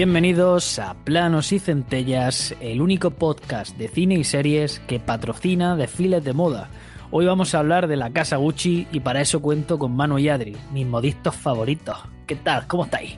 Bienvenidos 0.00 0.78
a 0.78 0.92
Planos 0.92 1.52
y 1.52 1.58
Centellas, 1.58 2.54
el 2.60 2.82
único 2.82 3.12
podcast 3.12 3.78
de 3.78 3.88
cine 3.88 4.16
y 4.16 4.24
series 4.24 4.78
que 4.80 5.00
patrocina 5.00 5.74
desfiles 5.74 6.22
de 6.22 6.34
moda. 6.34 6.68
Hoy 7.10 7.24
vamos 7.24 7.54
a 7.54 7.60
hablar 7.60 7.88
de 7.88 7.96
la 7.96 8.10
casa 8.10 8.36
Gucci 8.36 8.86
y 8.92 9.00
para 9.00 9.22
eso 9.22 9.40
cuento 9.40 9.78
con 9.78 9.96
Manu 9.96 10.18
y 10.18 10.28
Adri, 10.28 10.54
mis 10.70 10.86
modistos 10.86 11.34
favoritos. 11.34 11.96
¿Qué 12.26 12.36
tal? 12.36 12.66
¿Cómo 12.66 12.84
estáis? 12.84 13.16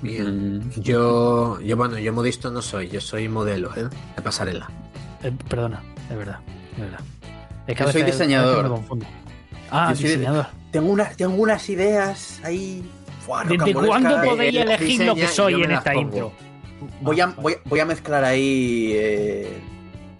Bien. 0.00 0.62
Yo, 0.78 1.60
yo, 1.60 1.76
bueno, 1.76 1.98
yo 1.98 2.10
modisto 2.14 2.50
no 2.50 2.62
soy, 2.62 2.88
yo 2.88 3.02
soy 3.02 3.28
modelo, 3.28 3.76
¿eh? 3.76 3.90
De 4.16 4.22
pasarela. 4.22 4.70
Eh, 5.22 5.30
perdona, 5.46 5.82
es 6.10 6.16
verdad, 6.16 6.38
es 6.72 6.80
verdad. 6.80 7.00
Es 7.66 7.78
Yo 7.78 7.92
soy 7.92 8.02
diseñador. 8.02 8.62
me 8.62 8.70
confundo. 8.70 9.04
Ah, 9.70 9.90
Yo 9.90 9.96
soy 9.96 10.04
de- 10.04 10.16
diseñador. 10.16 10.46
Tengo, 10.70 10.90
una, 10.90 11.04
tengo 11.10 11.34
unas 11.34 11.68
ideas 11.68 12.40
ahí. 12.42 12.82
¿Desde 13.48 13.74
cuándo 13.74 14.20
podéis 14.22 14.56
elegir 14.56 15.04
lo 15.04 15.14
que 15.14 15.26
soy 15.28 15.62
en 15.62 15.70
esta 15.72 15.94
intro? 15.94 16.32
Voy 17.00 17.20
a, 17.20 17.26
voy, 17.26 17.56
voy 17.64 17.80
a 17.80 17.84
mezclar 17.86 18.24
ahí 18.24 18.92
eh, 18.94 19.58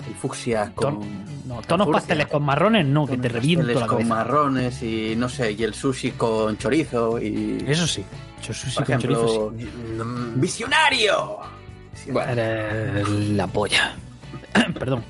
el 0.08 0.14
fucsia 0.14 0.72
con. 0.74 1.00
Ton- 1.00 1.24
no, 1.46 1.60
tonos 1.60 1.88
pasteles 1.88 2.26
con 2.28 2.42
marrones 2.42 2.86
no, 2.86 3.06
que 3.06 3.18
te 3.18 3.28
reviento 3.28 3.66
pasteles 3.66 3.80
la 3.82 3.86
con 3.86 4.08
marrones 4.08 4.82
y 4.82 5.14
no 5.14 5.28
sé, 5.28 5.52
y 5.52 5.62
el 5.62 5.74
sushi 5.74 6.12
con 6.12 6.56
chorizo 6.56 7.20
y. 7.20 7.62
Eso 7.66 7.86
sí. 7.86 8.02
Yo 8.46 8.54
soy 8.54 8.72
por 8.72 8.84
con 8.86 8.98
chorizo, 8.98 9.52
sí. 9.58 9.68
No- 9.96 10.04
¡Visionario! 10.36 11.38
Bueno, 12.10 12.32
la 13.34 13.46
polla. 13.46 13.94
Perdón. 14.78 15.04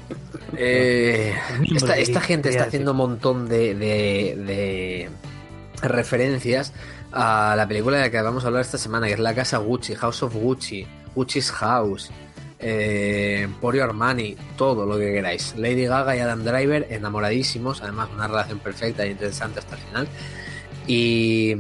eh, 0.57 1.35
esta, 1.75 1.97
esta 1.97 2.21
gente 2.21 2.49
está 2.51 2.65
haciendo 2.65 2.91
un 2.93 2.97
montón 2.97 3.49
de, 3.49 3.75
de- 3.75 4.35
de 4.45 5.89
referencias 5.89 6.73
a 7.15 7.55
la 7.57 7.69
película 7.69 7.99
de 7.99 8.05
la 8.05 8.11
que 8.11 8.21
vamos 8.21 8.45
a 8.45 8.49
hablar 8.49 8.63
esta 8.63 8.79
semana, 8.79 9.07
que 9.07 9.13
es 9.13 9.21
La 9.21 9.35
Casa 9.35 9.59
Gucci, 9.59 9.95
House 9.95 10.23
of 10.25 10.35
Gucci, 10.35 10.85
Gucci's 11.15 11.51
House, 11.53 12.11
eh, 12.59 13.43
Emporio 13.43 13.85
Armani, 13.85 14.37
todo 14.57 14.85
lo 14.85 14.99
que 14.99 15.13
queráis. 15.13 15.55
Lady 15.57 15.85
Gaga 15.85 16.17
y 16.17 16.21
Adam 16.21 16.43
Driver 16.43 16.87
enamoradísimos, 16.91 17.83
además 17.83 18.11
una 18.13 18.27
relación 18.27 18.59
perfecta 18.59 19.05
e 19.05 19.11
interesante 19.11 19.61
hasta 19.61 19.77
el 19.77 19.83
final. 19.83 20.09
Y, 20.87 21.55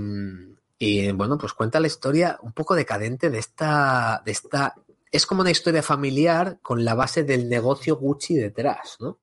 y, 0.78 1.12
bueno, 1.12 1.38
pues 1.38 1.52
cuenta 1.52 1.78
la 1.78 1.86
historia 1.86 2.36
un 2.42 2.52
poco 2.52 2.74
decadente 2.74 3.30
de 3.30 3.39
esta, 3.39 4.22
de 4.24 4.33
esta. 4.33 4.74
Es 5.12 5.24
como 5.24 5.42
una 5.42 5.52
historia 5.52 5.83
familiar 5.83 6.58
con 6.62 6.84
la 6.84 6.94
base 6.94 7.22
del 7.22 7.48
negocio 7.48 7.96
Gucci 7.96 8.34
detrás, 8.34 8.96
¿no? 8.98 9.20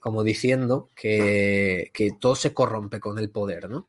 Como 0.00 0.24
diciendo 0.24 0.88
que, 0.96 1.90
que 1.94 2.12
todo 2.18 2.34
se 2.34 2.52
corrompe 2.52 2.98
con 2.98 3.18
el 3.18 3.30
poder, 3.30 3.70
¿no? 3.70 3.88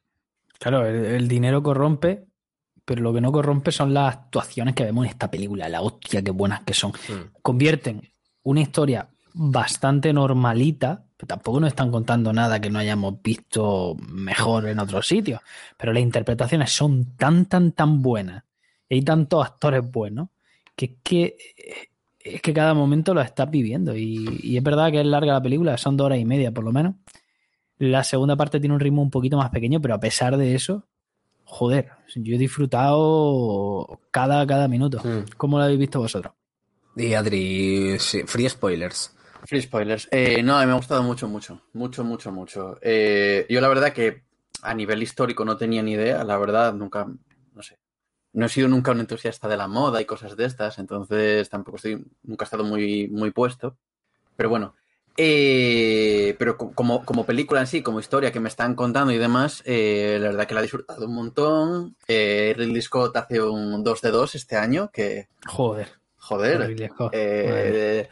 Claro, 0.59 0.85
el, 0.85 1.05
el 1.05 1.27
dinero 1.27 1.63
corrompe, 1.63 2.27
pero 2.85 3.01
lo 3.01 3.13
que 3.13 3.21
no 3.21 3.31
corrompe 3.31 3.71
son 3.71 3.93
las 3.93 4.15
actuaciones 4.15 4.75
que 4.75 4.83
vemos 4.83 5.05
en 5.05 5.11
esta 5.11 5.29
película. 5.29 5.69
La 5.69 5.81
hostia, 5.81 6.21
qué 6.21 6.31
buenas 6.31 6.63
que 6.63 6.73
son. 6.73 6.91
Mm. 6.91 7.37
Convierten 7.41 8.01
una 8.43 8.61
historia 8.61 9.07
bastante 9.33 10.11
normalita, 10.11 11.05
pero 11.15 11.27
tampoco 11.27 11.59
nos 11.59 11.67
están 11.67 11.91
contando 11.91 12.33
nada 12.33 12.59
que 12.59 12.69
no 12.69 12.79
hayamos 12.79 13.21
visto 13.21 13.95
mejor 14.09 14.67
en 14.67 14.79
otros 14.79 15.07
sitios. 15.07 15.39
Pero 15.77 15.93
las 15.93 16.01
interpretaciones 16.01 16.71
son 16.71 17.15
tan, 17.15 17.45
tan, 17.45 17.73
tan 17.73 18.01
buenas. 18.01 18.43
Y 18.89 18.95
hay 18.95 19.01
tantos 19.03 19.45
actores 19.45 19.89
buenos 19.89 20.29
que 20.75 20.85
es 20.85 20.91
que, 21.03 21.37
es 22.19 22.41
que 22.41 22.53
cada 22.53 22.73
momento 22.73 23.13
lo 23.13 23.21
estás 23.21 23.51
viviendo. 23.51 23.95
Y, 23.95 24.39
y 24.41 24.57
es 24.57 24.63
verdad 24.63 24.91
que 24.91 24.99
es 24.99 25.05
larga 25.05 25.33
la 25.33 25.41
película, 25.43 25.77
son 25.77 25.95
dos 25.95 26.05
horas 26.05 26.19
y 26.19 26.25
media 26.25 26.51
por 26.51 26.63
lo 26.63 26.71
menos. 26.71 26.95
La 27.79 28.03
segunda 28.03 28.35
parte 28.35 28.59
tiene 28.59 28.75
un 28.75 28.81
ritmo 28.81 29.01
un 29.01 29.09
poquito 29.09 29.37
más 29.37 29.49
pequeño, 29.49 29.81
pero 29.81 29.95
a 29.95 29.99
pesar 29.99 30.35
de 30.35 30.53
eso, 30.53 30.85
joder, 31.45 31.91
yo 32.13 32.35
he 32.35 32.37
disfrutado 32.37 34.01
cada, 34.11 34.45
cada 34.45 34.67
minuto. 34.67 35.01
Mm. 35.03 35.31
¿Cómo 35.37 35.57
lo 35.57 35.63
habéis 35.63 35.79
visto 35.79 35.99
vosotros? 35.99 36.33
Y 36.97 37.13
Adri, 37.13 37.97
sí, 37.97 38.23
free 38.25 38.49
spoilers. 38.49 39.15
Free 39.45 39.61
spoilers. 39.61 40.09
Eh, 40.11 40.43
no, 40.43 40.57
me 40.57 40.71
ha 40.71 40.75
gustado 40.75 41.01
mucho, 41.03 41.29
mucho. 41.29 41.61
Mucho, 41.71 42.03
mucho, 42.03 42.33
mucho. 42.33 42.77
Eh, 42.81 43.45
yo 43.49 43.61
la 43.61 43.69
verdad 43.69 43.93
que 43.93 44.23
a 44.61 44.73
nivel 44.73 45.01
histórico 45.01 45.45
no 45.45 45.55
tenía 45.55 45.81
ni 45.81 45.93
idea. 45.93 46.25
La 46.25 46.37
verdad, 46.37 46.73
nunca, 46.73 47.07
no 47.53 47.63
sé. 47.63 47.79
No 48.33 48.45
he 48.45 48.49
sido 48.49 48.67
nunca 48.67 48.91
un 48.91 48.99
entusiasta 48.99 49.47
de 49.47 49.55
la 49.55 49.69
moda 49.69 50.01
y 50.01 50.05
cosas 50.05 50.35
de 50.35 50.45
estas, 50.45 50.77
entonces 50.77 51.49
tampoco 51.49 51.77
estoy, 51.77 52.05
nunca 52.23 52.43
he 52.43 52.47
estado 52.47 52.65
muy, 52.65 53.07
muy 53.07 53.31
puesto. 53.31 53.77
Pero 54.35 54.49
bueno. 54.49 54.75
Eh, 55.17 56.35
pero 56.39 56.57
co- 56.57 56.71
como, 56.73 57.03
como 57.05 57.25
película 57.25 57.59
en 57.59 57.67
sí, 57.67 57.81
como 57.83 57.99
historia 57.99 58.31
que 58.31 58.39
me 58.39 58.47
están 58.49 58.75
contando 58.75 59.11
y 59.11 59.17
demás, 59.17 59.61
eh, 59.65 60.17
la 60.21 60.29
verdad 60.29 60.47
que 60.47 60.53
la 60.53 60.59
he 60.61 60.63
disfrutado 60.63 61.05
un 61.05 61.13
montón. 61.15 61.95
Eh, 62.07 62.53
Ridley 62.57 62.81
Scott 62.81 63.15
hace 63.17 63.41
un 63.41 63.83
2 63.83 64.01
de 64.01 64.11
2 64.11 64.35
este 64.35 64.55
año, 64.55 64.89
que, 64.93 65.27
Joder. 65.45 65.89
joder, 66.17 66.67
Ridley 66.67 66.87
Scott. 66.89 67.11
eh, 67.13 68.09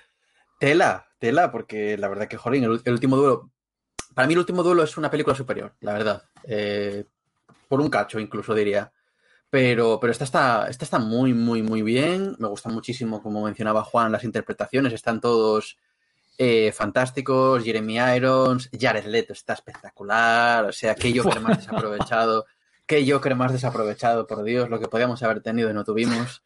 tela, 0.60 1.08
tela, 1.20 1.52
porque 1.52 1.98
la 1.98 2.10
verdad 2.10 2.28
que, 2.28 2.38
jolín, 2.38 2.64
el, 2.66 2.82
el 2.84 2.94
último 2.94 3.16
duelo. 3.18 3.52
Para 4.14 4.28
mí, 4.28 4.34
el 4.34 4.40
último 4.40 4.64
duelo 4.64 4.84
es 4.84 4.98
una 4.98 5.12
película 5.12 5.36
superior, 5.36 5.74
la 5.82 5.94
verdad. 5.94 6.24
Por 7.70 7.82
un 7.82 7.90
cacho, 7.90 8.20
incluso 8.20 8.54
diría. 8.54 8.92
Pero, 9.50 10.00
pero 10.02 10.12
esta, 10.12 10.24
está, 10.26 10.68
esta 10.68 10.84
está 10.84 11.00
muy, 11.00 11.34
muy, 11.34 11.62
muy 11.62 11.82
bien. 11.82 12.36
Me 12.40 12.48
gusta 12.50 12.70
muchísimo, 12.70 13.22
como 13.22 13.44
mencionaba 13.44 13.84
Juan, 13.84 14.12
las 14.12 14.24
interpretaciones. 14.26 14.92
Están 14.94 15.22
todos 15.22 15.78
eh, 16.38 16.72
fantásticos. 16.72 17.64
Jeremy 17.64 17.98
Irons, 18.16 18.70
Jared 18.78 19.06
Leto 19.06 19.34
está 19.34 19.54
espectacular. 19.54 20.66
O 20.66 20.72
sea, 20.72 20.96
qué 20.96 21.18
Joker 21.18 21.42
más 21.42 21.58
desaprovechado. 21.66 22.46
Qué 22.86 23.10
Joker 23.10 23.36
más 23.36 23.52
desaprovechado, 23.52 24.28
por 24.28 24.44
Dios. 24.44 24.70
Lo 24.70 24.80
que 24.80 24.88
podíamos 24.88 25.24
haber 25.24 25.42
tenido 25.42 25.70
y 25.70 25.74
no 25.74 25.84
tuvimos. 25.84 26.44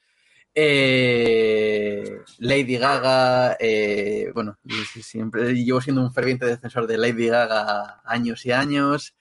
Eh, 0.53 2.19
Lady 2.39 2.77
Gaga, 2.77 3.55
eh, 3.59 4.31
bueno, 4.33 4.57
yo 4.63 4.75
siempre 5.01 5.53
llevo 5.53 5.79
siendo 5.79 6.01
un 6.01 6.13
ferviente 6.13 6.45
defensor 6.45 6.87
de 6.87 6.97
Lady 6.97 7.27
Gaga 7.27 8.01
años 8.05 8.45
y 8.45 8.51
años. 8.51 9.15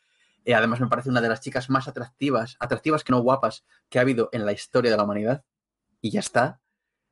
Además, 0.46 0.80
me 0.80 0.88
parece 0.88 1.10
una 1.10 1.20
de 1.20 1.28
las 1.28 1.40
chicas 1.40 1.70
más 1.70 1.86
atractivas, 1.86 2.56
atractivas 2.58 3.04
que 3.04 3.12
no 3.12 3.20
guapas, 3.20 3.64
que 3.88 3.98
ha 3.98 4.02
habido 4.02 4.30
en 4.32 4.44
la 4.44 4.52
historia 4.52 4.90
de 4.90 4.96
la 4.96 5.04
humanidad. 5.04 5.44
Y 6.00 6.10
ya 6.10 6.20
está. 6.20 6.60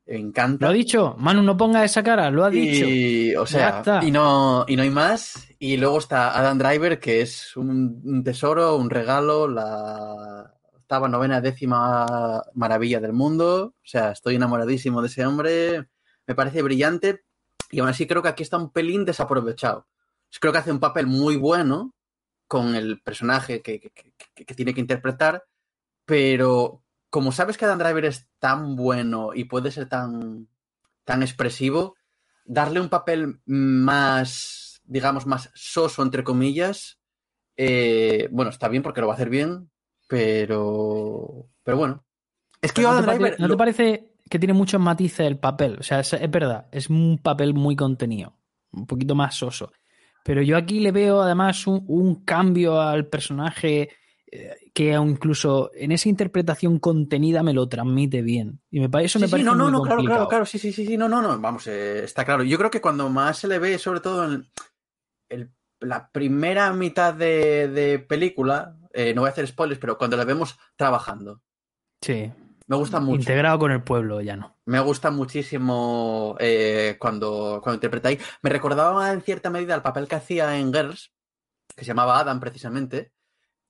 Me 0.09 0.17
encanta. 0.17 0.65
Lo 0.65 0.71
ha 0.71 0.75
dicho, 0.75 1.15
Manu, 1.19 1.43
no 1.43 1.57
ponga 1.57 1.85
esa 1.85 2.03
cara, 2.03 2.31
lo 2.31 2.43
ha 2.45 2.51
dicho. 2.51 2.87
Y, 2.89 3.37
o 3.37 3.45
sea, 3.47 3.69
y 4.03 4.11
no, 4.11 4.65
y 4.67 4.75
no 4.75 4.83
hay 4.83 4.89
más. 4.91 5.47
Y 5.59 5.77
luego 5.77 5.99
está 5.99 6.39
Adam 6.39 6.57
Driver, 6.59 6.99
que 6.99 7.21
es 7.21 7.55
un, 7.57 8.01
un 8.05 8.25
tesoro, 8.25 8.77
un 8.77 8.89
regalo, 8.89 9.47
la 9.49 10.55
octava, 10.73 11.09
novena, 11.09 11.43
décima 11.43 12.43
maravilla 12.55 13.01
del 13.01 13.13
mundo. 13.13 13.75
O 13.77 13.87
sea, 13.87 14.13
estoy 14.13 14.37
enamoradísimo 14.37 15.03
de 15.03 15.09
ese 15.09 15.27
hombre. 15.27 15.89
Me 16.27 16.35
parece 16.35 16.63
brillante. 16.63 17.25
Y 17.71 17.81
aún 17.81 17.91
así 17.91 18.07
creo 18.07 18.23
que 18.23 18.29
aquí 18.29 18.43
está 18.43 18.57
un 18.57 18.71
pelín 18.73 19.05
desaprovechado. 19.05 19.87
Creo 20.41 20.53
que 20.53 20.59
hace 20.59 20.73
un 20.73 20.81
papel 20.81 21.07
muy 21.07 21.37
bueno 21.37 21.93
con 22.47 22.75
el 22.75 23.03
personaje 23.03 23.61
que, 23.61 23.79
que- 23.79 23.91
que- 23.91 24.45
que 24.47 24.55
tiene 24.55 24.73
que 24.73 24.81
interpretar, 24.81 25.45
pero 26.07 26.83
como 27.11 27.33
sabes 27.33 27.57
que 27.57 27.65
Adam 27.65 27.79
Driver 27.79 28.05
es 28.05 28.29
tan 28.39 28.77
bueno 28.77 29.31
y 29.35 29.45
puede 29.45 29.71
ser 29.71 29.89
tan, 29.89 30.49
tan 31.05 31.23
expresivo, 31.23 31.97
darle 32.45 32.81
un 32.81 32.89
papel 32.89 33.41
más, 33.47 34.81
digamos, 34.85 35.27
más 35.27 35.51
soso, 35.55 36.03
entre 36.03 36.25
comillas, 36.25 36.99
eh, 37.57 38.29
bueno, 38.31 38.51
está 38.51 38.69
bien 38.69 38.83
porque 38.83 39.01
lo 39.01 39.07
va 39.07 39.15
a 39.15 39.17
hacer 39.17 39.31
bien, 39.31 39.71
pero, 40.09 41.49
pero 41.63 41.77
bueno. 41.77 42.05
Es 42.61 42.73
que 42.73 42.83
yo 42.83 42.89
¿No, 42.89 42.93
Adam 42.95 43.05
te 43.05 43.07
pare- 43.07 43.19
Driver... 43.19 43.41
¿No 43.41 43.49
te 43.49 43.57
parece 43.57 44.13
que 44.29 44.39
tiene 44.39 44.53
muchos 44.55 44.81
matices 44.81 45.21
el 45.27 45.39
papel? 45.39 45.77
O 45.79 45.83
sea, 45.83 46.01
es, 46.01 46.13
es 46.13 46.31
verdad, 46.31 46.67
es 46.73 46.91
un 46.91 47.19
papel 47.23 47.55
muy 47.55 47.77
contenido, 47.77 48.37
un 48.73 48.87
poquito 48.87 49.15
más 49.15 49.35
soso. 49.35 49.73
Pero 50.25 50.43
yo 50.43 50.57
aquí 50.57 50.81
le 50.81 50.93
veo 50.93 51.23
además 51.23 51.67
un, 51.67 51.85
un 51.89 52.25
cambio 52.25 52.81
al 52.81 53.07
personaje 53.07 53.91
que 54.75 54.95
aun 54.95 55.11
incluso 55.11 55.71
en 55.75 55.93
esa 55.93 56.09
interpretación 56.09 56.79
contenida 56.79 57.43
me 57.43 57.53
lo 57.55 57.69
transmite 57.69 58.23
bien. 58.23 58.61
Y 58.71 58.81
me, 58.81 58.89
eso 59.05 59.19
Sí, 59.19 59.23
me 59.23 59.27
sí, 59.27 59.31
parece 59.33 59.45
no, 59.47 59.55
no, 59.55 59.65
muy 59.65 59.73
no, 59.73 59.83
claro, 59.83 59.97
complicado. 59.97 60.19
claro, 60.19 60.29
claro, 60.29 60.47
sí, 60.47 60.59
sí, 60.59 60.73
sí, 60.73 60.87
sí, 60.87 60.97
no, 60.97 61.09
no, 61.09 61.21
no, 61.23 61.39
vamos, 61.41 61.67
eh, 61.67 62.05
está 62.05 62.25
claro. 62.25 62.43
Yo 62.43 62.59
creo 62.59 62.71
que 62.71 62.81
cuando 62.81 63.09
más 63.09 63.39
se 63.39 63.49
le 63.49 63.59
ve, 63.59 63.79
sobre 63.79 64.01
todo 64.01 64.25
en 64.33 64.47
el 65.29 65.51
la 65.81 66.11
primera 66.11 66.73
mitad 66.73 67.15
de, 67.15 67.69
de 67.69 67.99
película, 68.01 68.77
eh, 68.93 69.15
no 69.15 69.23
voy 69.23 69.29
a 69.29 69.33
hacer 69.33 69.47
spoilers, 69.47 69.79
pero 69.81 69.97
cuando 69.97 70.17
la 70.17 70.25
vemos 70.25 70.59
trabajando. 70.77 71.41
Sí. 72.01 72.33
Me 72.67 72.77
gusta 72.77 73.01
mucho. 73.01 73.21
Integrado 73.21 73.59
con 73.61 73.73
el 73.73 73.83
pueblo, 73.83 74.21
ya 74.21 74.37
no. 74.37 74.57
Me 74.67 74.81
gusta 74.81 75.11
muchísimo 75.11 76.37
eh, 76.39 76.97
cuando, 76.99 77.61
cuando 77.63 77.77
interpreta 77.77 78.09
ahí. 78.09 78.19
Me 78.43 78.51
recordaba 78.51 79.13
en 79.13 79.23
cierta 79.23 79.51
medida 79.51 79.75
el 79.75 79.83
papel 79.83 80.07
que 80.09 80.17
hacía 80.17 80.59
en 80.59 80.73
Girls, 80.73 81.13
que 81.75 81.85
se 81.85 81.89
llamaba 81.89 82.19
Adam 82.19 82.41
precisamente, 82.41 83.13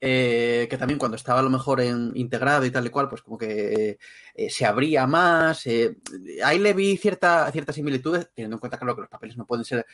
eh, 0.00 0.68
que 0.70 0.78
también 0.78 0.98
cuando 0.98 1.16
estaba 1.16 1.40
a 1.40 1.42
lo 1.42 1.50
mejor 1.50 1.80
en, 1.80 2.12
integrado 2.14 2.64
y 2.64 2.70
tal 2.70 2.86
y 2.86 2.90
cual, 2.90 3.08
pues 3.08 3.22
como 3.22 3.36
que 3.36 3.98
eh, 4.34 4.50
se 4.50 4.64
abría 4.64 5.06
más. 5.06 5.66
eh, 5.66 5.96
ahí 6.44 6.58
le 6.58 6.72
vi 6.72 6.96
cierta, 6.96 7.50
ciertas 7.50 7.74
similitudes, 7.74 8.30
teniendo 8.34 8.56
en 8.56 8.60
cuenta 8.60 8.78
que 8.78 8.84
los 8.84 9.08
papeles 9.08 9.36
no 9.36 9.46
pueden 9.46 9.64
ser 9.64 9.86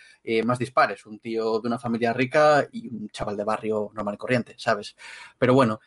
más 0.44 0.58
dispares. 0.58 1.06
Un 1.06 1.18
tío 1.20 1.60
de 1.60 1.68
una 1.68 1.78
familia 1.78 2.12
rica 2.12 2.66
y 2.72 2.88
un 2.88 3.08
chaval 3.10 3.36
de 3.36 3.44
barrio 3.44 3.90
normal 3.94 4.14
y 4.14 4.18
corriente, 4.18 4.54
¿sabes? 4.58 4.94
Pero 5.38 5.54
bueno. 5.54 5.80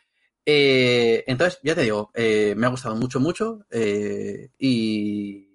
entonces, 0.44 1.60
ya 1.62 1.74
te 1.74 1.82
digo, 1.82 2.10
me 2.14 2.66
ha 2.66 2.70
gustado 2.70 2.96
mucho, 2.96 3.20
mucho. 3.20 3.66
y, 4.58 5.48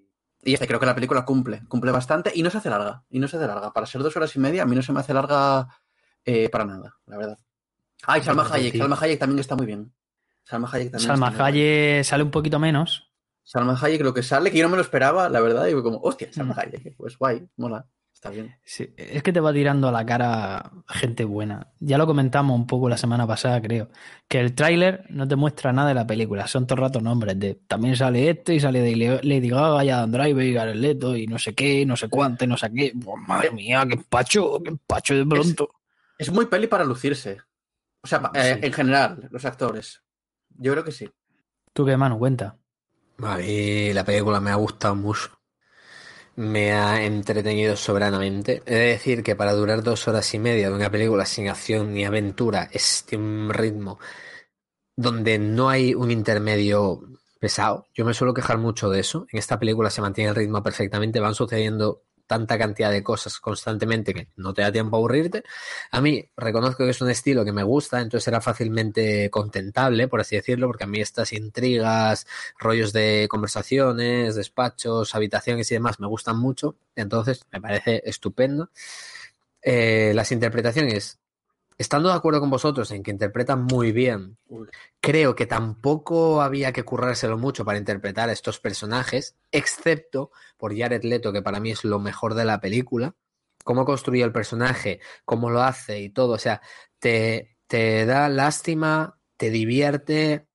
y 0.46 0.52
ya 0.52 0.54
está, 0.56 0.68
creo 0.68 0.80
que 0.80 0.86
la 0.86 0.96
película 0.96 1.26
cumple, 1.26 1.64
cumple 1.68 1.92
bastante 1.92 2.32
y 2.36 2.44
no 2.44 2.50
se 2.50 2.58
hace 2.60 2.70
larga. 2.70 3.04
Y 3.10 3.20
no 3.20 3.28
se 3.28 3.38
hace 3.38 3.48
larga. 3.48 3.74
Para 3.74 3.86
ser 3.88 4.02
dos 4.04 4.16
horas 4.18 4.36
y 4.36 4.40
media, 4.40 4.64
a 4.64 4.66
mí 4.66 4.76
no 4.76 4.82
se 4.82 4.94
me 4.94 5.00
hace 5.02 5.14
larga 5.14 5.68
para 6.52 6.66
nada, 6.66 6.96
la 7.08 7.18
verdad. 7.18 7.38
Ah, 8.06 8.18
y 8.18 8.22
Salma 8.22 8.48
Hayek. 8.52 8.78
Salma 8.78 8.98
Hayek 9.00 9.20
también 9.20 9.40
está 9.40 9.56
muy 9.56 9.66
bien. 9.66 9.94
Salma 10.44 10.70
Hayek 10.72 10.92
también. 10.92 11.08
Salma. 11.08 11.46
Hayek 11.46 12.04
sale 12.04 12.24
un 12.24 12.32
poquito 12.32 12.60
menos. 12.60 13.10
Salma 13.44 13.78
Hayek 13.82 14.02
lo 14.02 14.14
que 14.14 14.24
sale, 14.24 14.52
que 14.52 14.58
yo 14.58 14.64
no 14.64 14.70
me 14.70 14.78
lo 14.78 14.82
esperaba, 14.82 15.30
la 15.30 15.40
verdad. 15.42 15.68
Y 15.68 15.72
fue 15.74 15.84
como, 15.84 16.00
hostia, 16.00 16.32
Salma. 16.32 16.56
Hayek. 16.58 16.96
Pues 16.98 17.18
guay, 17.18 17.48
mola. 17.58 17.86
Está 18.14 18.30
bien. 18.30 18.56
Sí, 18.64 18.94
es 18.96 19.22
que 19.22 19.34
te 19.34 19.42
va 19.42 19.52
tirando 19.52 19.90
a 19.90 19.92
la 19.92 20.06
cara 20.06 20.72
gente 20.88 21.26
buena. 21.26 21.74
Ya 21.80 21.98
lo 21.98 22.08
comentamos 22.08 22.58
un 22.58 22.66
poco 22.66 22.88
la 22.88 22.96
semana 22.96 23.28
pasada, 23.28 23.62
creo. 23.62 23.90
Que 24.30 24.40
el 24.40 24.56
tráiler 24.56 25.06
no 25.10 25.28
te 25.28 25.36
muestra 25.36 25.74
nada 25.74 25.90
de 25.90 25.96
la 25.96 26.08
película. 26.08 26.48
Son 26.48 26.66
todo 26.66 26.76
el 26.76 26.82
rato 26.84 27.02
nombres. 27.02 27.38
De, 27.38 27.56
también 27.68 27.98
sale 27.98 28.30
este 28.30 28.56
y 28.56 28.62
sale 28.62 28.80
de 28.80 29.20
Lady 29.24 29.50
Gaga 29.50 29.84
y 29.84 29.90
Adam 29.90 30.12
Driver 30.12 30.46
y 30.46 30.56
Jared 30.56 30.76
Leto 30.76 31.18
y 31.18 31.28
no 31.28 31.38
sé 31.38 31.54
qué, 31.54 31.86
no 31.86 31.98
sé 31.98 32.08
cuánto, 32.08 32.46
y 32.46 32.48
no 32.48 32.56
sé 32.56 32.72
qué. 32.72 32.94
Madre 33.28 33.52
mía, 33.52 33.86
qué 33.90 33.98
pacho, 33.98 34.62
qué 34.64 34.74
pacho 34.88 35.16
de 35.16 35.26
pronto. 35.26 35.70
Es 36.18 36.32
muy 36.32 36.46
peli 36.46 36.68
para 36.68 36.86
lucirse. 36.86 37.42
O 38.04 38.08
sea, 38.08 38.32
eh, 38.34 38.58
Sí. 38.60 38.68
en 38.68 38.74
general, 38.74 39.28
los 39.32 39.46
actores. 39.46 40.02
Yo 40.58 40.72
creo 40.74 40.84
que 40.84 40.92
sí. 40.92 41.10
¿Tú 41.74 41.86
qué, 41.86 41.98
mano? 41.98 42.20
Cuenta. 42.20 42.58
A 43.20 43.38
mí 43.38 43.94
la 43.94 44.04
película 44.04 44.40
me 44.40 44.52
ha 44.52 44.56
gustado 44.56 44.96
mucho. 44.96 45.30
Me 46.36 46.74
ha 46.74 47.04
entretenido 47.06 47.76
soberanamente. 47.76 48.64
He 48.66 48.74
de 48.76 48.86
decir 48.88 49.24
que 49.24 49.36
para 49.36 49.54
durar 49.54 49.84
dos 49.84 50.08
horas 50.08 50.34
y 50.34 50.40
media 50.40 50.70
de 50.70 50.76
una 50.76 50.90
película 50.90 51.26
sin 51.26 51.48
acción 51.48 51.94
ni 51.94 52.06
aventura, 52.06 52.70
es 52.72 53.06
de 53.10 53.18
un 53.18 53.52
ritmo 53.54 54.00
donde 54.96 55.40
no 55.40 55.70
hay 55.70 55.94
un 55.96 56.12
intermedio 56.12 57.02
pesado. 57.40 57.88
Yo 57.94 58.04
me 58.06 58.14
suelo 58.14 58.34
quejar 58.34 58.58
mucho 58.58 58.90
de 58.90 59.00
eso. 59.00 59.26
En 59.32 59.40
esta 59.40 59.60
película 59.60 59.90
se 59.90 60.02
mantiene 60.02 60.30
el 60.32 60.36
ritmo 60.36 60.62
perfectamente, 60.64 61.20
van 61.20 61.36
sucediendo 61.36 62.02
tanta 62.34 62.58
cantidad 62.58 62.90
de 62.90 63.04
cosas 63.04 63.40
constantemente 63.40 64.12
que 64.12 64.28
no 64.38 64.56
te 64.56 64.64
da 64.64 64.72
tiempo 64.72 64.96
a 64.96 65.00
aburrirte. 65.00 65.44
A 65.92 66.02
mí 66.02 66.28
reconozco 66.36 66.84
que 66.84 66.90
es 66.90 67.02
un 67.02 67.12
estilo 67.12 67.46
que 67.46 67.52
me 67.52 67.62
gusta, 67.62 68.02
entonces 68.02 68.28
era 68.28 68.42
fácilmente 68.42 69.30
contentable, 69.30 70.08
por 70.08 70.20
así 70.22 70.36
decirlo, 70.36 70.66
porque 70.66 70.86
a 70.86 70.88
mí 70.88 71.00
estas 71.00 71.32
intrigas, 71.32 72.26
rollos 72.58 72.92
de 72.92 73.28
conversaciones, 73.30 74.34
despachos, 74.34 75.14
habitaciones 75.14 75.70
y 75.72 75.76
demás 75.76 76.00
me 76.00 76.08
gustan 76.08 76.40
mucho, 76.40 76.76
entonces 76.96 77.46
me 77.52 77.62
parece 77.62 78.02
estupendo. 78.04 78.72
Eh, 79.62 80.12
las 80.16 80.32
interpretaciones, 80.32 81.20
estando 81.78 82.10
de 82.10 82.16
acuerdo 82.16 82.40
con 82.40 82.50
vosotros 82.50 82.92
en 82.92 83.04
que 83.04 83.12
interpretan 83.12 83.64
muy 83.64 83.92
bien, 83.92 84.38
creo 85.00 85.36
que 85.36 85.46
tampoco 85.46 86.42
había 86.42 86.72
que 86.74 86.84
currárselo 86.84 87.38
mucho 87.38 87.66
para 87.66 87.78
interpretar 87.78 88.30
a 88.30 88.34
estos 88.34 88.60
personajes, 88.60 89.36
excepto 89.52 90.32
por 90.58 90.78
Jared 90.78 91.04
Leto, 91.04 91.34
que 91.34 91.42
para 91.42 91.60
mí 91.60 91.72
es 91.72 91.84
lo 91.84 92.00
mejor 92.00 92.34
de 92.36 92.46
la 92.46 92.60
película. 92.60 93.16
Cómo 93.64 93.86
construye 93.86 94.24
el 94.24 94.34
personaje, 94.34 95.00
cómo 95.26 95.50
lo 95.50 95.62
hace 95.64 96.02
y 96.02 96.10
todo. 96.10 96.34
O 96.34 96.38
sea, 96.38 96.62
te, 97.00 97.58
te 97.68 98.06
da 98.06 98.30
lástima, 98.30 99.20
te 99.38 99.50
divierte. 99.50 100.48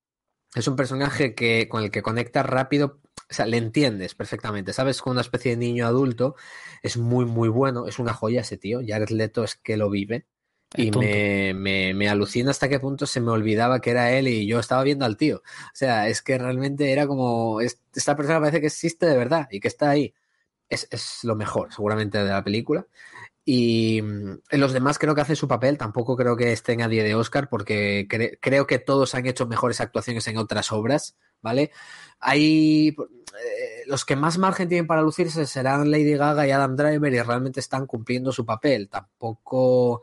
Es 0.55 0.69
un 0.69 0.77
personaje 0.77 1.35
que, 1.35 1.69
con 1.69 1.83
el 1.85 1.91
que 1.91 2.03
conectas 2.03 2.47
rápido. 2.47 3.01
O 3.31 3.35
sea, 3.35 3.47
le 3.47 3.59
entiendes 3.59 4.15
perfectamente. 4.15 4.73
Sabes, 4.73 5.03
con 5.03 5.13
una 5.13 5.21
especie 5.21 5.53
de 5.53 5.57
niño 5.59 5.87
adulto 5.87 6.37
es 6.83 6.97
muy, 6.97 7.27
muy 7.27 7.49
bueno. 7.49 7.87
Es 7.87 7.99
una 7.99 8.15
joya 8.15 8.43
ese 8.43 8.57
tío. 8.57 8.81
Jared 8.87 9.11
Leto 9.11 9.45
es 9.45 9.57
que 9.57 9.77
lo 9.77 9.91
vive. 9.91 10.27
Y 10.75 10.93
me, 10.93 11.55
me, 11.55 11.95
me 11.95 12.09
alucina 12.09 12.51
hasta 12.51 12.69
qué 12.69 12.79
punto 12.79 13.07
se 13.07 13.21
me 13.21 13.31
olvidaba 13.31 13.81
que 13.81 13.91
era 13.91 14.13
él 14.13 14.29
y 14.29 14.47
yo 14.47 14.61
estaba 14.61 14.83
viendo 14.85 15.05
al 15.05 15.17
tío. 15.17 15.39
O 15.39 15.43
sea, 15.75 16.09
es 16.09 16.23
que 16.23 16.39
realmente 16.39 16.93
era 16.93 17.07
como, 17.07 17.61
es- 17.61 17.81
esta 17.95 18.17
persona 18.17 18.39
parece 18.41 18.61
que 18.61 18.67
existe 18.69 19.07
de 19.07 19.17
verdad 19.17 19.49
y 19.51 19.61
que 19.61 19.69
está 19.69 19.91
ahí. 19.91 20.15
Es, 20.69 20.89
es 20.91 21.25
lo 21.25 21.37
mejor, 21.37 21.73
seguramente, 21.75 22.19
de 22.19 22.31
la 22.31 22.45
película. 22.45 22.87
Y 23.45 24.03
mm, 24.03 24.41
los 24.53 24.73
demás 24.73 24.99
creo 24.99 25.15
que 25.15 25.23
hace 25.23 25.37
su 25.37 25.49
papel, 25.49 25.79
tampoco 25.79 26.17
creo 26.17 26.37
que 26.37 26.53
estén 26.53 26.83
a 26.83 26.89
día 26.89 27.05
de 27.05 27.15
Oscar, 27.15 27.49
porque 27.49 28.07
cre- 28.09 28.39
creo 28.41 28.67
que 28.67 28.79
todos 28.79 29.15
han 29.15 29.27
hecho 29.27 29.47
mejores 29.47 29.81
actuaciones 29.81 30.27
en 30.29 30.37
otras 30.39 30.73
obras, 30.73 31.17
¿vale? 31.43 31.71
Hay 32.21 32.89
eh, 32.91 33.85
los 33.87 34.05
que 34.05 34.17
más 34.17 34.39
margen 34.39 34.69
tienen 34.69 34.87
para 34.87 35.03
lucirse 35.03 35.47
serán 35.47 35.91
Lady 35.91 36.15
Gaga 36.15 36.47
y 36.47 36.51
Adam 36.51 36.77
Driver 36.77 37.13
y 37.13 37.23
realmente 37.23 37.61
están 37.61 37.87
cumpliendo 37.87 38.33
su 38.33 38.45
papel. 38.45 38.89
Tampoco, 38.89 40.03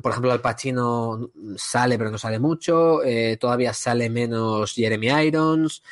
por 0.00 0.10
ejemplo, 0.12 0.32
Al 0.32 0.40
Pacino 0.40 1.30
sale, 1.56 1.98
pero 1.98 2.10
no 2.10 2.18
sale 2.18 2.38
mucho. 2.38 3.02
eh, 3.04 3.36
todavía 3.38 3.72
sale 3.74 4.08
menos 4.10 4.74
Jeremy 4.74 5.08
Irons 5.26 5.82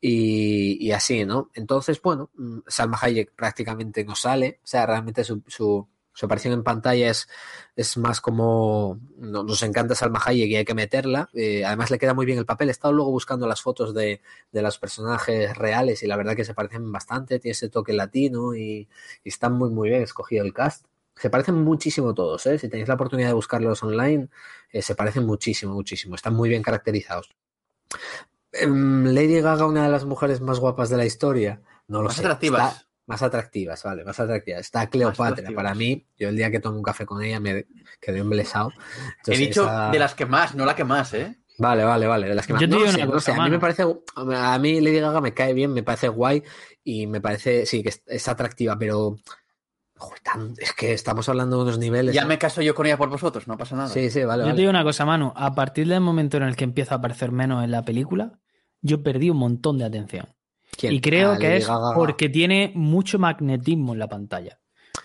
y, 0.00 0.90
así, 0.92 1.24
¿no? 1.24 1.50
Entonces, 1.54 2.00
bueno, 2.02 2.30
mm, 2.36 2.58
Salma 2.66 2.98
Hayek 3.00 3.32
prácticamente 3.34 4.04
no 4.04 4.14
sale. 4.14 4.60
O 4.62 4.66
sea, 4.66 4.86
realmente 4.86 5.24
su, 5.24 5.42
su, 5.48 5.88
su 6.12 6.26
aparición 6.26 6.54
en 6.54 6.62
pantalla 6.62 7.10
es, 7.10 7.28
es 7.74 7.96
más 7.96 8.20
como 8.20 9.00
no- 9.18 9.42
nos 9.42 9.62
encanta 9.62 9.94
Salma 9.94 10.20
Hayek 10.24 10.48
y 10.50 10.56
hay 10.56 10.64
que 10.64 10.74
meterla. 10.74 11.28
Eh, 11.34 11.64
además 11.64 11.90
le 11.90 11.98
queda 11.98 12.14
muy 12.14 12.26
bien 12.26 12.38
el 12.38 12.46
papel. 12.46 12.68
He 12.68 12.72
estado 12.72 12.94
luego 12.94 13.10
buscando 13.10 13.46
las 13.46 13.62
fotos 13.62 13.94
de, 13.94 14.20
de 14.52 14.62
los 14.62 14.78
personajes 14.78 15.56
reales 15.56 16.02
y 16.02 16.06
la 16.06 16.16
verdad 16.16 16.36
que 16.36 16.44
se 16.44 16.54
parecen 16.54 16.90
bastante. 16.92 17.38
Tiene 17.40 17.52
ese 17.52 17.68
toque 17.68 17.92
latino 17.92 18.54
y, 18.54 18.88
y 19.24 19.28
está 19.28 19.48
muy 19.50 19.70
muy 19.70 19.88
bien 19.90 20.02
escogido 20.02 20.44
el 20.44 20.52
cast. 20.54 20.86
Se 21.16 21.30
parecen 21.30 21.54
muchísimo 21.56 22.12
todos, 22.14 22.44
¿eh? 22.46 22.58
Si 22.58 22.68
tenéis 22.68 22.88
la 22.88 22.94
oportunidad 22.94 23.28
de 23.28 23.34
buscarlos 23.34 23.82
online, 23.82 24.28
eh, 24.70 24.82
se 24.82 24.94
parecen 24.94 25.24
muchísimo, 25.24 25.72
muchísimo. 25.72 26.14
Están 26.14 26.34
muy 26.34 26.48
bien 26.48 26.62
caracterizados. 26.62 27.30
Em, 28.52 29.04
Lady 29.06 29.40
Gaga, 29.40 29.66
una 29.66 29.84
de 29.84 29.90
las 29.90 30.04
mujeres 30.04 30.40
más 30.40 30.58
guapas 30.58 30.88
de 30.90 30.96
la 30.96 31.04
historia. 31.04 31.60
No 31.88 31.98
lo 31.98 32.08
Más 32.08 32.16
sé. 32.16 32.20
atractivas. 32.22 32.72
Está- 32.74 32.86
más 33.08 33.22
atractivas, 33.22 33.84
vale, 33.84 34.04
más 34.04 34.18
atractivas. 34.18 34.62
Está 34.62 34.88
Cleopatra. 34.88 35.48
Para 35.54 35.74
mí, 35.76 36.04
yo 36.18 36.28
el 36.28 36.36
día 36.36 36.50
que 36.50 36.58
tomé 36.58 36.78
un 36.78 36.82
café 36.82 37.06
con 37.06 37.22
ella 37.22 37.38
me 37.38 37.64
quedé 38.00 38.18
embelesado. 38.18 38.72
He 39.28 39.36
dicho 39.38 39.62
esa- 39.62 39.90
de 39.92 39.98
las 40.00 40.14
que 40.16 40.26
más, 40.26 40.56
no 40.56 40.64
la 40.66 40.74
que 40.74 40.82
más, 40.82 41.14
¿eh? 41.14 41.36
Vale, 41.58 41.84
vale, 41.84 42.06
vale. 42.08 42.28
De 42.28 42.34
las 42.34 42.46
que 42.48 42.52
más. 42.54 42.60
Yo 42.62 42.66
no 42.66 42.78
digo 42.78 42.90
sé, 42.90 42.96
una 43.04 43.06
no 43.14 43.20
sé, 43.20 43.30
A 43.32 43.44
mí 43.44 43.50
me 43.50 43.60
parece. 43.60 43.84
A 44.16 44.58
mí 44.58 44.80
Lady 44.80 44.98
Gaga 44.98 45.20
me 45.20 45.32
cae 45.32 45.54
bien, 45.54 45.72
me 45.72 45.84
parece 45.84 46.08
guay 46.08 46.42
y 46.82 47.06
me 47.06 47.20
parece. 47.20 47.64
Sí, 47.64 47.82
que 47.84 47.90
es, 47.90 48.02
es 48.06 48.26
atractiva, 48.28 48.76
pero. 48.76 49.16
Joder, 49.98 50.20
tan- 50.20 50.54
es 50.58 50.72
que 50.74 50.92
estamos 50.92 51.28
hablando 51.28 51.56
de 51.56 51.62
unos 51.62 51.78
niveles. 51.78 52.14
Ya 52.14 52.22
¿no? 52.22 52.28
me 52.28 52.38
caso 52.38 52.60
yo 52.62 52.74
con 52.74 52.86
ella 52.86 52.98
por 52.98 53.08
vosotros, 53.08 53.48
no 53.48 53.56
pasa 53.56 53.76
nada. 53.76 53.88
Sí, 53.88 54.10
sí, 54.10 54.24
vale, 54.24 54.44
Yo 54.44 54.50
te 54.50 54.56
digo 54.58 54.70
una 54.70 54.84
cosa, 54.84 55.04
Manu. 55.06 55.32
A 55.34 55.54
partir 55.54 55.88
del 55.88 56.00
momento 56.00 56.36
en 56.36 56.42
el 56.42 56.54
que 56.56 56.64
empieza 56.64 56.94
a 56.96 56.98
aparecer 56.98 57.32
menos 57.32 57.64
en 57.64 57.70
la 57.70 57.82
película, 57.82 58.38
yo 58.82 59.02
perdí 59.02 59.30
un 59.30 59.38
montón 59.38 59.78
de 59.78 59.84
atención. 59.84 60.28
¿Quién? 60.76 60.92
Y 60.92 61.00
creo 61.00 61.38
que 61.38 61.56
es 61.56 61.66
Gaga. 61.66 61.94
porque 61.94 62.28
tiene 62.28 62.72
mucho 62.74 63.18
magnetismo 63.18 63.94
en 63.94 63.98
la 63.98 64.08
pantalla. 64.08 64.60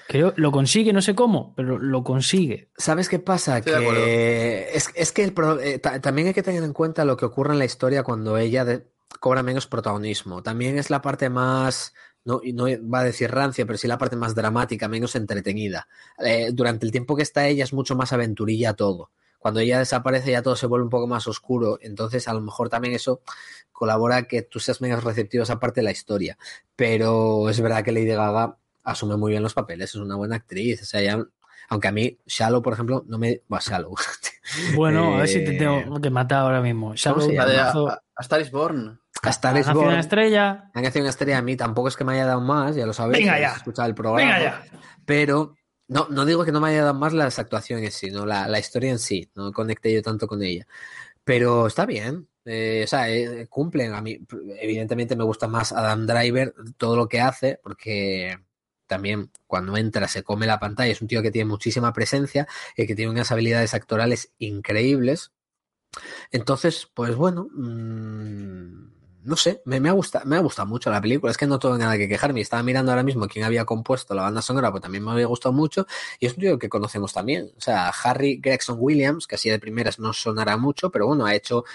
Creo, 0.07 0.33
lo 0.35 0.51
consigue, 0.51 0.91
no 0.91 1.01
sé 1.01 1.15
cómo, 1.15 1.53
pero 1.55 1.77
lo 1.79 2.03
consigue. 2.03 2.69
¿Sabes 2.75 3.07
qué 3.07 3.19
pasa? 3.19 3.59
Estoy. 3.59 3.85
Que 3.85 4.69
es, 4.73 4.89
es 4.95 5.11
que 5.13 5.23
el 5.23 5.31
pro- 5.33 5.59
eh, 5.61 5.79
ta- 5.79 6.01
también 6.01 6.27
hay 6.27 6.33
que 6.33 6.43
tener 6.43 6.63
en 6.63 6.73
cuenta 6.73 7.05
lo 7.05 7.15
que 7.15 7.23
ocurre 7.25 7.53
en 7.53 7.59
la 7.59 7.65
historia 7.65 8.03
cuando 8.03 8.37
ella 8.37 8.65
de- 8.65 8.91
cobra 9.21 9.41
menos 9.43 9.67
protagonismo. 9.67 10.43
También 10.43 10.77
es 10.77 10.89
la 10.89 11.01
parte 11.01 11.29
más, 11.29 11.93
no, 12.25 12.41
y 12.43 12.53
no 12.53 12.65
va 12.89 12.99
a 12.99 13.03
decir 13.03 13.31
rancia, 13.31 13.65
pero 13.65 13.77
sí 13.77 13.87
la 13.87 13.97
parte 13.97 14.15
más 14.15 14.35
dramática, 14.35 14.87
menos 14.87 15.15
entretenida. 15.15 15.87
Eh, 16.23 16.51
durante 16.53 16.85
el 16.85 16.91
tiempo 16.91 17.15
que 17.15 17.23
está 17.23 17.47
ella 17.47 17.63
es 17.63 17.73
mucho 17.73 17.95
más 17.95 18.13
aventurilla 18.13 18.73
todo. 18.73 19.11
Cuando 19.39 19.59
ella 19.59 19.79
desaparece 19.79 20.31
ya 20.31 20.43
todo 20.43 20.55
se 20.55 20.67
vuelve 20.67 20.83
un 20.83 20.91
poco 20.91 21.07
más 21.07 21.27
oscuro, 21.27 21.79
entonces 21.81 22.27
a 22.27 22.33
lo 22.33 22.41
mejor 22.41 22.69
también 22.69 22.93
eso 22.93 23.21
colabora 23.71 24.17
a 24.17 24.23
que 24.23 24.43
tú 24.43 24.59
seas 24.59 24.81
menos 24.81 25.03
receptivo 25.03 25.41
a 25.41 25.45
esa 25.45 25.59
parte 25.59 25.81
de 25.81 25.85
la 25.85 25.91
historia. 25.91 26.37
Pero 26.75 27.49
es 27.49 27.59
verdad 27.59 27.83
que 27.83 27.91
Lady 27.91 28.05
Gaga 28.05 28.57
asume 28.83 29.17
muy 29.17 29.31
bien 29.31 29.41
los 29.41 29.55
papeles, 29.55 29.89
es 29.89 29.95
una 29.95 30.15
buena 30.15 30.35
actriz, 30.35 30.83
o 30.83 30.85
sea, 30.85 31.01
ya 31.01 31.25
aunque 31.69 31.87
a 31.87 31.91
mí, 31.93 32.19
Shallow, 32.25 32.61
por 32.61 32.73
ejemplo, 32.73 33.05
no 33.07 33.17
me. 33.17 33.43
Va, 33.51 33.59
Shallow. 33.61 33.95
Bueno, 34.75 35.15
a 35.15 35.17
ver 35.19 35.27
si 35.29 35.45
te 35.45 35.55
Eh, 35.55 35.57
tengo 35.57 36.01
que 36.01 36.09
matar 36.09 36.39
ahora 36.39 36.61
mismo. 36.61 36.93
La 37.31 37.45
de? 37.45 37.57
Mazo, 37.57 37.89
A, 37.89 38.03
a 38.15 38.21
Star 38.21 38.41
is 38.41 38.51
Born. 38.51 38.99
Hasta 39.21 39.49
ha 39.49 39.53
nacido 39.53 39.81
una 39.81 39.99
estrella. 39.99 40.71
Han 40.73 40.85
hecho 40.85 40.99
una 40.99 41.09
estrella 41.09 41.37
a 41.37 41.41
mí, 41.41 41.55
tampoco 41.55 41.87
es 41.87 41.95
que 41.95 42.03
me 42.03 42.13
haya 42.13 42.25
dado 42.25 42.41
más, 42.41 42.75
ya 42.75 42.85
lo 42.85 42.93
sabéis. 42.93 43.23
Venga 43.25 43.39
ya. 43.39 43.53
escuchado 43.53 43.87
el 43.87 43.95
programa. 43.95 44.37
Venga 44.37 44.43
ya. 44.43 44.63
Pero 45.05 45.55
No, 45.87 46.07
no 46.09 46.23
digo 46.25 46.45
que 46.45 46.51
no 46.53 46.61
me 46.61 46.69
haya 46.69 46.83
dado 46.83 46.93
más 46.93 47.11
las 47.11 47.37
actuaciones, 47.37 47.93
sino 47.93 48.25
la, 48.25 48.47
la 48.47 48.59
historia 48.59 48.91
en 48.91 48.99
sí. 48.99 49.29
No 49.35 49.51
conecté 49.51 49.93
yo 49.93 50.01
tanto 50.01 50.25
con 50.25 50.41
ella. 50.41 50.65
Pero 51.23 51.67
está 51.67 51.85
bien. 51.85 52.29
Eh, 52.45 52.81
o 52.85 52.87
sea, 52.87 53.09
eh, 53.09 53.45
cumplen. 53.49 53.93
A 53.93 54.01
mí, 54.01 54.17
evidentemente, 54.59 55.15
me 55.15 55.25
gusta 55.25 55.47
más 55.47 55.71
Adam 55.73 56.07
Driver, 56.07 56.53
todo 56.77 56.95
lo 56.95 57.07
que 57.09 57.19
hace, 57.19 57.59
porque 57.61 58.39
también 58.87 59.31
cuando 59.47 59.75
entra 59.77 60.07
se 60.07 60.23
come 60.23 60.47
la 60.47 60.59
pantalla. 60.59 60.91
Es 60.93 61.01
un 61.01 61.07
tío 61.09 61.21
que 61.21 61.29
tiene 61.31 61.49
muchísima 61.49 61.91
presencia 61.93 62.47
y 62.75 62.87
que 62.87 62.95
tiene 62.95 63.11
unas 63.11 63.31
habilidades 63.31 63.73
actorales 63.73 64.31
increíbles. 64.39 65.31
Entonces, 66.31 66.89
pues 66.93 67.15
bueno, 67.15 67.49
mmm, 67.53 68.91
no 69.23 69.35
sé, 69.35 69.61
me, 69.65 69.77
ha 69.87 69.91
gustado, 69.91 70.25
me 70.25 70.35
ha 70.35 70.39
gustado 70.39 70.67
mucho 70.67 70.89
la 70.89 71.01
película. 71.01 71.31
Es 71.31 71.37
que 71.37 71.47
no 71.47 71.59
tengo 71.59 71.77
nada 71.77 71.97
que 71.97 72.07
quejarme. 72.07 72.41
Estaba 72.41 72.63
mirando 72.63 72.91
ahora 72.91 73.03
mismo 73.03 73.27
quién 73.27 73.45
había 73.45 73.65
compuesto 73.65 74.13
la 74.15 74.23
banda 74.23 74.41
sonora, 74.41 74.71
pues 74.71 74.81
también 74.81 75.03
me 75.03 75.11
había 75.11 75.27
gustado 75.27 75.53
mucho. 75.53 75.85
Y 76.19 76.25
es 76.25 76.33
un 76.33 76.39
tío 76.39 76.59
que 76.59 76.69
conocemos 76.69 77.13
también. 77.13 77.51
O 77.57 77.61
sea, 77.61 77.89
Harry 77.89 78.39
Gregson 78.41 78.77
Williams, 78.79 79.27
que 79.27 79.35
así 79.35 79.49
de 79.49 79.59
primeras 79.59 79.99
no 79.99 80.13
sonará 80.13 80.57
mucho, 80.57 80.89
pero 80.91 81.07
bueno, 81.07 81.25
ha 81.25 81.35
hecho 81.35 81.65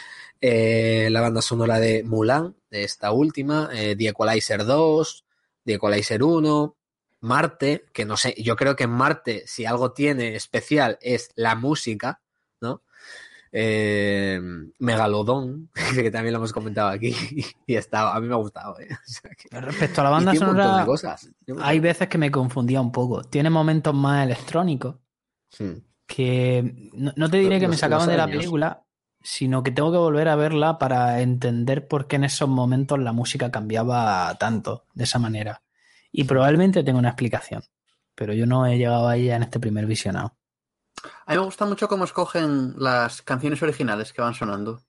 eh, 0.40 1.08
la 1.10 1.20
banda 1.20 1.42
sonora 1.42 1.78
de 1.78 2.02
Mulan, 2.04 2.56
de 2.70 2.84
esta 2.84 3.12
última, 3.12 3.70
eh, 3.72 3.96
The 3.96 4.08
Equalizer 4.08 4.64
2, 4.64 5.24
The 5.64 5.74
Equalizer 5.74 6.22
1, 6.22 6.76
Marte, 7.20 7.86
que 7.92 8.04
no 8.04 8.16
sé, 8.16 8.34
yo 8.38 8.56
creo 8.56 8.76
que 8.76 8.84
en 8.84 8.90
Marte, 8.90 9.44
si 9.46 9.64
algo 9.64 9.92
tiene 9.92 10.36
especial, 10.36 10.98
es 11.00 11.30
la 11.34 11.54
música. 11.54 12.20
Eh, 13.52 14.40
Megalodón, 14.78 15.70
que 15.94 16.10
también 16.10 16.32
lo 16.32 16.38
hemos 16.38 16.52
comentado 16.52 16.88
aquí, 16.88 17.14
y 17.66 17.74
está, 17.74 18.14
a 18.14 18.20
mí 18.20 18.26
me 18.28 18.34
ha 18.34 18.38
gustado. 18.38 18.78
¿eh? 18.80 18.88
O 18.90 18.96
sea 19.10 19.30
que, 19.30 19.60
Respecto 19.60 20.00
a 20.00 20.04
la 20.04 20.10
banda 20.10 20.34
sonora, 20.34 20.84
cosas. 20.86 21.28
hay 21.60 21.80
veces 21.80 22.08
que 22.08 22.18
me 22.18 22.30
confundía 22.30 22.80
un 22.80 22.92
poco. 22.92 23.22
Tiene 23.24 23.50
momentos 23.50 23.94
más 23.94 24.24
electrónicos 24.24 24.96
que 26.06 26.90
no, 26.94 27.12
no 27.16 27.30
te 27.30 27.38
diré 27.38 27.54
Los- 27.56 27.60
que 27.60 27.68
me 27.68 27.76
sacaban 27.76 28.08
de 28.08 28.16
la 28.16 28.26
película, 28.26 28.82
sino 29.22 29.62
que 29.62 29.70
tengo 29.72 29.90
que 29.90 29.98
volver 29.98 30.28
a 30.28 30.36
verla 30.36 30.78
para 30.78 31.20
entender 31.20 31.88
por 31.88 32.06
qué 32.06 32.16
en 32.16 32.24
esos 32.24 32.48
momentos 32.48 32.98
la 32.98 33.12
música 33.12 33.50
cambiaba 33.50 34.36
tanto, 34.38 34.84
de 34.94 35.04
esa 35.04 35.18
manera. 35.18 35.62
Y 36.12 36.24
probablemente 36.24 36.84
tenga 36.84 36.98
una 36.98 37.08
explicación, 37.08 37.62
pero 38.14 38.32
yo 38.34 38.46
no 38.46 38.66
he 38.66 38.78
llegado 38.78 39.08
a 39.08 39.16
ella 39.16 39.36
en 39.36 39.42
este 39.42 39.58
primer 39.58 39.86
visionado. 39.86 40.36
A 41.26 41.32
mí 41.32 41.38
me 41.38 41.44
gusta 41.44 41.64
mucho 41.66 41.88
cómo 41.88 42.04
escogen 42.04 42.74
las 42.78 43.22
canciones 43.22 43.62
originales 43.62 44.12
que 44.12 44.22
van 44.22 44.34
sonando. 44.34 44.80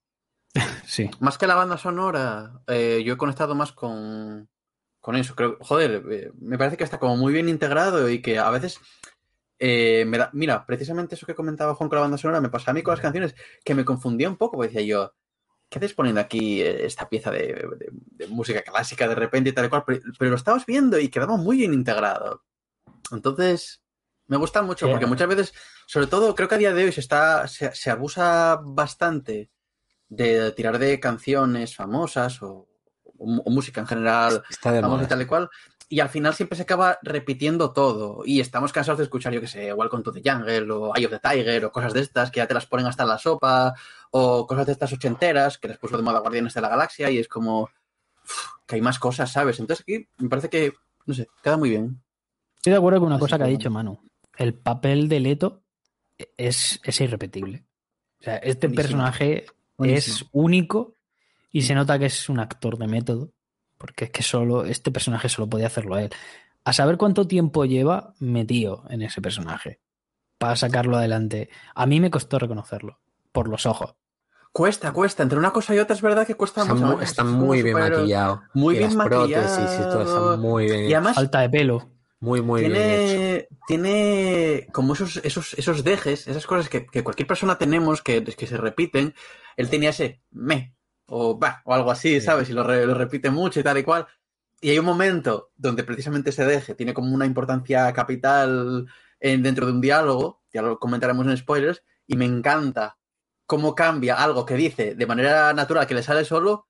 Sí. 0.86 1.10
Más 1.20 1.36
que 1.38 1.46
la 1.46 1.54
banda 1.54 1.76
sonora, 1.76 2.62
eh, 2.66 3.02
yo 3.04 3.14
he 3.14 3.16
conectado 3.18 3.54
más 3.54 3.72
con, 3.72 4.48
con 5.00 5.16
eso. 5.16 5.34
Creo, 5.34 5.58
joder, 5.60 6.02
eh, 6.10 6.32
me 6.40 6.56
parece 6.56 6.76
que 6.78 6.84
está 6.84 6.98
como 6.98 7.16
muy 7.16 7.32
bien 7.32 7.48
integrado 7.48 8.08
y 8.08 8.22
que 8.22 8.38
a 8.38 8.50
veces. 8.50 8.80
eh, 9.58 10.04
me 10.06 10.18
da- 10.18 10.30
mira, 10.32 10.64
precisamente 10.66 11.14
eso 11.14 11.26
que 11.26 11.34
comentaba 11.34 11.74
Juan 11.74 11.88
con 11.88 11.96
la 11.96 12.02
banda 12.02 12.16
sonora 12.18 12.40
me 12.40 12.48
pasa 12.48 12.70
a 12.70 12.74
mí 12.74 12.82
con 12.82 12.92
las 12.92 13.00
canciones, 13.00 13.34
que 13.64 13.74
me 13.74 13.84
confundía 13.84 14.28
un 14.28 14.36
poco, 14.36 14.56
porque 14.56 14.72
decía 14.72 14.86
yo, 14.86 15.12
¿qué 15.68 15.78
haces 15.78 15.94
poniendo 15.94 16.20
aquí 16.20 16.62
esta 16.62 17.08
pieza 17.08 17.30
de, 17.30 17.48
de- 17.78 17.90
de 17.92 18.26
música 18.28 18.62
clásica 18.62 19.06
de 19.08 19.14
repente 19.16 19.50
y 19.50 19.52
tal 19.52 19.66
y 19.66 19.68
cual? 19.68 19.84
Pero, 19.86 20.00
pero 20.18 20.30
lo 20.30 20.36
estabas 20.36 20.64
viendo 20.64 20.98
y 20.98 21.08
quedaba 21.10 21.36
muy 21.36 21.58
bien 21.58 21.74
integrado. 21.74 22.44
Entonces, 23.12 23.82
me 24.28 24.36
gusta 24.36 24.62
mucho, 24.62 24.86
porque 24.92 25.06
muchas 25.06 25.28
veces, 25.28 25.54
sobre 25.86 26.06
todo, 26.06 26.34
creo 26.34 26.48
que 26.48 26.54
a 26.54 26.58
día 26.58 26.72
de 26.72 26.84
hoy 26.84 26.92
se 26.92 27.00
está, 27.00 27.48
se, 27.48 27.74
se 27.74 27.90
abusa 27.90 28.60
bastante 28.62 29.50
de 30.08 30.52
tirar 30.52 30.78
de 30.78 31.00
canciones 31.00 31.74
famosas 31.74 32.40
o, 32.42 32.68
o- 33.18 33.42
o 33.44 33.50
música 33.50 33.80
en 33.80 33.86
general 33.86 34.42
Está 34.48 34.72
de 34.72 34.80
famosa 34.80 35.04
y 35.04 35.06
tal 35.06 35.22
y 35.22 35.26
cual. 35.26 35.50
Y 35.90 36.00
al 36.00 36.10
final 36.10 36.34
siempre 36.34 36.56
se 36.56 36.62
acaba 36.64 36.98
repitiendo 37.02 37.72
todo. 37.72 38.22
Y 38.26 38.40
estamos 38.40 38.72
cansados 38.72 38.98
de 38.98 39.04
escuchar, 39.04 39.32
yo 39.32 39.40
que 39.40 39.46
sé, 39.46 39.72
Welcome 39.72 40.02
to 40.02 40.12
the 40.12 40.22
Jungle 40.22 40.70
o 40.70 40.94
Eye 40.94 41.06
of 41.06 41.12
the 41.12 41.18
Tiger 41.18 41.64
o 41.64 41.72
cosas 41.72 41.94
de 41.94 42.00
estas 42.00 42.30
que 42.30 42.38
ya 42.40 42.46
te 42.46 42.52
las 42.54 42.66
ponen 42.66 42.86
hasta 42.86 43.04
en 43.04 43.08
la 43.08 43.18
sopa 43.18 43.72
o 44.10 44.46
cosas 44.46 44.66
de 44.66 44.72
estas 44.72 44.92
ochenteras 44.92 45.56
que 45.56 45.68
les 45.68 45.78
puso 45.78 45.96
de 45.96 46.02
moda 46.02 46.18
Guardianes 46.20 46.52
de 46.52 46.60
la 46.60 46.68
Galaxia 46.68 47.10
y 47.10 47.18
es 47.18 47.28
como 47.28 47.70
que 48.66 48.74
hay 48.74 48.82
más 48.82 48.98
cosas, 48.98 49.32
¿sabes? 49.32 49.58
Entonces 49.60 49.82
aquí 49.82 50.06
me 50.18 50.28
parece 50.28 50.50
que, 50.50 50.74
no 51.06 51.14
sé, 51.14 51.26
queda 51.42 51.56
muy 51.56 51.70
bien. 51.70 52.02
Estoy 52.56 52.72
de 52.72 52.78
acuerdo 52.78 52.98
con 53.00 53.06
una 53.06 53.16
Así 53.16 53.22
cosa 53.24 53.38
que 53.38 53.44
ha 53.44 53.46
dicho 53.46 53.70
Manu. 53.70 53.98
El 54.38 54.54
papel 54.54 55.08
de 55.08 55.20
Leto 55.20 55.62
es, 56.36 56.80
es 56.84 57.00
irrepetible. 57.00 57.64
O 58.20 58.24
sea, 58.24 58.36
este 58.36 58.68
Buenísimo. 58.68 58.74
personaje 58.76 59.46
es 59.80 60.24
único 60.32 60.94
y 61.50 61.62
se 61.62 61.74
nota 61.74 61.98
que 61.98 62.06
es 62.06 62.28
un 62.28 62.40
actor 62.40 62.78
de 62.78 62.86
método, 62.86 63.32
porque 63.78 64.06
es 64.06 64.10
que 64.10 64.22
solo 64.22 64.64
este 64.64 64.90
personaje 64.90 65.28
solo 65.28 65.48
podía 65.48 65.66
hacerlo 65.66 65.94
a 65.96 66.02
él. 66.02 66.10
A 66.64 66.72
saber 66.72 66.96
cuánto 66.98 67.26
tiempo 67.26 67.64
lleva 67.64 68.14
metido 68.18 68.84
en 68.90 69.02
ese 69.02 69.20
personaje 69.22 69.80
para 70.38 70.56
sacarlo 70.56 70.96
adelante. 70.96 71.48
A 71.74 71.86
mí 71.86 72.00
me 72.00 72.10
costó 72.10 72.38
reconocerlo 72.38 72.98
por 73.32 73.48
los 73.48 73.66
ojos. 73.66 73.94
Cuesta, 74.52 74.92
cuesta. 74.92 75.22
Entre 75.22 75.38
una 75.38 75.52
cosa 75.52 75.74
y 75.74 75.78
otra 75.78 75.94
es 75.94 76.02
verdad 76.02 76.26
que 76.26 76.34
cuesta 76.34 76.62
Está, 76.62 76.74
mucho. 76.74 76.86
mu- 76.86 76.92
A 76.92 76.96
veces 76.96 77.10
está 77.10 77.24
muy 77.24 77.62
bien 77.62 77.74
maquillado. 77.78 78.42
Muy 78.54 78.74
Y 78.74 78.78
bien 78.78 78.96
las 78.96 79.06
prótesis 79.06 79.74
y 79.74 79.82
todo 79.82 79.98
maquillado. 79.98 80.32
está 80.34 80.36
muy 80.42 80.64
bien 80.64 80.90
Y 80.90 80.94
además 80.94 81.14
Falta 81.16 81.40
de 81.40 81.50
pelo. 81.50 81.90
Muy, 82.20 82.42
muy 82.42 82.62
bien 82.62 82.72
hecho. 82.74 82.78
tiene, 83.14 83.48
tiene 83.66 84.66
como 84.72 84.94
esos, 84.94 85.18
esos, 85.18 85.54
esos 85.54 85.84
dejes, 85.84 86.26
esas 86.26 86.46
cosas 86.46 86.68
que, 86.68 86.84
que 86.86 87.04
cualquier 87.04 87.28
persona 87.28 87.58
tenemos 87.58 88.02
que, 88.02 88.24
que 88.24 88.46
se 88.46 88.56
repiten. 88.56 89.14
Él 89.56 89.70
tenía 89.70 89.90
ese 89.90 90.22
me 90.30 90.74
o 91.06 91.38
va 91.38 91.62
o 91.64 91.72
algo 91.74 91.90
así, 91.90 92.20
Sí. 92.20 92.26
¿sabes? 92.26 92.50
Y 92.50 92.52
lo, 92.52 92.64
re- 92.64 92.86
lo 92.86 92.94
repite 92.94 93.30
mucho 93.30 93.60
y 93.60 93.62
tal 93.62 93.78
y 93.78 93.82
cual. 93.84 94.06
Y 94.60 94.70
hay 94.70 94.78
un 94.80 94.84
momento 94.84 95.52
donde 95.56 95.84
precisamente 95.84 96.30
ese 96.30 96.44
deje 96.44 96.74
tiene 96.74 96.92
como 96.92 97.14
una 97.14 97.24
importancia 97.26 97.92
capital 97.92 98.86
en- 99.20 99.42
dentro 99.42 99.66
de 99.66 99.72
un 99.72 99.80
diálogo, 99.80 100.42
ya 100.52 100.62
lo 100.62 100.78
comentaremos 100.80 101.24
en 101.26 101.36
spoilers, 101.36 101.82
y 102.06 102.16
me 102.16 102.24
encanta 102.24 102.98
cómo 103.46 103.74
cambia 103.74 104.16
algo 104.16 104.44
que 104.44 104.54
dice 104.54 104.94
de 104.96 105.06
manera 105.06 105.52
natural 105.54 105.86
que 105.86 105.94
le 105.94 106.02
sale 106.02 106.24
solo 106.24 106.66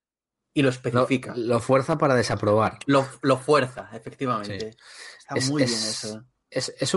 y 0.54 0.62
lo 0.62 0.68
Lo, 0.68 0.72
especifica. 0.72 1.34
Lo, 1.36 1.54
lo 1.54 1.60
fuerza 1.60 1.96
para 1.98 2.14
desaprobar. 2.14 2.78
lo 2.86 3.36
fuerza, 3.38 3.90
efectivamente. 3.92 4.76
Está 5.28 5.34
Es- 5.36 5.50
muy 5.50 5.62
es- 5.62 5.70
bien 5.70 5.82
eso. 5.90 6.24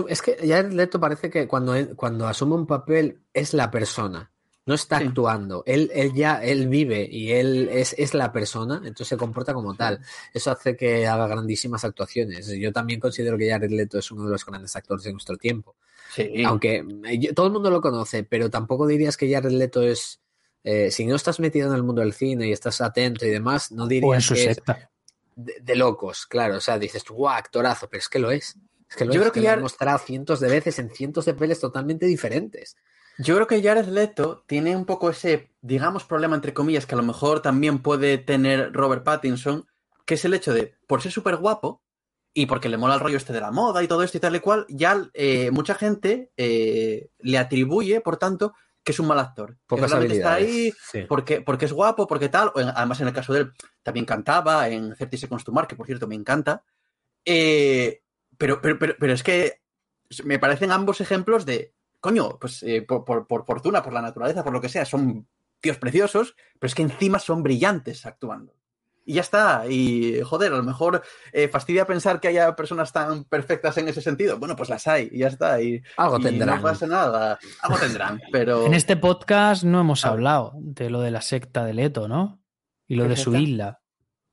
Es, 0.08 0.22
que 0.22 0.38
ya 0.46 0.62
Leto 0.62 0.98
parece 0.98 1.28
que 1.28 1.46
cuando, 1.46 1.74
él- 1.74 1.94
cuando 1.94 2.26
asume 2.26 2.54
un 2.54 2.66
papel 2.66 3.20
es 3.34 3.52
la 3.52 3.70
persona. 3.70 4.30
No 4.64 4.74
está 4.74 4.98
Sí. 5.00 5.06
actuando. 5.08 5.64
Él, 5.66 5.90
él 5.92 6.12
ya, 6.14 6.42
él 6.42 6.68
vive 6.68 7.06
y 7.10 7.32
él 7.32 7.68
es, 7.70 7.94
es 7.98 8.14
la 8.14 8.32
persona, 8.32 8.76
entonces 8.76 9.08
se 9.08 9.16
comporta 9.16 9.52
como 9.52 9.74
tal. 9.74 10.00
Eso 10.32 10.52
hace 10.52 10.76
que 10.76 11.04
haga 11.06 11.26
grandísimas 11.26 11.84
actuaciones. 11.84 12.46
Yo 12.46 12.72
también 12.72 13.00
considero 13.00 13.36
que 13.36 13.50
Jared 13.50 13.70
Leto 13.72 13.98
es 13.98 14.10
uno 14.12 14.24
de 14.24 14.30
los 14.30 14.46
grandes 14.46 14.74
actores 14.76 15.02
de 15.04 15.12
nuestro 15.12 15.36
tiempo. 15.36 15.74
Sí. 16.14 16.44
Aunque 16.46 16.76
eh, 17.06 17.18
yo- 17.18 17.34
todo 17.34 17.46
el 17.46 17.52
mundo 17.52 17.70
lo 17.70 17.80
conoce, 17.80 18.22
pero 18.22 18.48
tampoco 18.50 18.86
dirías 18.86 19.16
que 19.16 19.30
Jared 19.32 19.50
Leto 19.50 19.82
es. 19.82 20.20
eh, 20.64 20.92
si 20.92 21.04
no 21.06 21.16
estás 21.16 21.40
metido 21.40 21.68
en 21.68 21.74
el 21.74 21.82
mundo 21.82 22.02
del 22.02 22.12
cine 22.12 22.46
y 22.46 22.52
estás 22.52 22.80
atento 22.80 23.26
y 23.26 23.30
demás, 23.30 23.72
no 23.72 23.88
dirías 23.88 24.08
O 24.08 24.14
en 24.14 24.20
su 24.20 24.34
que 24.34 24.44
es 24.44 24.54
secta. 24.54 24.91
De, 25.36 25.54
de 25.60 25.76
locos, 25.76 26.26
claro. 26.26 26.56
O 26.56 26.60
sea, 26.60 26.78
dices 26.78 27.04
tú, 27.04 27.14
guau, 27.14 27.34
actorazo, 27.36 27.88
pero 27.88 27.98
es 28.00 28.08
que 28.08 28.18
lo 28.18 28.30
es. 28.30 28.56
Es 28.88 28.96
que 28.96 29.04
lo 29.04 29.12
Yo 29.12 29.20
es, 29.20 29.22
creo 29.24 29.32
que 29.32 29.40
lo 29.40 29.44
ya- 29.44 29.52
han 29.54 29.62
mostrado 29.62 29.98
cientos 29.98 30.40
de 30.40 30.48
veces 30.48 30.78
en 30.78 30.90
cientos 30.90 31.24
de 31.24 31.34
peles 31.34 31.60
totalmente 31.60 32.06
diferentes. 32.06 32.76
Yo 33.18 33.34
creo 33.34 33.46
que 33.46 33.62
Jared 33.62 33.86
Leto 33.86 34.42
tiene 34.46 34.74
un 34.74 34.86
poco 34.86 35.10
ese, 35.10 35.50
digamos, 35.60 36.04
problema 36.04 36.34
entre 36.34 36.54
comillas, 36.54 36.86
que 36.86 36.94
a 36.94 36.98
lo 36.98 37.04
mejor 37.04 37.40
también 37.42 37.80
puede 37.82 38.18
tener 38.18 38.72
Robert 38.72 39.04
Pattinson, 39.04 39.66
que 40.06 40.14
es 40.14 40.24
el 40.24 40.34
hecho 40.34 40.52
de, 40.54 40.74
por 40.86 41.02
ser 41.02 41.12
súper 41.12 41.36
guapo 41.36 41.82
y 42.34 42.46
porque 42.46 42.70
le 42.70 42.78
mola 42.78 42.94
el 42.94 43.00
rollo 43.00 43.18
este 43.18 43.34
de 43.34 43.40
la 43.42 43.50
moda 43.50 43.82
y 43.82 43.88
todo 43.88 44.02
esto 44.02 44.16
y 44.16 44.20
tal 44.20 44.34
y 44.36 44.40
cual, 44.40 44.64
ya 44.70 45.08
eh, 45.12 45.50
mucha 45.50 45.74
gente 45.74 46.32
eh, 46.38 47.10
le 47.18 47.36
atribuye, 47.38 48.00
por 48.00 48.16
tanto, 48.16 48.54
que 48.84 48.92
es 48.92 48.98
un 49.00 49.06
mal 49.06 49.18
actor. 49.18 49.54
Que 49.54 49.58
Pocas 49.66 49.92
está 49.92 50.34
ahí 50.34 50.72
Sí. 50.90 51.02
porque, 51.08 51.40
porque 51.40 51.66
es 51.66 51.72
guapo, 51.72 52.06
porque 52.06 52.28
tal. 52.28 52.50
o 52.54 52.60
en- 52.60 52.68
además, 52.68 53.00
en 53.00 53.08
el 53.08 53.14
caso 53.14 53.32
de 53.32 53.40
él, 53.40 53.52
también 53.82 54.06
cantaba 54.06 54.68
en 54.68 54.94
30 54.94 55.16
Seconds 55.16 55.44
to 55.44 55.52
que 55.68 55.76
por 55.76 55.86
cierto 55.86 56.06
me 56.06 56.14
encanta. 56.14 56.64
Eh, 57.24 58.02
pero, 58.36 58.60
pero, 58.60 58.78
pero, 58.78 58.94
pero 58.98 59.12
es 59.12 59.22
que 59.22 59.60
me 60.24 60.38
parecen 60.38 60.72
ambos 60.72 61.00
ejemplos 61.00 61.46
de, 61.46 61.74
coño, 62.00 62.38
pues 62.40 62.62
eh, 62.64 62.82
por, 62.82 63.04
por, 63.04 63.26
por 63.26 63.44
fortuna, 63.46 63.82
por 63.82 63.92
la 63.92 64.02
naturaleza, 64.02 64.42
por 64.42 64.52
lo 64.52 64.60
que 64.60 64.68
sea, 64.68 64.84
son 64.84 65.28
tíos 65.60 65.78
preciosos, 65.78 66.34
pero 66.58 66.66
es 66.68 66.74
que 66.74 66.82
encima 66.82 67.18
son 67.20 67.42
brillantes 67.42 68.04
actuando. 68.04 68.54
Y 69.04 69.14
ya 69.14 69.22
está. 69.22 69.64
Y 69.68 70.20
joder, 70.22 70.52
a 70.52 70.56
lo 70.56 70.62
mejor 70.62 71.02
eh, 71.32 71.48
fastidia 71.48 71.86
pensar 71.86 72.20
que 72.20 72.28
haya 72.28 72.54
personas 72.54 72.92
tan 72.92 73.24
perfectas 73.24 73.76
en 73.78 73.88
ese 73.88 74.00
sentido. 74.00 74.38
Bueno, 74.38 74.54
pues 74.54 74.68
las 74.68 74.86
hay, 74.86 75.08
y 75.10 75.18
ya 75.18 75.28
está. 75.28 75.60
Y, 75.60 75.82
Algo 75.96 76.18
y 76.20 76.22
tendrán. 76.22 76.56
No 76.56 76.62
pasa 76.62 76.86
nada. 76.86 77.38
Algo 77.62 77.78
tendrán, 77.78 78.20
pero. 78.32 78.64
En 78.66 78.74
este 78.74 78.96
podcast 78.96 79.64
no 79.64 79.80
hemos 79.80 80.04
Ah. 80.04 80.10
hablado 80.10 80.52
de 80.56 80.88
lo 80.90 81.00
de 81.00 81.10
la 81.10 81.20
secta 81.22 81.64
de 81.64 81.74
Leto, 81.74 82.06
¿no? 82.08 82.40
Y 82.86 82.94
lo 82.96 83.04
¿Qué 83.04 83.08
de 83.10 83.16
su 83.16 83.32
secta? 83.32 83.38
isla. 83.42 83.80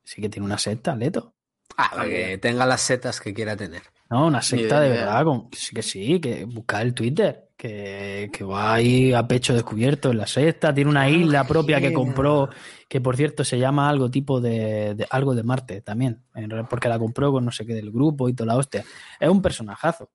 Sí 0.04 0.20
que 0.22 0.28
tiene 0.28 0.46
una 0.46 0.58
secta, 0.58 0.94
Leto. 0.96 1.34
Ah, 1.76 1.90
para 1.94 2.08
que 2.08 2.38
tenga 2.38 2.66
las 2.66 2.80
setas 2.80 3.20
que 3.20 3.32
quiera 3.34 3.56
tener. 3.56 3.82
No, 4.10 4.26
una 4.26 4.42
secta 4.42 4.80
de 4.80 4.88
verdad. 4.90 5.24
con- 5.24 5.48
sí 5.52 5.74
que 5.74 5.82
sí, 5.82 6.20
que 6.20 6.44
busca 6.44 6.82
el 6.82 6.94
Twitter. 6.94 7.46
Que, 7.56 8.30
que 8.32 8.42
va 8.42 8.72
ahí 8.72 9.12
a 9.12 9.28
pecho 9.28 9.52
descubierto 9.52 10.10
en 10.10 10.16
la 10.16 10.26
secta. 10.26 10.72
Tiene 10.74 10.88
una 10.90 11.10
isla 11.10 11.46
propia 11.46 11.78
que 11.78 11.92
compró, 11.92 12.48
que 12.88 13.02
por 13.02 13.16
cierto 13.16 13.44
se 13.44 13.58
llama 13.58 13.90
algo 13.90 14.10
tipo 14.10 14.40
de, 14.40 14.94
de- 14.94 15.06
algo 15.10 15.34
de 15.34 15.42
Marte 15.42 15.82
también. 15.82 16.22
Porque 16.70 16.88
la 16.88 16.98
compró 16.98 17.30
con 17.32 17.44
no 17.44 17.50
sé 17.52 17.66
qué 17.66 17.74
del 17.74 17.90
grupo 17.92 18.28
y 18.30 18.32
toda 18.32 18.46
la 18.54 18.56
hostia. 18.56 18.82
Es 19.20 19.28
un 19.28 19.42
personajazo. 19.42 20.10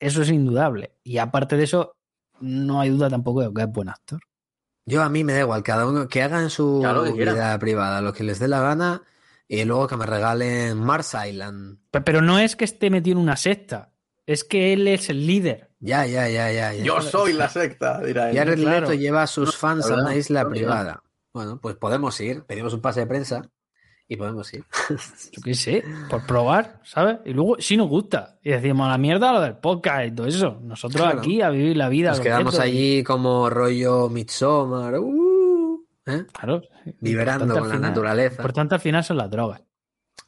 Eso 0.00 0.22
es 0.22 0.30
indudable. 0.30 0.92
Y 1.04 1.18
aparte 1.18 1.58
de 1.58 1.64
eso, 1.64 1.96
no 2.40 2.80
hay 2.80 2.88
duda 2.88 3.10
tampoco 3.10 3.42
de 3.42 3.52
que 3.52 3.60
es 3.62 3.70
buen 3.70 3.90
actor. 3.90 4.20
Yo 4.86 5.02
a 5.02 5.08
mí 5.10 5.22
me 5.22 5.34
da 5.34 5.40
igual, 5.40 5.62
cada 5.62 5.86
uno 5.86 6.08
que 6.08 6.22
hagan 6.22 6.48
su 6.48 6.78
Claro, 6.80 7.02
vida 7.12 7.58
privada, 7.58 8.00
lo 8.00 8.12
que 8.14 8.24
les 8.24 8.38
dé 8.38 8.48
la 8.48 8.60
gana, 8.60 9.02
y 9.48 9.64
luego 9.64 9.86
que 9.86 9.96
me 9.96 10.06
regalen 10.06 10.78
Mars 10.78 11.14
Island. 11.28 11.78
Pe- 11.90 12.00
Pero 12.00 12.20
no 12.22 12.38
es 12.38 12.56
que 12.56 12.64
esté 12.64 12.90
metido 12.90 13.16
en 13.18 13.22
una 13.22 13.36
secta, 13.36 13.92
es 14.26 14.44
que 14.44 14.72
él 14.72 14.88
es 14.88 15.08
el 15.10 15.26
líder. 15.26 15.70
Ya, 15.78 16.06
ya, 16.06 16.28
ya, 16.28 16.50
ya. 16.50 16.72
ya. 16.72 16.82
Yo 16.84 17.00
soy 17.00 17.32
la 17.32 17.48
secta, 17.48 18.00
dirá 18.00 18.30
él. 18.30 18.36
Jared 18.36 18.58
claro. 18.58 18.80
Leto 18.80 18.94
lleva 18.94 19.22
a 19.22 19.26
sus 19.26 19.56
fans 19.56 19.90
a 19.90 19.94
una 19.94 20.16
isla 20.16 20.48
privada. 20.48 21.02
Bueno, 21.32 21.60
pues 21.60 21.76
podemos 21.76 22.18
ir, 22.20 22.42
pedimos 22.44 22.72
un 22.72 22.80
pase 22.80 23.00
de 23.00 23.06
prensa 23.06 23.42
y 24.08 24.16
podemos 24.16 24.52
ir. 24.54 24.64
Yo 25.32 25.42
qué 25.44 25.54
sé, 25.54 25.84
por 26.08 26.24
probar, 26.26 26.80
¿sabes? 26.82 27.18
Y 27.26 27.34
luego, 27.34 27.56
si 27.58 27.76
nos 27.76 27.88
gusta, 27.88 28.38
y 28.42 28.50
decimos 28.50 28.86
a 28.86 28.90
la 28.92 28.98
mierda 28.98 29.32
lo 29.32 29.40
del 29.42 29.56
podcast 29.58 30.06
y 30.06 30.10
todo 30.12 30.26
eso. 30.26 30.58
Nosotros 30.62 31.02
Claro. 31.02 31.18
aquí 31.20 31.42
a 31.42 31.50
vivir 31.50 31.76
la 31.76 31.88
vida. 31.90 32.10
Nos 32.10 32.20
quedamos 32.20 32.58
allí 32.58 33.04
como 33.04 33.50
rollo 33.50 34.08
Midsommar, 34.08 34.98
uh, 34.98 35.84
¿eh? 36.06 36.24
Claro. 36.32 36.62
Vibrando 37.00 37.44
Importante 37.44 37.60
con 37.60 37.68
la 37.68 37.74
final- 37.76 37.90
naturaleza. 37.90 38.36
Importante 38.42 38.74
al 38.74 38.80
final 38.80 39.04
son 39.04 39.16
las 39.18 39.30
drogas. 39.30 39.62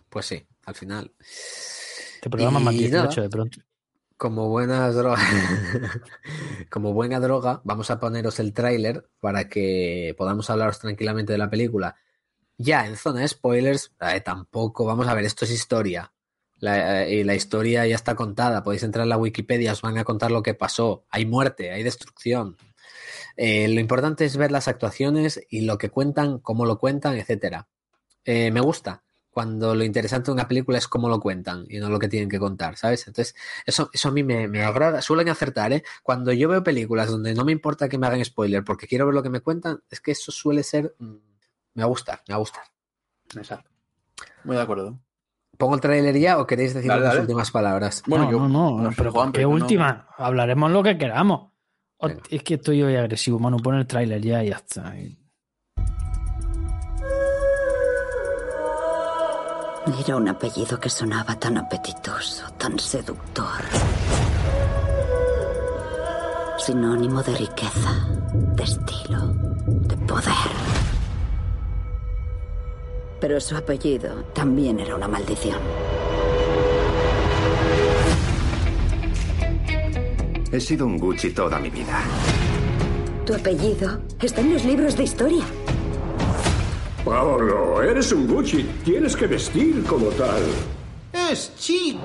Pues 0.08 0.26
sí, 0.26 0.46
al 0.66 0.74
final. 0.74 1.12
Este 1.20 2.30
programa 2.30 2.60
Y 2.60 2.64
más 2.64 2.74
18 2.74 2.96
nada. 3.06 3.22
de 3.22 3.28
pronto. 3.28 3.58
Como 4.16 4.48
buenas 4.48 4.94
drogas, 4.96 5.22
como 6.70 6.92
buena 6.92 7.20
droga, 7.20 7.60
vamos 7.64 7.90
a 7.90 8.00
poneros 8.00 8.40
el 8.40 8.52
tráiler 8.52 9.08
para 9.20 9.48
que 9.48 10.14
podamos 10.18 10.50
hablaros 10.50 10.78
tranquilamente 10.80 11.32
de 11.32 11.38
la 11.38 11.48
película. 11.50 11.96
Ya 12.56 12.86
en 12.86 12.96
zona 12.96 13.20
de 13.20 13.28
spoilers, 13.28 13.92
eh, 14.00 14.20
tampoco, 14.20 14.84
vamos 14.84 15.06
a 15.06 15.14
ver, 15.14 15.24
esto 15.24 15.44
es 15.44 15.52
historia. 15.52 16.12
La, 16.58 17.04
eh, 17.04 17.14
y 17.20 17.24
la 17.24 17.36
historia 17.36 17.86
ya 17.86 17.94
está 17.94 18.16
contada. 18.16 18.64
Podéis 18.64 18.82
entrar 18.82 19.04
en 19.04 19.10
la 19.10 19.16
Wikipedia, 19.16 19.70
os 19.70 19.82
van 19.82 19.96
a 19.96 20.02
contar 20.02 20.32
lo 20.32 20.42
que 20.42 20.54
pasó. 20.54 21.04
Hay 21.10 21.24
muerte, 21.24 21.70
hay 21.70 21.84
destrucción. 21.84 22.56
Eh, 23.40 23.68
lo 23.68 23.78
importante 23.80 24.24
es 24.24 24.36
ver 24.36 24.50
las 24.50 24.66
actuaciones 24.66 25.40
y 25.48 25.60
lo 25.60 25.78
que 25.78 25.90
cuentan, 25.90 26.40
cómo 26.40 26.66
lo 26.66 26.76
cuentan, 26.78 27.16
etcétera. 27.16 27.68
Eh, 28.24 28.50
me 28.50 28.60
gusta 28.60 29.04
cuando 29.30 29.76
lo 29.76 29.84
interesante 29.84 30.26
de 30.26 30.32
una 30.32 30.48
película 30.48 30.78
es 30.78 30.88
cómo 30.88 31.08
lo 31.08 31.20
cuentan 31.20 31.64
y 31.70 31.78
no 31.78 31.88
lo 31.88 32.00
que 32.00 32.08
tienen 32.08 32.28
que 32.28 32.40
contar, 32.40 32.76
¿sabes? 32.76 33.06
Entonces, 33.06 33.36
eso, 33.64 33.88
eso 33.92 34.08
a 34.08 34.10
mí 34.10 34.24
me, 34.24 34.48
me 34.48 34.64
agrada. 34.64 35.00
Suelen 35.02 35.28
acertar, 35.28 35.72
¿eh? 35.72 35.84
Cuando 36.02 36.32
yo 36.32 36.48
veo 36.48 36.64
películas 36.64 37.08
donde 37.08 37.32
no 37.34 37.44
me 37.44 37.52
importa 37.52 37.88
que 37.88 37.96
me 37.98 38.08
hagan 38.08 38.24
spoiler 38.24 38.64
porque 38.64 38.88
quiero 38.88 39.06
ver 39.06 39.14
lo 39.14 39.22
que 39.22 39.30
me 39.30 39.38
cuentan, 39.38 39.80
es 39.88 40.00
que 40.00 40.10
eso 40.10 40.32
suele 40.32 40.64
ser. 40.64 40.96
mm, 40.98 41.04
me 41.74 41.82
va 41.82 41.84
a 41.84 41.88
gustar, 41.88 42.20
me 42.26 42.32
va 42.32 42.36
a 42.36 42.40
gustar. 42.40 42.64
Exacto. 43.36 43.70
Muy 44.42 44.56
de 44.56 44.62
acuerdo. 44.62 44.98
¿Pongo 45.56 45.76
el 45.76 45.80
trailer 45.80 46.18
ya 46.18 46.38
o 46.38 46.46
queréis 46.46 46.74
decir 46.74 46.90
dale. 46.90 47.20
últimas 47.20 47.52
palabras? 47.52 48.02
Bueno, 48.06 48.24
no, 48.24 48.30
yo- 48.32 48.38
no, 48.40 48.48
no, 48.48 48.82
no 48.82 48.90
pero 48.96 49.12
Juan, 49.12 49.30
¿qué 49.30 49.46
última? 49.46 50.08
Hablaremos 50.16 50.72
lo 50.72 50.82
que 50.82 50.98
queramos. 50.98 51.52
Venga. 52.00 52.22
Es 52.30 52.42
que 52.42 52.54
estoy 52.54 52.82
hoy 52.82 52.96
agresivo, 52.96 53.38
mano. 53.38 53.56
Pon 53.58 53.74
el 53.74 53.86
tráiler 53.86 54.20
ya 54.20 54.44
y 54.44 54.50
ya 54.50 54.56
está. 54.56 54.94
Era 60.06 60.16
un 60.16 60.28
apellido 60.28 60.78
que 60.78 60.90
sonaba 60.90 61.34
tan 61.38 61.56
apetitoso, 61.56 62.50
tan 62.58 62.78
seductor. 62.78 63.62
Sinónimo 66.58 67.22
de 67.22 67.34
riqueza, 67.36 68.06
de 68.32 68.62
estilo, 68.62 69.28
de 69.66 69.96
poder. 69.96 70.52
Pero 73.20 73.40
su 73.40 73.56
apellido 73.56 74.24
también 74.34 74.78
era 74.78 74.94
una 74.94 75.08
maldición. 75.08 75.58
He 80.50 80.60
sido 80.60 80.86
un 80.86 80.96
Gucci 80.96 81.30
toda 81.30 81.58
mi 81.58 81.68
vida. 81.68 82.02
Tu 83.26 83.34
apellido 83.34 84.00
está 84.22 84.40
en 84.40 84.54
los 84.54 84.64
libros 84.64 84.96
de 84.96 85.04
historia. 85.04 85.44
Paolo, 87.04 87.82
eres 87.82 88.12
un 88.12 88.26
Gucci. 88.26 88.62
Tienes 88.82 89.14
que 89.14 89.26
vestir 89.26 89.84
como 89.84 90.06
tal. 90.06 90.42
Es 91.12 91.52
chic. 91.58 91.98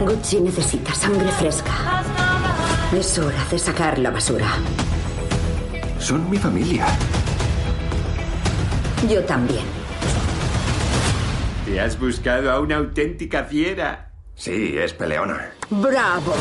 Gucci 0.00 0.40
necesita 0.40 0.92
sangre 0.94 1.30
fresca. 1.30 1.99
Es 2.92 3.18
hora 3.20 3.44
de 3.48 3.56
sacar 3.56 4.00
la 4.00 4.10
basura. 4.10 4.48
Son 6.00 6.28
mi 6.28 6.38
familia. 6.38 6.86
Yo 9.08 9.22
también. 9.22 9.64
Te 11.64 11.80
has 11.80 11.96
buscado 11.96 12.50
a 12.50 12.58
una 12.58 12.78
auténtica 12.78 13.44
fiera. 13.44 14.10
Sí, 14.34 14.76
es 14.76 14.92
peleona. 14.92 15.52
¡Bravo! 15.70 16.34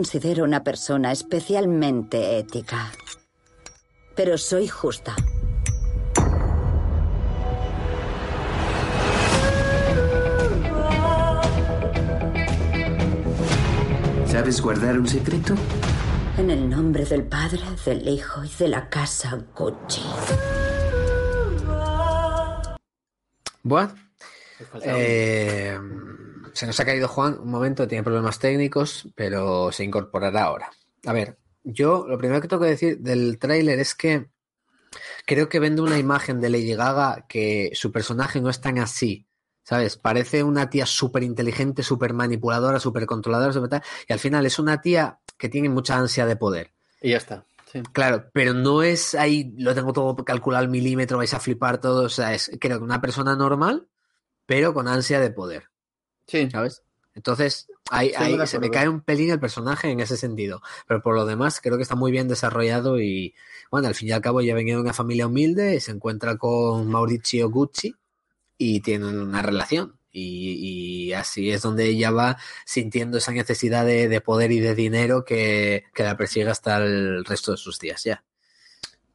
Considero 0.00 0.44
una 0.44 0.64
persona 0.64 1.12
especialmente 1.12 2.38
ética, 2.38 2.90
pero 4.16 4.38
soy 4.38 4.66
justa. 4.66 5.14
¿Sabes 14.24 14.62
guardar 14.62 14.98
un 14.98 15.06
secreto? 15.06 15.54
En 16.38 16.48
el 16.50 16.70
nombre 16.70 17.04
del 17.04 17.24
Padre, 17.24 17.60
del 17.84 18.08
Hijo 18.08 18.42
y 18.42 18.48
de 18.58 18.68
la 18.68 18.88
casa 18.88 19.38
Gucci. 19.54 20.00
Faltaba 24.70 24.98
eh, 24.98 25.78
se 26.52 26.66
nos 26.66 26.78
ha 26.80 26.84
caído 26.84 27.08
Juan 27.08 27.38
un 27.40 27.50
momento, 27.50 27.88
tiene 27.88 28.04
problemas 28.04 28.38
técnicos, 28.38 29.08
pero 29.14 29.72
se 29.72 29.84
incorporará 29.84 30.44
ahora. 30.44 30.70
A 31.06 31.12
ver, 31.12 31.38
yo 31.64 32.06
lo 32.08 32.18
primero 32.18 32.40
que 32.40 32.48
tengo 32.48 32.62
que 32.62 32.68
decir 32.68 32.98
del 32.98 33.38
tráiler 33.38 33.78
es 33.78 33.94
que 33.94 34.28
creo 35.26 35.48
que 35.48 35.60
vende 35.60 35.82
una 35.82 35.98
imagen 35.98 36.40
de 36.40 36.50
Lady 36.50 36.74
Gaga 36.74 37.26
que 37.28 37.70
su 37.74 37.92
personaje 37.92 38.40
no 38.40 38.50
es 38.50 38.60
tan 38.60 38.78
así. 38.78 39.26
¿Sabes? 39.62 39.96
Parece 39.96 40.42
una 40.42 40.68
tía 40.68 40.84
súper 40.84 41.22
inteligente, 41.22 41.84
súper 41.84 42.12
manipuladora, 42.12 42.80
súper 42.80 43.06
controladora, 43.06 43.52
súper 43.52 43.68
tal, 43.68 43.82
y 44.08 44.12
al 44.12 44.18
final 44.18 44.44
es 44.44 44.58
una 44.58 44.80
tía 44.80 45.20
que 45.36 45.48
tiene 45.48 45.68
mucha 45.68 45.96
ansia 45.96 46.26
de 46.26 46.34
poder. 46.34 46.72
Y 47.00 47.10
ya 47.10 47.18
está. 47.18 47.44
Sí. 47.70 47.80
Claro, 47.92 48.30
pero 48.32 48.52
no 48.52 48.82
es 48.82 49.14
ahí, 49.14 49.54
lo 49.58 49.72
tengo 49.74 49.92
todo 49.92 50.16
calculado 50.24 50.64
al 50.64 50.70
milímetro, 50.70 51.18
vais 51.18 51.34
a 51.34 51.40
flipar 51.40 51.80
todo. 51.80 52.04
O 52.04 52.08
sea, 52.08 52.34
es 52.34 52.50
creo 52.60 52.78
que 52.78 52.84
una 52.84 53.00
persona 53.00 53.36
normal, 53.36 53.86
pero 54.44 54.74
con 54.74 54.88
ansia 54.88 55.20
de 55.20 55.30
poder, 55.30 55.69
Sí. 56.30 56.48
¿sabes? 56.50 56.82
Entonces, 57.14 57.68
ahí, 57.90 58.12
se 58.46 58.60
me 58.60 58.70
cae 58.70 58.88
un 58.88 59.00
pelín 59.00 59.30
el 59.30 59.40
personaje 59.40 59.90
en 59.90 60.00
ese 60.00 60.16
sentido. 60.16 60.62
Pero 60.86 61.02
por 61.02 61.14
lo 61.14 61.26
demás, 61.26 61.60
creo 61.60 61.76
que 61.76 61.82
está 61.82 61.96
muy 61.96 62.12
bien 62.12 62.28
desarrollado 62.28 63.00
y, 63.00 63.34
bueno, 63.70 63.88
al 63.88 63.94
fin 63.94 64.08
y 64.08 64.12
al 64.12 64.20
cabo 64.20 64.40
ya 64.40 64.54
venía 64.54 64.74
de 64.74 64.80
una 64.80 64.92
familia 64.92 65.26
humilde, 65.26 65.80
se 65.80 65.90
encuentra 65.90 66.36
con 66.36 66.88
Mauricio 66.88 67.50
Gucci 67.50 67.94
y 68.56 68.80
tienen 68.80 69.18
una 69.18 69.42
relación. 69.42 69.96
Y, 70.12 71.08
y 71.08 71.12
así 71.12 71.50
es 71.50 71.62
donde 71.62 71.86
ella 71.86 72.10
va 72.10 72.36
sintiendo 72.64 73.18
esa 73.18 73.32
necesidad 73.32 73.84
de, 73.86 74.08
de 74.08 74.20
poder 74.20 74.50
y 74.50 74.58
de 74.60 74.74
dinero 74.74 75.24
que, 75.24 75.84
que 75.94 76.02
la 76.02 76.16
persigue 76.16 76.48
hasta 76.50 76.78
el 76.78 77.24
resto 77.24 77.52
de 77.52 77.58
sus 77.58 77.78
días 77.78 78.02
ya. 78.04 78.24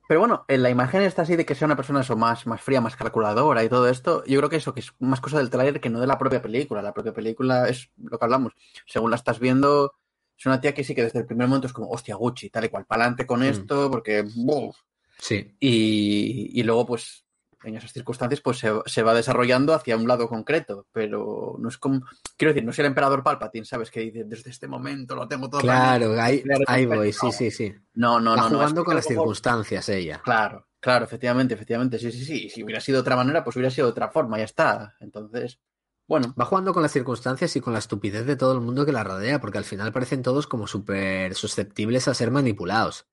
Pero 0.08 0.20
bueno, 0.20 0.46
en 0.48 0.62
la 0.62 0.70
imagen 0.70 1.02
está 1.02 1.24
así 1.24 1.36
de 1.36 1.46
que 1.46 1.56
sea 1.56 1.66
una 1.66 1.76
persona 1.76 2.02
eso 2.02 2.16
más, 2.16 2.46
más 2.46 2.62
fría, 2.62 2.82
más 2.82 2.96
calculadora 2.96 3.64
y 3.64 3.70
todo 3.70 3.90
esto. 3.90 4.24
Yo 4.26 4.40
creo 4.40 4.50
que 4.50 4.58
eso 4.58 4.74
que 4.74 4.82
es 4.82 4.94
más 5.00 5.20
cosa 5.20 5.40
del 5.40 5.50
tráiler 5.50 5.82
que 5.82 5.90
no 5.90 6.00
de 6.00 6.08
la 6.08 6.18
propia 6.18 6.42
película. 6.42 6.82
La 6.82 6.94
propia 6.94 7.14
película 7.14 7.68
es 7.68 7.90
lo 7.98 8.20
que 8.20 8.26
hablamos. 8.26 8.54
Según 8.86 9.10
la 9.10 9.16
estás 9.16 9.40
viendo, 9.40 9.96
es 10.38 10.46
una 10.46 10.62
tía 10.62 10.74
que 10.74 10.84
sí 10.84 10.94
que 10.94 11.04
desde 11.04 11.20
el 11.20 11.26
primer 11.26 11.48
momento 11.48 11.68
es 11.68 11.74
como, 11.74 11.90
hostia, 11.90 12.16
Gucci, 12.16 12.50
tal 12.50 12.66
y 12.66 12.70
cual, 12.70 12.86
pa'lante 12.86 13.26
con 13.26 13.42
esto, 13.42 13.90
porque... 13.90 14.24
¡buf! 14.36 14.78
Sí. 15.18 15.56
Y, 15.60 16.52
y 16.60 16.64
luego, 16.64 16.86
pues, 16.86 17.25
en 17.66 17.78
esas 17.78 17.92
circunstancias, 17.92 18.42
pues 18.42 18.60
se, 18.60 18.72
se, 18.86 19.04
va 19.04 19.14
desarrollando 19.14 19.74
hacia 19.74 19.98
un 19.98 20.08
lado 20.08 20.28
concreto, 20.28 20.88
pero 20.92 21.56
no 21.60 21.70
es 21.70 21.78
como, 21.78 22.02
quiero 22.38 22.54
decir, 22.54 22.64
no 22.64 22.72
es 22.72 22.80
el 22.80 22.86
emperador 22.86 23.24
Palpatine, 23.24 23.66
¿sabes? 23.66 23.92
Que 23.92 24.02
dice, 24.02 24.24
desde 24.26 24.52
este 24.52 24.68
momento 24.68 25.16
lo 25.16 25.28
tengo 25.28 25.50
todo. 25.50 25.62
Claro, 25.62 26.20
ahí, 26.22 26.44
ahí 26.68 26.86
voy, 26.86 27.12
sí, 27.12 27.32
sí, 27.32 27.52
sí. 27.52 27.74
No, 27.94 28.20
no, 28.20 28.32
va 28.32 28.50
no. 28.50 28.50
jugando 28.50 28.82
no, 28.82 28.86
con 28.86 28.96
las 28.96 29.06
circunstancias 29.06 29.90
ella. 29.90 30.22
Claro, 30.24 30.68
claro, 30.80 31.06
efectivamente, 31.06 31.54
efectivamente, 31.54 32.00
sí, 32.00 32.12
sí, 32.12 32.26
sí. 32.26 32.50
Si 32.50 32.64
hubiera 32.64 32.80
sido 32.80 32.98
de 32.98 33.02
otra 33.02 33.16
manera, 33.16 33.44
pues 33.44 33.56
hubiera 33.56 33.72
sido 33.72 33.88
de 33.88 33.92
otra 33.92 34.10
forma, 34.10 34.38
ya 34.38 34.46
está. 34.46 34.96
Entonces, 35.00 35.60
bueno. 36.08 36.34
Va 36.40 36.46
jugando 36.46 36.74
con 36.74 36.84
las 36.84 36.92
circunstancias 36.92 37.56
y 37.56 37.62
con 37.62 37.74
la 37.74 37.80
estupidez 37.80 38.26
de 38.26 38.36
todo 38.36 38.54
el 38.54 38.62
mundo 38.62 38.86
que 38.86 38.92
la 38.92 39.04
rodea, 39.04 39.40
porque 39.40 39.58
al 39.58 39.64
final 39.64 39.92
parecen 39.92 40.22
todos 40.22 40.48
como 40.48 40.68
súper 40.68 41.34
susceptibles 41.34 42.08
a 42.08 42.14
ser 42.14 42.32
manipulados. 42.32 43.08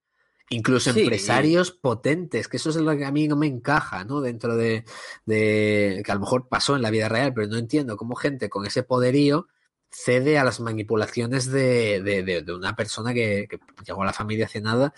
Incluso 0.50 0.92
Sí. 0.92 1.00
empresarios 1.00 1.70
potentes, 1.70 2.48
que 2.48 2.58
eso 2.58 2.70
es 2.70 2.76
lo 2.76 2.96
que 2.96 3.04
a 3.06 3.10
mí 3.12 3.26
no 3.28 3.36
me 3.36 3.46
encaja, 3.46 4.04
¿no? 4.04 4.20
Dentro 4.20 4.56
de, 4.56 4.84
de- 5.24 6.02
que 6.04 6.12
a 6.12 6.14
lo 6.14 6.20
mejor 6.20 6.48
pasó 6.48 6.76
en 6.76 6.82
la 6.82 6.90
vida 6.90 7.08
real, 7.08 7.32
pero 7.34 7.46
no 7.46 7.56
entiendo 7.56 7.96
cómo 7.96 8.14
gente 8.16 8.48
con 8.50 8.66
ese 8.66 8.82
poderío 8.82 9.48
cede 9.90 10.38
a 10.38 10.44
las 10.44 10.60
manipulaciones 10.60 11.46
de, 11.50 12.02
de- 12.02 12.22
de- 12.22 12.42
de 12.42 12.54
una 12.54 12.74
persona 12.76 13.12
que, 13.14 13.46
que 13.48 13.58
llegó 13.86 14.02
a 14.02 14.06
la 14.06 14.12
familia 14.12 14.46
hace 14.46 14.60
nada 14.60 14.94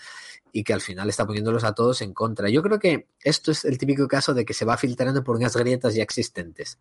y 0.51 0.63
que 0.63 0.73
al 0.73 0.81
final 0.81 1.09
está 1.09 1.25
poniéndolos 1.25 1.63
a 1.65 1.73
todos 1.73 2.01
en 2.01 2.13
contra. 2.13 2.49
Yo 2.49 2.63
creo 2.63 2.79
que 2.79 3.07
esto 3.21 3.51
es 3.51 3.65
el 3.65 3.77
típico 3.77 4.07
caso 4.07 4.33
de 4.33 4.45
que 4.45 4.53
se 4.53 4.63
va 4.65 4.77
filtrando 4.77 5.23
por 5.23 5.35
unas 5.35 5.55
grietas 5.55 5.95
ya 5.95 6.03
existentes. 6.03 6.79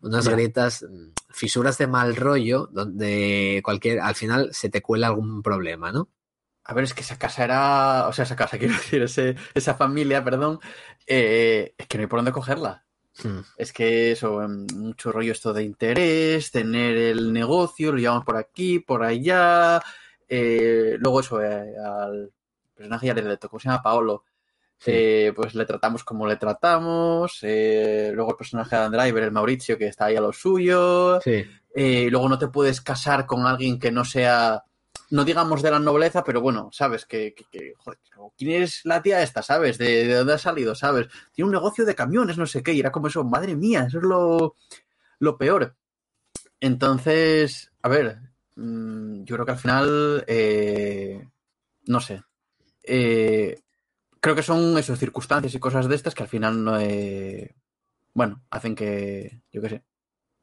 Unas 0.00 0.28
grietas, 0.28 0.84
mm, 0.88 1.10
fisuras 1.30 1.78
de 1.78 1.86
mal 1.88 2.14
rollo, 2.16 2.68
donde 2.72 3.60
cualquier, 3.64 3.98
al 4.00 4.14
final 4.14 4.50
se 4.52 4.68
te 4.68 4.80
cuela 4.82 5.08
algún 5.08 5.42
problema, 5.42 5.90
¿no? 5.90 6.08
A 6.68 6.74
ver, 6.74 6.84
es 6.84 6.94
que 6.94 7.02
esa 7.02 7.18
casa 7.18 7.44
era, 7.44 8.08
o 8.08 8.12
sea, 8.12 8.24
esa 8.24 8.36
casa, 8.36 8.58
quiero 8.58 8.74
decir, 8.74 9.02
ese, 9.02 9.36
esa 9.54 9.74
familia, 9.74 10.24
perdón, 10.24 10.58
eh, 11.06 11.74
es 11.78 11.86
que 11.86 11.98
no 11.98 12.02
hay 12.02 12.08
por 12.08 12.18
dónde 12.18 12.32
cogerla. 12.32 12.84
Hmm. 13.22 13.40
Es 13.56 13.72
que 13.72 14.12
eso, 14.12 14.42
em, 14.42 14.66
mucho 14.74 15.10
rollo 15.12 15.32
esto 15.32 15.52
de 15.54 15.62
interés, 15.62 16.50
tener 16.50 16.96
el 16.96 17.32
negocio, 17.32 17.92
lo 17.92 17.98
llevamos 17.98 18.24
por 18.24 18.36
aquí, 18.36 18.78
por 18.80 19.02
allá. 19.04 19.80
eh, 20.28 20.96
luego 20.98 21.20
eso, 21.20 21.40
eh, 21.42 21.74
al 21.78 22.30
personaje 22.74 23.06
ya 23.06 23.14
le 23.14 23.36
tocó, 23.38 23.58
se 23.60 23.68
llama 23.68 23.82
Paolo. 23.82 24.24
Sí. 24.78 24.90
eh, 24.94 25.32
pues 25.34 25.54
le 25.54 25.64
tratamos 25.64 26.04
como 26.04 26.26
le 26.26 26.36
tratamos. 26.36 27.38
eh, 27.42 28.10
luego 28.14 28.32
el 28.32 28.36
personaje 28.36 28.76
de 28.76 28.82
Dan 28.82 28.92
Driver, 28.92 29.22
el 29.22 29.32
Mauricio, 29.32 29.78
que 29.78 29.86
está 29.86 30.06
ahí 30.06 30.16
a 30.16 30.20
lo 30.20 30.32
suyo. 30.34 31.18
Sí. 31.22 31.44
eh, 31.74 32.08
luego 32.10 32.28
no 32.28 32.38
te 32.38 32.48
puedes 32.48 32.80
casar 32.82 33.24
con 33.26 33.46
alguien 33.46 33.78
que 33.78 33.90
no 33.90 34.04
sea, 34.04 34.64
no 35.10 35.24
digamos 35.24 35.62
de 35.62 35.70
la 35.70 35.78
nobleza, 35.78 36.24
pero 36.24 36.40
bueno, 36.40 36.70
sabes 36.72 37.06
que, 37.06 37.34
¿quién 38.36 38.62
es 38.62 38.80
la 38.84 39.02
tía 39.02 39.22
esta? 39.22 39.42
¿Sabes? 39.42 39.78
¿De, 39.78 40.06
de 40.06 40.14
dónde 40.14 40.34
ha 40.34 40.38
salido? 40.38 40.74
¿Sabes? 40.74 41.08
Tiene 41.32 41.46
un 41.46 41.54
negocio 41.54 41.84
de 41.84 41.94
camiones, 41.94 42.38
no 42.38 42.46
sé 42.46 42.62
qué, 42.62 42.72
y 42.72 42.80
era 42.80 42.92
como 42.92 43.08
eso, 43.08 43.24
madre 43.24 43.56
mía, 43.56 43.84
eso 43.88 43.98
es 43.98 44.04
lo, 44.04 44.56
lo 45.18 45.38
peor. 45.38 45.76
Entonces, 46.60 47.72
a 47.82 47.88
ver, 47.88 48.18
mm, 48.56 49.24
yo 49.24 49.36
creo 49.36 49.46
que 49.46 49.52
al 49.52 49.58
final, 49.58 50.24
eh, 50.26 51.28
no 51.86 52.00
sé, 52.00 52.22
eh, 52.82 53.60
creo 54.20 54.34
que 54.34 54.42
son 54.42 54.76
esas 54.78 54.98
circunstancias 54.98 55.54
y 55.54 55.60
cosas 55.60 55.88
de 55.88 55.94
estas 55.96 56.14
que 56.14 56.22
al 56.24 56.28
final 56.28 56.78
eh, 56.80 57.54
bueno, 58.16 58.42
hacen 58.50 58.74
que, 58.74 59.42
yo 59.52 59.60
qué 59.60 59.68
sé, 59.68 59.84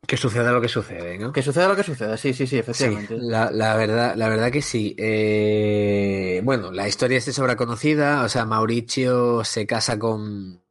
Que 0.06 0.18
suceda 0.18 0.52
lo 0.52 0.60
que 0.60 0.68
sucede, 0.68 1.18
¿no? 1.18 1.32
que 1.32 1.42
suceda 1.42 1.70
lo 1.70 1.76
que 1.78 1.84
suceda, 1.84 2.18
sí, 2.18 2.34
sí, 2.34 2.46
sí, 2.46 2.48
Sí, 2.48 2.58
efectivamente. 2.58 3.18
la, 3.18 3.50
la 3.52 3.76
verdad, 3.78 4.16
la 4.18 4.28
verdad 4.28 4.52
que 4.52 4.62
sí. 4.62 4.94
Eh, 4.98 6.42
bueno, 6.44 6.72
la 6.72 6.88
historia 6.88 7.18
es 7.18 7.26
de 7.26 7.32
sobra 7.34 7.56
conocida. 7.56 8.24
O 8.24 8.30
sea, 8.30 8.46
Mauricio 8.46 9.44
se 9.46 9.66
casa 9.66 9.98
con. 9.98 10.62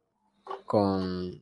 con. 0.65 1.41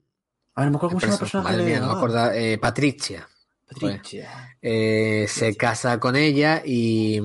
A 0.55 0.61
ver, 0.61 0.71
me 0.71 0.77
acuerdo 0.77 0.89
cómo 0.89 0.99
se 1.01 1.07
llama 1.07 1.15
el 1.15 1.19
personaje 1.19 1.49
Madre 1.51 1.65
mía, 1.65 1.79
no 1.81 1.87
me 1.87 1.93
acuerdo, 1.93 2.31
eh, 2.31 2.57
Patricia. 2.57 3.27
Patricia. 3.67 4.57
Eh, 4.61 5.25
se 5.29 5.55
casa 5.55 5.99
con 5.99 6.15
ella 6.15 6.61
y, 6.65 7.19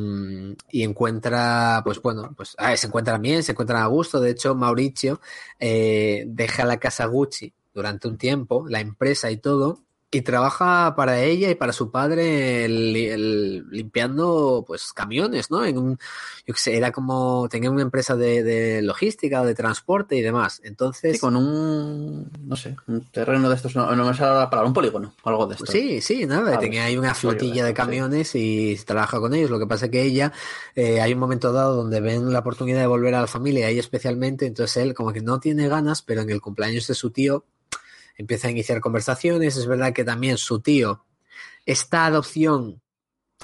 y 0.71 0.83
encuentra, 0.83 1.81
pues 1.85 2.01
bueno, 2.01 2.33
pues 2.37 2.55
ah, 2.59 2.77
se 2.77 2.87
encuentran 2.87 3.21
bien, 3.21 3.43
se 3.43 3.53
encuentran 3.53 3.83
a 3.83 3.87
gusto. 3.87 4.21
De 4.21 4.31
hecho, 4.31 4.55
Mauricio 4.55 5.21
eh, 5.59 6.25
deja 6.27 6.65
la 6.65 6.79
casa 6.79 7.07
Gucci 7.07 7.53
durante 7.75 8.09
un 8.09 8.17
tiempo, 8.17 8.67
la 8.69 8.81
empresa 8.81 9.31
y 9.31 9.37
todo, 9.39 9.81
y 10.17 10.23
trabaja 10.23 10.95
para 10.97 11.23
ella 11.23 11.51
y 11.51 11.55
para 11.55 11.73
su 11.73 11.91
padre 11.91 12.65
el- 12.65 12.97
el- 12.97 13.71
limpiando 13.71 14.65
pues 14.67 14.93
camiones, 14.93 15.51
¿no? 15.51 15.65
En 15.65 15.79
un, 15.79 15.99
yo 16.47 16.55
qué 16.55 16.61
sé, 16.61 16.77
era 16.77 16.93
como, 16.93 17.49
tenía 17.51 17.71
una 17.71 17.83
empresa 17.83 18.17
de, 18.17 18.43
de 18.43 18.83
logística 18.83 19.43
o 19.43 19.47
de 19.47 19.55
transporte 19.55 20.17
y 20.17 20.23
demás. 20.23 20.61
Entonces, 20.65 21.15
Sí, 21.15 21.19
con 21.19 21.37
un, 21.37 22.31
no 22.47 22.57
sé, 22.57 22.77
un 22.87 23.03
terreno 23.11 23.49
de 23.49 23.55
estos, 23.57 23.77
no, 23.77 23.95
no 23.95 24.05
me 24.05 24.15
sale 24.15 24.35
la 24.39 24.51
palabra, 24.51 24.69
un 24.69 24.75
polígono, 24.75 25.15
o 25.23 25.29
algo 25.29 25.47
de 25.47 25.55
esto. 25.57 25.67
Sí, 25.71 26.01
sí, 26.01 26.27
nada, 26.27 26.55
Ah, 26.55 26.59
tenía 26.61 26.85
ahí 26.85 26.97
una 26.97 27.15
flotilla 27.15 27.65
de 27.65 27.75
camiones 27.75 28.35
y 28.35 28.77
trabaja 28.87 29.19
con 29.21 29.35
ellos. 29.35 29.51
Lo 29.51 29.59
que 29.59 29.67
pasa 29.67 29.87
es 29.87 29.91
que 29.91 30.03
ella, 30.03 30.33
eh, 30.75 31.01
hay 31.01 31.13
un 31.13 31.19
momento 31.19 31.53
dado 31.53 31.75
donde 31.77 32.01
ven 32.01 32.33
la 32.33 32.39
oportunidad 32.41 32.81
de 32.81 32.87
volver 32.87 33.15
a 33.15 33.21
la 33.21 33.27
familia, 33.27 33.69
ella 33.69 33.81
especialmente, 33.81 34.47
entonces 34.47 34.77
él 34.79 34.95
como 34.95 35.13
que 35.13 35.21
no 35.21 35.41
tiene 35.41 35.69
ganas, 35.69 36.03
pero 36.03 36.23
en 36.23 36.31
el 36.31 36.41
cumpleaños 36.41 36.87
de 36.87 36.95
su 36.95 37.11
tío 37.11 37.45
empieza 38.17 38.49
a 38.49 38.51
iniciar 38.51 38.81
conversaciones. 38.81 39.57
Es 39.57 39.67
verdad 39.67 39.93
que 39.93 40.05
también 40.05 40.39
su 40.39 40.61
tío, 40.61 41.05
esta 41.65 42.07
adopción 42.07 42.83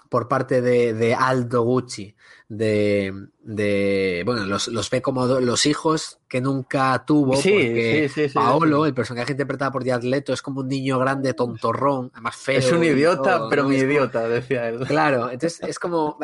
por 0.08 0.28
parte 0.28 0.60
de, 0.60 0.94
de 0.94 1.14
Aldo 1.14 1.62
Gucci, 1.62 2.14
de, 2.54 3.28
de 3.42 4.22
bueno, 4.26 4.44
los, 4.44 4.68
los 4.68 4.90
ve 4.90 5.00
como 5.00 5.26
do- 5.26 5.40
los 5.40 5.64
hijos 5.64 6.18
que 6.28 6.42
nunca 6.42 7.02
tuvo, 7.06 7.34
Sí, 7.34 7.48
porque 7.50 8.10
sí, 8.12 8.28
sí, 8.28 8.34
Paolo, 8.34 8.84
el 8.84 8.92
personaje 8.92 9.32
interpretado 9.32 9.72
por 9.72 9.86
Jared 9.86 10.04
Leto, 10.04 10.34
es 10.34 10.42
como 10.42 10.60
un 10.60 10.68
niño 10.68 10.98
grande, 10.98 11.32
tontorrón, 11.32 12.10
además 12.12 12.36
feo. 12.36 12.58
Es 12.58 12.70
un 12.70 12.84
idiota, 12.84 13.38
todo, 13.38 13.48
pero 13.48 13.62
¿no? 13.62 13.70
mi 13.70 13.76
como- 13.78 13.90
idiota, 13.90 14.28
decía 14.28 14.68
él. 14.68 14.80
Claro, 14.86 15.30
entonces 15.30 15.60
es 15.66 15.78
como, 15.78 16.18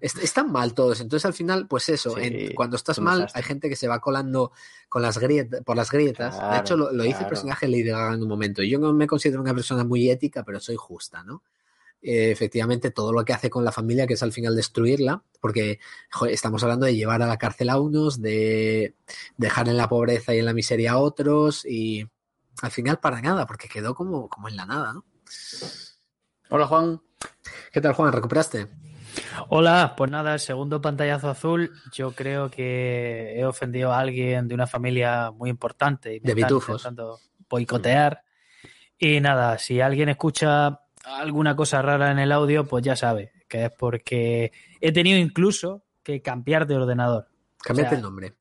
están 0.00 0.50
mal 0.50 0.74
todos. 0.74 1.00
Entonces 1.00 1.24
al 1.24 1.34
final, 1.34 1.68
pues 1.68 1.88
eso, 1.88 2.18
en- 2.18 2.52
cuando 2.54 2.74
estás 2.76 2.98
mal, 2.98 3.28
hay 3.32 3.42
gente 3.44 3.68
que 3.68 3.76
se 3.76 3.86
va 3.86 4.00
colando 4.00 4.50
con 4.88 5.02
las 5.02 5.18
grietas, 5.18 5.62
por 5.62 5.76
las 5.76 5.88
grietas. 5.92 6.36
de 6.50 6.58
hecho, 6.58 6.76
lo, 6.76 6.90
lo 6.92 7.04
dice 7.04 7.22
el 7.22 7.28
personaje 7.28 7.68
Lady 7.68 7.84
Gaga 7.84 8.14
en 8.14 8.22
un 8.22 8.28
momento. 8.28 8.60
Yo 8.64 8.80
no 8.80 8.92
me 8.92 9.06
considero 9.06 9.40
una 9.40 9.54
persona 9.54 9.84
muy 9.84 10.10
ética, 10.10 10.42
pero 10.42 10.58
soy 10.58 10.74
justa, 10.76 11.22
¿no? 11.22 11.44
Eh, 12.06 12.30
efectivamente, 12.30 12.90
todo 12.90 13.14
lo 13.14 13.24
que 13.24 13.32
hace 13.32 13.48
con 13.48 13.64
la 13.64 13.72
familia, 13.72 14.06
que 14.06 14.12
es 14.12 14.22
al 14.22 14.32
final 14.32 14.54
destruirla, 14.54 15.22
porque 15.40 15.80
estamos 16.28 16.62
hablando 16.62 16.84
de 16.84 16.94
llevar 16.94 17.22
a 17.22 17.26
la 17.26 17.38
cárcel 17.38 17.70
a 17.70 17.80
unos, 17.80 18.20
de 18.20 18.94
dejar 19.38 19.70
en 19.70 19.78
la 19.78 19.88
pobreza 19.88 20.34
y 20.34 20.38
en 20.38 20.44
la 20.44 20.52
miseria 20.52 20.92
a 20.92 20.98
otros, 20.98 21.64
y 21.64 22.06
al 22.60 22.70
final 22.70 22.98
para 22.98 23.22
nada, 23.22 23.46
porque 23.46 23.68
quedó 23.68 23.94
como, 23.94 24.28
como 24.28 24.50
en 24.50 24.56
la 24.56 24.66
nada, 24.66 24.92
¿no? 24.92 25.04
Hola, 26.50 26.66
Juan. 26.66 27.00
¿Qué 27.72 27.80
tal, 27.80 27.94
Juan? 27.94 28.12
¿Recuperaste? 28.12 28.68
Hola, 29.48 29.94
pues 29.96 30.10
nada, 30.10 30.34
el 30.34 30.40
segundo 30.40 30.82
pantallazo 30.82 31.30
azul. 31.30 31.72
Yo 31.92 32.12
creo 32.12 32.50
que 32.50 33.32
he 33.34 33.46
ofendido 33.46 33.94
a 33.94 34.00
alguien 34.00 34.46
de 34.46 34.54
una 34.54 34.66
familia 34.66 35.30
muy 35.30 35.48
importante 35.48 36.14
y 36.14 36.20
me 36.20 36.26
De 36.26 36.32
están 36.32 36.48
pitufos. 36.48 36.82
intentando 36.82 37.18
boicotear. 37.48 38.22
Y 38.98 39.20
nada, 39.20 39.58
si 39.58 39.80
alguien 39.80 40.10
escucha 40.10 40.80
alguna 41.06 41.54
cosa 41.56 41.82
rara 41.82 42.10
en 42.10 42.18
el 42.18 42.32
audio, 42.32 42.64
pues 42.66 42.84
ya 42.84 42.96
sabe 42.96 43.32
que 43.48 43.66
es 43.66 43.70
porque 43.70 44.52
he 44.80 44.92
tenido 44.92 45.18
incluso 45.18 45.84
que 46.02 46.22
cambiar 46.22 46.66
de 46.66 46.76
ordenador. 46.76 47.28
O 47.70 47.74
sea, 47.74 47.90
el 47.90 48.02
nombre. 48.02 48.34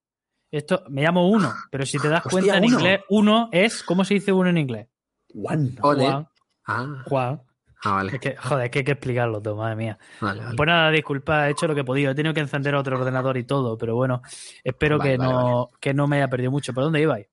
Esto 0.51 0.83
me 0.89 1.01
llamo 1.01 1.29
uno, 1.29 1.51
pero 1.71 1.85
si 1.85 1.97
te 1.97 2.09
das 2.09 2.25
Hostia, 2.25 2.31
cuenta 2.31 2.57
en 2.57 2.65
uno. 2.65 2.77
inglés, 2.79 3.01
uno 3.09 3.49
es, 3.51 3.83
¿cómo 3.83 4.05
se 4.05 4.15
dice 4.15 4.31
uno 4.31 4.49
en 4.49 4.57
inglés? 4.57 4.87
Juan. 5.33 5.75
One. 5.81 6.03
Juan. 6.05 6.27
Ah, 6.65 7.03
Juan. 7.07 7.41
ah, 7.83 7.91
vale. 7.91 8.11
Es 8.15 8.19
que, 8.19 8.35
joder, 8.35 8.65
es 8.65 8.71
que 8.71 8.79
hay 8.79 8.85
que 8.85 8.91
explicarlo 8.91 9.41
todo, 9.41 9.55
madre 9.55 9.75
mía. 9.75 9.97
Vale, 10.21 10.43
vale. 10.43 10.55
Pues 10.55 10.67
nada, 10.67 10.91
disculpa, 10.91 11.47
he 11.47 11.51
hecho 11.51 11.67
lo 11.67 11.73
que 11.73 11.81
he 11.81 11.85
podido. 11.85 12.11
He 12.11 12.15
tenido 12.15 12.33
que 12.33 12.41
encender 12.41 12.75
otro 12.75 12.97
ordenador 12.99 13.37
y 13.37 13.43
todo, 13.45 13.77
pero 13.77 13.95
bueno, 13.95 14.21
espero 14.63 14.99
Vale, 14.99 15.11
que, 15.11 15.17
no, 15.17 15.69
que 15.79 15.93
no 15.93 16.07
me 16.07 16.17
haya 16.17 16.27
perdido 16.27 16.51
mucho. 16.51 16.73
¿Por 16.73 16.83
dónde 16.83 17.01
ibais? 17.01 17.27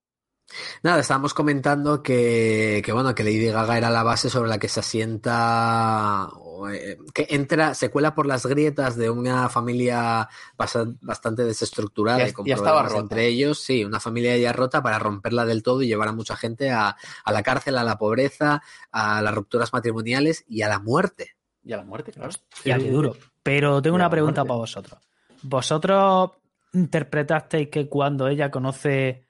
Nada, 0.82 1.00
estábamos 1.00 1.32
comentando 1.34 2.02
que, 2.02 2.82
que, 2.84 2.92
bueno, 2.92 3.14
que 3.14 3.22
Lady 3.22 3.46
Gaga 3.50 3.78
era 3.78 3.90
la 3.90 4.02
base 4.02 4.28
sobre 4.30 4.48
la 4.48 4.58
que 4.58 4.68
se 4.68 4.80
asienta, 4.80 6.28
o, 6.32 6.68
eh, 6.70 6.98
que 7.14 7.26
entra, 7.30 7.74
se 7.74 7.90
cuela 7.90 8.14
por 8.14 8.26
las 8.26 8.44
grietas 8.46 8.96
de 8.96 9.10
una 9.10 9.48
familia 9.48 10.28
bastante 10.56 11.44
desestructurada 11.44 12.18
Ya- 12.20 12.28
y 12.28 12.32
con 12.32 12.46
ya 12.46 12.54
estaba 12.56 12.82
rota. 12.82 12.98
entre 13.00 13.26
ellos, 13.26 13.60
sí, 13.60 13.84
una 13.84 14.00
familia 14.00 14.36
ya 14.36 14.52
rota 14.52 14.82
para 14.82 14.98
romperla 14.98 15.44
del 15.46 15.62
todo 15.62 15.82
y 15.82 15.86
llevar 15.86 16.08
a 16.08 16.12
mucha 16.12 16.36
gente 16.36 16.70
a, 16.70 16.96
a 17.24 17.32
la 17.32 17.42
cárcel, 17.42 17.78
a 17.78 17.84
la 17.84 17.98
pobreza, 17.98 18.62
a 18.90 19.22
las 19.22 19.34
rupturas 19.34 19.72
matrimoniales 19.72 20.44
y 20.48 20.62
a 20.62 20.68
la 20.68 20.78
muerte. 20.80 21.36
Y 21.64 21.72
a 21.72 21.76
la 21.76 21.84
muerte, 21.84 22.12
claro. 22.12 22.30
Ya, 22.64 22.76
Sí, 22.78 22.84
qué 22.84 22.90
duro. 22.90 23.16
Pero 23.42 23.80
tengo 23.82 23.96
una 23.96 24.10
pregunta 24.10 24.42
muerte. 24.44 24.48
para 24.48 24.58
vosotros. 24.58 25.00
¿Vosotros 25.42 26.30
interpretasteis 26.72 27.68
que 27.68 27.88
cuando 27.88 28.28
ella 28.28 28.50
conoce 28.50 29.26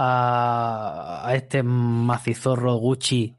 a, 0.00 1.26
a 1.26 1.34
este 1.34 1.62
macizorro 1.62 2.74
Gucci 2.76 3.34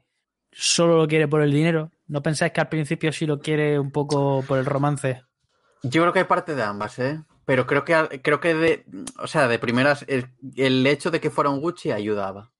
solo 0.52 0.98
lo 0.98 1.08
quiere 1.08 1.26
por 1.26 1.42
el 1.42 1.52
dinero? 1.52 1.90
¿No 2.06 2.22
pensáis 2.22 2.52
que 2.52 2.60
al 2.60 2.68
principio 2.68 3.12
sí 3.12 3.24
lo 3.24 3.38
quiere 3.40 3.78
un 3.78 3.90
poco 3.90 4.44
por 4.46 4.58
el 4.58 4.66
romance? 4.66 5.22
Yo 5.82 6.02
creo 6.02 6.12
que 6.12 6.18
hay 6.18 6.24
parte 6.26 6.54
de 6.54 6.62
ambas, 6.62 6.98
¿eh? 6.98 7.24
Pero 7.46 7.66
creo 7.66 7.84
que, 7.84 8.20
creo 8.22 8.40
que 8.40 8.54
de, 8.54 8.84
o 9.18 9.26
sea, 9.26 9.48
de 9.48 9.58
primeras, 9.58 10.04
el, 10.08 10.28
el 10.56 10.86
hecho 10.86 11.10
de 11.10 11.20
que 11.20 11.30
fuera 11.30 11.50
un 11.50 11.60
Gucci 11.60 11.90
ayudaba. 11.90 12.52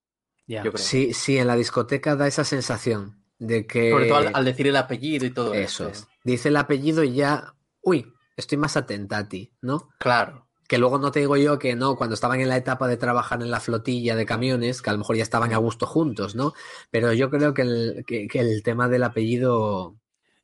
Yo 0.46 0.62
creo. 0.62 0.78
Sí, 0.78 1.12
sí, 1.12 1.36
en 1.36 1.46
la 1.46 1.54
discoteca 1.54 2.16
da 2.16 2.26
esa 2.26 2.44
sensación 2.44 3.22
de 3.38 3.66
que... 3.66 3.90
Sobre 3.90 4.06
todo 4.06 4.18
al, 4.18 4.30
al 4.32 4.44
decir 4.44 4.66
el 4.66 4.76
apellido 4.76 5.26
y 5.26 5.30
todo 5.30 5.54
Eso 5.54 5.88
esto. 5.88 6.06
es. 6.06 6.08
Dice 6.24 6.48
el 6.48 6.56
apellido 6.56 7.04
y 7.04 7.14
ya... 7.14 7.54
Uy, 7.82 8.12
estoy 8.36 8.58
más 8.58 8.76
atenta 8.76 9.18
a 9.18 9.28
ti, 9.28 9.52
¿no? 9.60 9.90
Claro. 9.98 10.48
Que 10.70 10.78
luego 10.78 11.00
no 11.00 11.10
te 11.10 11.18
digo 11.18 11.36
yo 11.36 11.58
que 11.58 11.74
no, 11.74 11.96
cuando 11.96 12.14
estaban 12.14 12.38
en 12.38 12.48
la 12.48 12.56
etapa 12.56 12.86
de 12.86 12.96
trabajar 12.96 13.42
en 13.42 13.50
la 13.50 13.58
flotilla 13.58 14.14
de 14.14 14.24
camiones, 14.24 14.82
que 14.82 14.90
a 14.90 14.92
lo 14.92 15.00
mejor 15.00 15.16
ya 15.16 15.24
estaban 15.24 15.52
a 15.52 15.56
gusto 15.56 15.84
juntos, 15.84 16.36
¿no? 16.36 16.52
Pero 16.92 17.12
yo 17.12 17.28
creo 17.28 17.54
que 17.54 17.62
el, 17.62 18.04
que, 18.06 18.28
que 18.28 18.38
el 18.38 18.62
tema 18.62 18.86
del 18.86 19.02
apellido... 19.02 19.96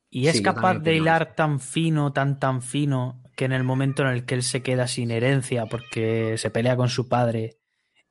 Y 0.09 0.27
es 0.27 0.35
Sí, 0.35 0.43
capaz 0.43 0.79
de 0.79 0.97
hilar 0.97 1.33
tan 1.33 1.61
fino, 1.61 2.11
tan 2.11 2.39
tan 2.39 2.61
fino, 2.61 3.23
que 3.37 3.45
en 3.45 3.53
el 3.53 3.63
momento 3.63 4.01
en 4.01 4.09
el 4.09 4.25
que 4.25 4.35
él 4.35 4.43
se 4.43 4.61
queda 4.61 4.87
sin 4.87 5.11
herencia 5.11 5.67
porque 5.67 6.37
se 6.37 6.49
pelea 6.49 6.75
con 6.75 6.89
su 6.89 7.07
padre, 7.07 7.59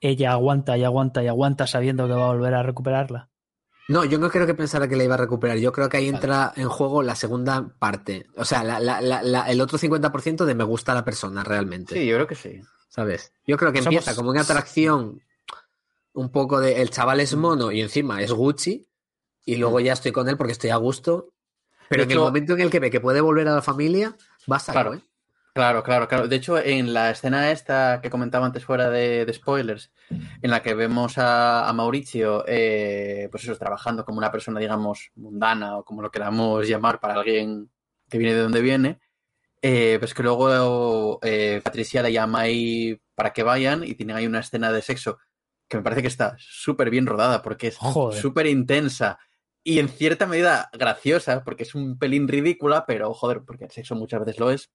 ella 0.01 0.33
aguanta 0.33 0.79
y 0.79 0.85
aguanta 0.85 1.23
y 1.23 1.29
aguanta 1.29 1.67
sabiendo 1.67 2.07
que 2.07 2.15
va 2.15 2.31
a 2.31 2.33
volver 2.33 2.55
a 2.55 2.63
recuperarla. 2.63 3.29
No, 3.89 4.05
yo 4.05 4.19
no 4.19 4.31
creo 4.31 4.47
que 4.47 4.55
pensara 4.55 4.89
que 4.89 4.97
la 4.97 5.05
iba 5.05 5.15
a 5.15 5.19
recuperar. 5.19 5.59
Yo 5.59 5.71
creo 5.73 5.89
que 5.89 5.97
ahí 5.99 6.09
entra 6.09 6.53
en 6.57 6.69
juego 6.69 7.03
la 7.03 7.15
segunda 7.15 7.69
parte. 7.79 8.27
O 8.37 8.45
sea, 8.45 8.65
la- 8.65 8.81
la- 8.81 9.01
la- 9.01 9.23
la- 9.23 9.49
el 9.51 9.61
otro 9.61 9.79
50% 9.79 10.45
de 10.45 10.55
me 10.57 10.65
gusta 10.65 10.93
la 10.95 11.05
persona 11.05 11.45
realmente. 11.45 11.95
Sí, 11.95 12.05
yo 12.07 12.17
creo 12.17 12.27
que 12.27 12.35
sí. 12.35 12.61
¿Sabes? 12.89 13.33
Yo 13.47 13.57
creo 13.57 13.73
que 13.73 13.79
Somos- 13.83 13.95
empieza 13.95 14.17
como 14.17 14.31
una 14.31 14.41
atracción 14.41 15.21
un 16.15 16.31
poco 16.31 16.61
de 16.61 16.81
el 16.83 16.91
chaval 16.91 17.21
es 17.21 17.35
mono 17.37 17.71
y 17.71 17.81
encima 17.83 18.23
es 18.23 18.33
Gucci 18.33 18.89
y 19.45 19.57
luego 19.57 19.79
ya 19.81 19.93
estoy 19.93 20.13
con 20.13 20.29
él 20.29 20.37
porque 20.37 20.53
estoy 20.53 20.71
a 20.71 20.77
gusto. 20.77 21.33
Pero 21.89 22.03
en 22.03 22.11
el 22.11 22.19
momento 22.19 22.55
en 22.55 22.61
el 22.63 22.71
que 22.71 22.81
ve 22.81 22.91
que 22.91 23.01
puede 23.01 23.21
volver 23.21 23.47
a 23.49 23.55
la 23.55 23.63
familia, 23.63 24.17
va 24.51 24.57
a 24.57 24.61
sacar, 24.61 24.87
Claro. 24.87 24.99
¿eh? 24.99 25.03
Claro, 25.57 25.83
claro, 25.83 26.07
claro. 26.07 26.29
De 26.29 26.37
hecho, 26.37 26.59
en 26.59 26.93
la 26.93 27.11
escena 27.11 27.51
esta 27.51 28.01
que 28.03 28.11
comentaba 28.11 28.45
antes 28.45 28.63
fuera 28.63 28.91
de, 28.91 29.25
de 29.25 29.33
spoilers, 29.33 29.91
en 30.11 30.51
la 30.51 30.61
que 30.61 30.75
vemos 30.75 31.17
a, 31.17 31.67
a 31.67 31.73
Mauricio, 31.73 32.45
eh, 32.47 33.29
pues 33.31 33.45
eso, 33.45 33.57
trabajando 33.57 34.05
como 34.05 34.19
una 34.19 34.31
persona, 34.31 34.61
digamos, 34.61 35.13
mundana 35.15 35.79
o 35.79 35.85
como 35.87 36.03
lo 36.03 36.11
queramos 36.11 36.69
llamar 36.69 37.01
para 37.01 37.15
alguien 37.15 37.71
que 38.11 38.19
viene 38.19 38.35
de 38.35 38.43
donde 38.43 38.61
viene, 38.61 39.01
eh, 39.63 39.97
pues 39.99 40.13
que 40.13 40.23
luego 40.23 41.21
eh, 41.23 41.63
Patricia 41.65 42.03
le 42.03 42.13
llama 42.13 42.41
ahí 42.41 43.01
para 43.15 43.33
que 43.33 43.43
vayan 43.43 43.83
y 43.83 43.95
tienen 43.95 44.17
ahí 44.17 44.27
una 44.27 44.41
escena 44.41 44.71
de 44.71 44.83
sexo 44.83 45.17
que 45.69 45.79
me 45.79 45.83
parece 45.83 46.03
que 46.03 46.09
está 46.09 46.37
súper 46.39 46.91
bien 46.91 47.07
rodada 47.07 47.41
porque 47.41 47.69
es 47.69 47.79
súper 48.21 48.47
intensa 48.47 49.19
y 49.65 49.79
en 49.79 49.89
cierta 49.89 50.27
medida 50.27 50.69
graciosa 50.75 51.43
porque 51.45 51.63
es 51.63 51.75
un 51.75 51.99
pelín 51.99 52.29
ridícula, 52.29 52.85
pero 52.85 53.15
joder, 53.15 53.41
porque 53.41 53.65
el 53.65 53.71
sexo 53.71 53.95
muchas 53.95 54.21
veces 54.21 54.39
lo 54.39 54.51
es. 54.51 54.71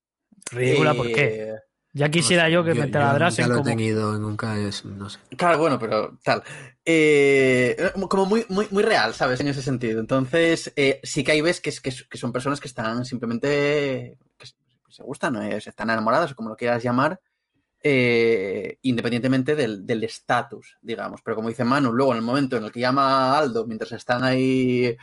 Ridícula, 0.50 0.94
¿por 0.94 1.06
qué? 1.12 1.50
Eh, 1.50 1.54
Ya 1.94 2.08
quisiera 2.10 2.48
yo 2.48 2.64
que 2.64 2.74
me 2.74 2.86
taladrasen 2.88 3.44
nunca 3.48 3.54
lo 3.54 3.60
he 3.60 3.64
como... 3.64 3.76
tenido, 3.76 4.18
nunca 4.18 4.58
es, 4.58 4.84
no 4.84 5.08
sé. 5.10 5.18
Claro, 5.36 5.58
bueno, 5.58 5.78
pero 5.78 6.18
tal. 6.24 6.42
Eh, 6.84 7.76
como 8.08 8.26
muy, 8.26 8.44
muy, 8.48 8.66
muy 8.70 8.82
real, 8.82 9.14
¿sabes? 9.14 9.40
En 9.40 9.48
ese 9.48 9.62
sentido. 9.62 10.00
Entonces, 10.00 10.72
eh, 10.76 11.00
sí 11.02 11.22
que 11.22 11.32
hay 11.32 11.40
ves 11.42 11.60
que, 11.60 11.70
es- 11.70 11.80
que, 11.80 11.90
son 12.18 12.32
personas 12.32 12.60
que 12.60 12.68
están 12.68 13.04
simplemente. 13.04 14.18
que 14.38 14.46
se- 14.46 15.02
gustan, 15.02 15.34
¿no? 15.34 15.60
se 15.60 15.70
están 15.70 15.88
enamoradas, 15.90 16.32
o 16.32 16.36
como 16.36 16.50
lo 16.50 16.56
quieras 16.56 16.82
llamar, 16.82 17.18
eh, 17.82 18.78
independientemente 18.82 19.54
del 19.56 19.86
del 19.86 20.04
estatus, 20.04 20.76
digamos. 20.82 21.20
Pero 21.22 21.34
como 21.36 21.48
dice 21.48 21.64
Manu, 21.64 21.92
luego 21.92 22.12
en 22.12 22.18
el 22.18 22.24
momento 22.24 22.56
en 22.56 22.64
el 22.64 22.72
que 22.72 22.80
llama 22.80 23.34
a 23.34 23.38
Aldo, 23.38 23.66
mientras 23.66 23.92
están 23.92 24.22
ahí 24.22 24.96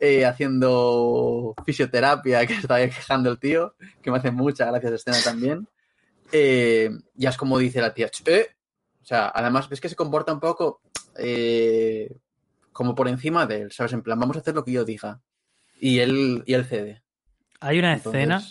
eh, 0.00 0.24
haciendo 0.26 1.54
fisioterapia, 1.64 2.46
que 2.46 2.54
está 2.54 2.76
ahí 2.76 2.88
quejando 2.90 3.30
el 3.30 3.38
tío, 3.38 3.74
que 4.02 4.10
me 4.10 4.18
hace 4.18 4.30
mucha 4.30 4.66
gracia 4.66 4.88
esa 4.88 5.10
escena 5.10 5.18
también. 5.24 5.68
eh, 6.32 6.90
ya 7.14 7.30
es 7.30 7.36
como 7.38 7.58
dice 7.58 7.80
la 7.80 7.94
tía, 7.94 8.10
"Eh". 8.26 8.46
o 9.02 9.04
sea, 9.04 9.32
además 9.34 9.68
ves 9.70 9.80
que 9.80 9.88
se 9.88 9.96
comporta 9.96 10.32
un 10.32 10.40
poco 10.40 10.82
como 12.72 12.94
por 12.94 13.08
encima 13.08 13.46
de 13.46 13.62
él, 13.62 13.72
¿sabes? 13.72 13.92
En 13.92 14.02
plan, 14.02 14.18
vamos 14.20 14.36
a 14.36 14.40
hacer 14.40 14.54
lo 14.54 14.64
que 14.64 14.72
yo 14.72 14.84
diga. 14.84 15.20
Y 15.80 15.98
él, 16.00 16.42
y 16.46 16.54
él 16.54 16.64
cede. 16.64 17.02
Hay 17.60 17.78
una 17.78 17.92
Entonces- 17.94 18.20
escena 18.20 18.42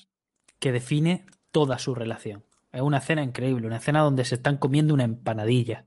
que 0.60 0.71
define 0.71 1.25
toda 1.51 1.77
su 1.79 1.95
relación. 1.95 2.43
Es 2.71 2.81
una 2.81 2.97
escena 2.97 3.23
increíble, 3.23 3.67
una 3.67 3.77
escena 3.77 4.01
donde 4.01 4.25
se 4.25 4.36
están 4.36 4.57
comiendo 4.57 4.93
una 4.93 5.03
empanadilla. 5.05 5.86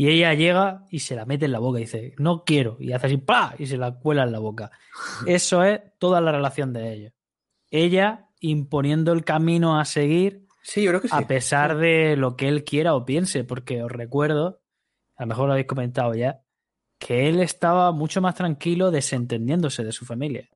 Y 0.00 0.08
ella 0.08 0.32
llega 0.32 0.86
y 0.90 1.00
se 1.00 1.14
la 1.14 1.26
mete 1.26 1.44
en 1.44 1.52
la 1.52 1.58
boca 1.58 1.78
y 1.78 1.82
dice, 1.82 2.14
no 2.16 2.42
quiero. 2.42 2.78
Y 2.80 2.92
hace 2.92 3.08
así, 3.08 3.18
¡pa! 3.18 3.54
Y 3.58 3.66
se 3.66 3.76
la 3.76 3.92
cuela 3.92 4.22
en 4.22 4.32
la 4.32 4.38
boca. 4.38 4.70
Eso 5.26 5.62
es 5.62 5.78
toda 5.98 6.22
la 6.22 6.32
relación 6.32 6.72
de 6.72 6.90
ellos. 6.90 7.12
Ella 7.70 8.30
imponiendo 8.40 9.12
el 9.12 9.26
camino 9.26 9.78
a 9.78 9.84
seguir 9.84 10.46
Sí, 10.62 10.84
yo 10.84 10.92
creo 10.92 11.02
que 11.02 11.08
sí. 11.08 11.14
a 11.14 11.26
pesar 11.26 11.76
de 11.76 12.16
lo 12.16 12.34
que 12.34 12.48
él 12.48 12.64
quiera 12.64 12.94
o 12.94 13.04
piense, 13.04 13.44
porque 13.44 13.82
os 13.82 13.92
recuerdo, 13.92 14.62
a 15.16 15.24
lo 15.24 15.26
mejor 15.26 15.48
lo 15.48 15.52
habéis 15.52 15.66
comentado 15.66 16.14
ya, 16.14 16.40
que 16.98 17.28
él 17.28 17.38
estaba 17.38 17.92
mucho 17.92 18.22
más 18.22 18.34
tranquilo 18.34 18.90
desentendiéndose 18.90 19.84
de 19.84 19.92
su 19.92 20.06
familia. 20.06 20.48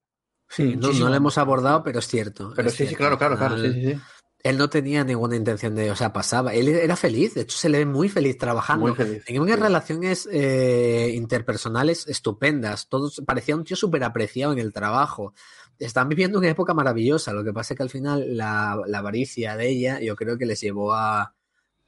Sí, 0.49 0.75
no, 0.75 0.91
no 0.91 1.11
lo 1.11 1.15
hemos 1.15 1.37
abordado, 1.37 1.83
pero 1.83 1.99
es 1.99 2.09
cierto. 2.09 2.51
Pero 2.57 2.69
es 2.69 2.75
sí, 2.77 2.87
sí, 2.87 2.95
claro, 2.95 3.19
claro, 3.19 3.37
claro. 3.37 3.59
Sí, 3.59 3.73
sí, 3.75 3.93
sí. 3.93 4.01
Él 4.45 4.59
no 4.59 4.69
tenía 4.69 5.03
ninguna 5.05 5.37
intención 5.37 5.75
de, 5.75 5.91
o 5.91 5.97
sea, 5.97 6.13
pasaba. 6.13 6.53
Él 6.55 6.69
era 6.69 6.95
feliz, 6.97 7.33
de 7.35 7.41
hecho 7.41 7.57
se 7.57 7.69
le 7.71 7.79
ve 7.79 7.87
muy 7.87 8.09
feliz 8.11 8.37
trabajando. 8.39 8.87
Muy 8.87 8.95
feliz. 8.95 9.25
Tenía 9.25 9.41
unas 9.41 9.57
sí. 9.57 9.63
relaciones 9.63 10.29
eh, 10.31 11.13
interpersonales 11.15 12.07
estupendas. 12.07 12.89
Todos 12.89 13.23
parecía 13.27 13.57
un 13.57 13.65
tío 13.65 13.75
súper 13.77 14.05
apreciado 14.05 14.53
en 14.53 14.59
el 14.59 14.73
trabajo. 14.73 15.33
Están 15.79 16.09
viviendo 16.11 16.39
una 16.39 16.51
época 16.51 16.75
maravillosa. 16.75 17.33
Lo 17.33 17.43
que 17.43 17.55
pasa 17.55 17.73
es 17.73 17.79
que 17.79 17.83
al 17.85 17.91
final 17.91 18.37
la, 18.37 18.79
la 18.87 18.99
avaricia 18.99 19.57
de 19.57 19.69
ella, 19.71 19.99
yo 20.01 20.15
creo 20.15 20.37
que 20.39 20.47
les 20.47 20.61
llevó 20.61 20.93
a. 20.93 21.35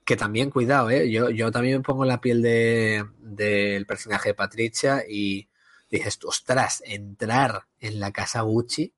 Que 0.07 0.17
también, 0.17 0.51
cuidado, 0.51 0.89
¿eh? 0.89 1.11
yo, 1.11 1.31
yo 1.31 1.51
también 1.53 1.77
me 1.79 1.83
pongo 1.83 2.05
en 2.05 2.09
la 2.09 2.21
piel 2.21 2.41
de- 2.41 3.05
del 3.19 3.85
personaje 3.87 4.31
de 4.31 4.35
Patricia 4.35 5.05
y 5.07 5.49
dices, 5.91 6.19
ostras, 6.25 6.83
entrar 6.87 7.65
en 7.81 8.01
la 8.01 8.13
casa 8.13 8.41
Gucci. 8.41 8.95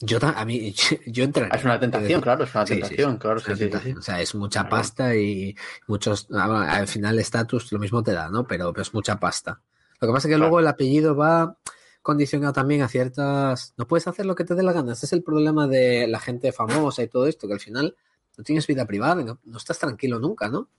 Yo, 0.00 0.18
a 0.22 0.44
mí, 0.46 0.74
yo, 1.06 1.24
entraría. 1.24 1.54
Es 1.54 1.64
una 1.64 1.78
tentación, 1.78 2.20
claro, 2.22 2.44
es 2.44 2.54
una 2.54 2.64
tentación, 2.64 3.18
claro, 3.18 3.38
Es 3.38 3.46
una 3.46 3.56
tentación. 3.56 3.94
sí. 3.94 3.98
O 3.98 4.02
sea, 4.02 4.20
es 4.20 4.34
mucha 4.34 4.60
Claro. 4.62 4.76
pasta 4.76 5.14
y 5.14 5.54
muchos. 5.86 6.26
ah, 6.32 6.72
Al 6.76 6.88
final, 6.88 7.18
estatus 7.18 7.70
lo 7.72 7.78
mismo 7.78 8.02
te 8.02 8.12
da, 8.12 8.28
¿no? 8.30 8.46
Pero, 8.46 8.72
pero 8.72 8.82
es 8.82 8.94
mucha 8.94 9.20
pasta. 9.20 9.60
Lo 10.00 10.08
que 10.08 10.12
pasa 10.14 10.26
es 10.28 10.32
que 10.32 10.36
Claro. 10.36 10.44
luego 10.44 10.60
el 10.60 10.66
apellido 10.68 11.14
va 11.14 11.58
condicionado 12.02 12.54
también 12.54 12.80
a 12.80 12.88
ciertas. 12.88 13.74
No 13.76 13.86
puedes 13.86 14.06
hacer 14.08 14.24
lo 14.24 14.34
que 14.34 14.44
te 14.44 14.54
dé 14.54 14.62
la 14.62 14.72
gana. 14.72 14.92
Este 14.94 15.04
es 15.04 15.12
el 15.12 15.22
problema 15.22 15.66
de 15.68 16.06
la 16.08 16.18
gente 16.18 16.50
famosa 16.52 17.02
y 17.02 17.08
todo 17.08 17.26
esto, 17.26 17.46
que 17.46 17.52
al 17.52 17.60
final 17.60 17.94
no 18.38 18.44
tienes 18.44 18.66
vida 18.66 18.86
privada, 18.86 19.22
no, 19.22 19.38
no 19.44 19.58
estás 19.58 19.78
tranquilo 19.78 20.18
nunca, 20.18 20.48
¿no? 20.48 20.70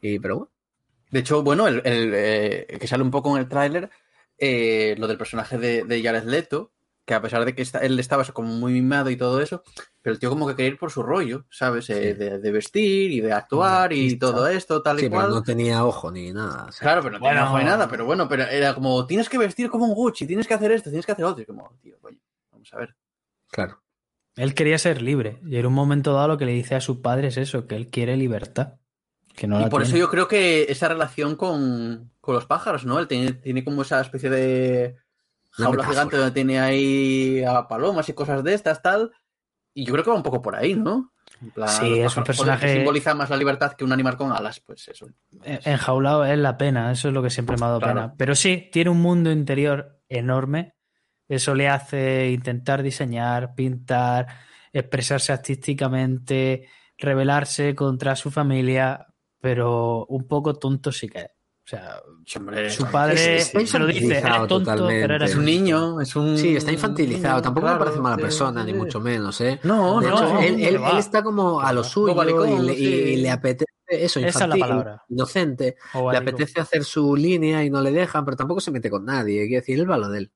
Y, 0.00 0.18
pero 0.18 0.36
bueno. 0.36 0.50
De 1.10 1.18
hecho, 1.18 1.42
bueno, 1.42 1.66
el, 1.68 1.82
el, 1.84 2.12
eh, 2.14 2.78
que 2.80 2.86
sale 2.86 3.02
un 3.02 3.10
poco 3.10 3.32
en 3.36 3.42
el 3.42 3.48
tráiler, 3.48 3.90
eh, 4.38 4.94
lo 4.96 5.06
del 5.08 5.18
personaje 5.18 5.58
de, 5.58 5.84
de 5.84 6.02
Jared 6.02 6.24
Leto, 6.24 6.70
que 7.10 7.14
a 7.16 7.20
pesar 7.22 7.44
de 7.44 7.54
que 7.54 7.62
está- 7.62 7.80
él 7.80 7.98
estaba 7.98 8.24
como 8.24 8.48
muy 8.54 8.72
mimado 8.72 9.10
y 9.10 9.16
todo 9.16 9.40
eso, 9.40 9.62
pero 10.00 10.14
el 10.14 10.20
tío 10.20 10.30
como 10.30 10.46
que 10.46 10.54
quería 10.54 10.70
ir 10.72 10.78
por 10.78 10.90
su 10.92 11.02
rollo, 11.02 11.44
¿sabes? 11.50 11.90
Eh, 11.90 12.14
de, 12.14 12.38
de 12.38 12.50
vestir 12.52 13.10
y 13.10 13.20
de 13.20 13.32
actuar 13.32 13.92
y 13.92 14.16
todo 14.16 14.46
esto, 14.46 14.80
tal 14.80 14.98
y 14.98 15.00
Sí, 15.00 15.08
pero 15.08 15.22
cual. 15.22 15.30
no 15.32 15.42
tenía 15.42 15.84
ojo 15.84 16.10
ni 16.12 16.32
nada. 16.32 16.66
o 16.68 16.72
sea, 16.72 16.84
Claro, 16.86 17.02
pero 17.02 17.18
no 17.18 17.18
tenía 17.18 17.32
Bueno. 17.42 17.48
ojo 17.48 17.58
ni 17.58 17.64
nada, 17.64 17.88
pero 17.88 18.04
bueno, 18.06 18.28
pero 18.28 18.44
era 18.44 18.74
como, 18.74 19.04
tienes 19.06 19.28
que 19.28 19.38
vestir 19.38 19.68
como 19.68 19.86
un 19.86 19.94
Gucci, 19.94 20.26
tienes 20.26 20.46
que 20.46 20.54
hacer 20.54 20.70
esto, 20.72 20.88
tienes 20.90 21.04
que 21.04 21.12
hacer 21.12 21.24
otro. 21.24 21.42
Y 21.42 21.46
como, 21.46 21.76
tío, 21.82 21.98
coño, 22.00 22.18
vamos 22.52 22.72
a 22.72 22.78
ver. 22.78 22.94
claro. 23.50 23.82
Él 24.36 24.54
quería 24.54 24.78
ser 24.78 25.02
libre. 25.02 25.40
Y 25.44 25.56
en 25.56 25.66
un 25.66 25.72
momento 25.74 26.14
dado 26.14 26.28
lo 26.28 26.38
que 26.38 26.46
le 26.46 26.52
dice 26.52 26.76
a 26.76 26.80
su 26.80 27.02
padre 27.02 27.28
es 27.28 27.36
eso, 27.36 27.66
que 27.66 27.74
él 27.74 27.88
quiere 27.88 28.16
libertad. 28.16 28.74
Que 29.34 29.46
no 29.48 29.58
y 29.58 29.62
la 29.64 29.68
por 29.68 29.82
eso 29.82 29.96
yo 29.96 30.08
creo 30.08 30.28
que 30.28 30.66
esa 30.70 30.88
relación 30.88 31.34
con, 31.34 32.12
con 32.20 32.36
los 32.36 32.46
pájaros, 32.46 32.84
¿no? 32.86 32.98
Él 33.00 33.08
tiene, 33.08 33.32
tiene 33.32 33.64
como 33.64 33.82
esa 33.82 34.00
especie 34.00 34.30
de 34.30 34.96
jaula 35.50 35.70
metáfora. 35.70 35.92
gigante 35.92 36.16
donde 36.16 36.32
tiene 36.32 36.60
ahí 36.60 37.42
a 37.44 37.66
palomas 37.68 38.08
y 38.08 38.12
cosas 38.14 38.42
de 38.44 38.54
estas, 38.54 38.82
tal. 38.82 39.12
Y 39.74 39.84
yo 39.84 39.92
creo 39.92 40.04
que 40.04 40.10
va 40.10 40.16
un 40.16 40.22
poco 40.22 40.42
por 40.42 40.56
ahí, 40.56 40.74
¿no? 40.74 41.12
En 41.40 41.50
plan, 41.52 41.68
Sí, 41.68 42.00
es 42.00 42.16
un 42.16 42.24
personaje- 42.24 42.66
que 42.66 42.72
simboliza 42.74 43.14
más 43.14 43.30
la 43.30 43.36
libertad 43.36 43.72
que 43.72 43.84
un 43.84 43.92
animal 43.92 44.16
con 44.16 44.32
alas, 44.32 44.60
pues 44.60 44.88
eso. 44.88 45.06
En- 45.42 45.60
Enjaulado 45.64 46.24
es 46.24 46.36
la 46.38 46.58
pena, 46.58 46.90
eso 46.92 47.08
es 47.08 47.14
lo 47.14 47.22
que 47.22 47.30
siempre 47.30 47.56
me 47.56 47.64
ha 47.64 47.68
dado 47.68 47.80
Claro. 47.80 47.94
pena. 47.94 48.14
Pero 48.16 48.34
sí, 48.34 48.68
tiene 48.72 48.90
un 48.90 49.00
mundo 49.00 49.30
interior 49.30 50.00
enorme. 50.08 50.74
Eso 51.28 51.54
le 51.54 51.68
hace 51.68 52.30
intentar 52.30 52.82
diseñar, 52.82 53.54
pintar, 53.54 54.26
expresarse 54.72 55.32
artísticamente, 55.32 56.68
rebelarse 56.98 57.74
contra 57.74 58.16
su 58.16 58.30
familia, 58.30 59.06
pero 59.40 60.04
un 60.06 60.26
poco 60.26 60.54
tonto 60.54 60.92
sí 60.92 61.08
que 61.08 61.18
es. 61.20 61.30
O 61.72 61.76
sea, 61.76 62.02
Hombre, 62.36 62.68
su 62.68 62.84
padre 62.86 63.36
es- 63.36 63.52
se 63.70 63.78
lo 63.78 63.86
dice, 63.86 64.18
eres 64.18 64.22
tonto, 64.48 64.58
totalmente. 64.58 65.02
pero 65.02 65.14
eres 65.14 65.30
es 65.30 65.36
un 65.36 65.44
niño, 65.44 66.00
es 66.00 66.16
un... 66.16 66.36
Sí, 66.36 66.56
está 66.56 66.72
infantilizado. 66.72 67.40
Tampoco 67.40 67.66
me 67.66 67.70
Claro, 67.74 67.84
parece 67.84 68.00
mala 68.00 68.16
sí, 68.16 68.22
persona, 68.22 68.64
sí, 68.64 68.72
ni 68.72 68.76
mucho 68.76 68.98
menos, 69.00 69.40
¿eh? 69.40 69.60
No, 69.62 70.00
De 70.00 70.08
no, 70.08 70.16
hecho, 70.16 70.34
no, 70.34 70.40
él, 70.40 70.80
está 70.98 71.22
como 71.22 71.60
a 71.60 71.72
lo 71.72 71.84
suyo 71.84 72.44
y, 72.44 72.58
le, 72.60 72.72
y 72.72 72.76
sí. 72.76 73.16
le 73.16 73.30
apetece 73.30 73.70
eso, 73.88 74.18
Esa 74.18 74.44
es 74.44 74.48
la 74.48 74.56
palabra. 74.56 75.04
inocente. 75.10 75.76
Le 76.10 76.16
apetece 76.16 76.60
hacer 76.60 76.82
su 76.82 77.14
línea 77.14 77.62
y 77.64 77.70
no 77.70 77.80
le 77.82 77.92
dejan, 77.92 78.24
pero 78.24 78.36
tampoco 78.36 78.60
se 78.60 78.72
mete 78.72 78.90
con 78.90 79.04
nadie. 79.04 79.46
Quiero 79.46 79.60
decir, 79.60 79.78
él 79.78 79.88
va 79.88 79.96
lo 79.96 80.08
de 80.08 80.18
él. 80.18 80.32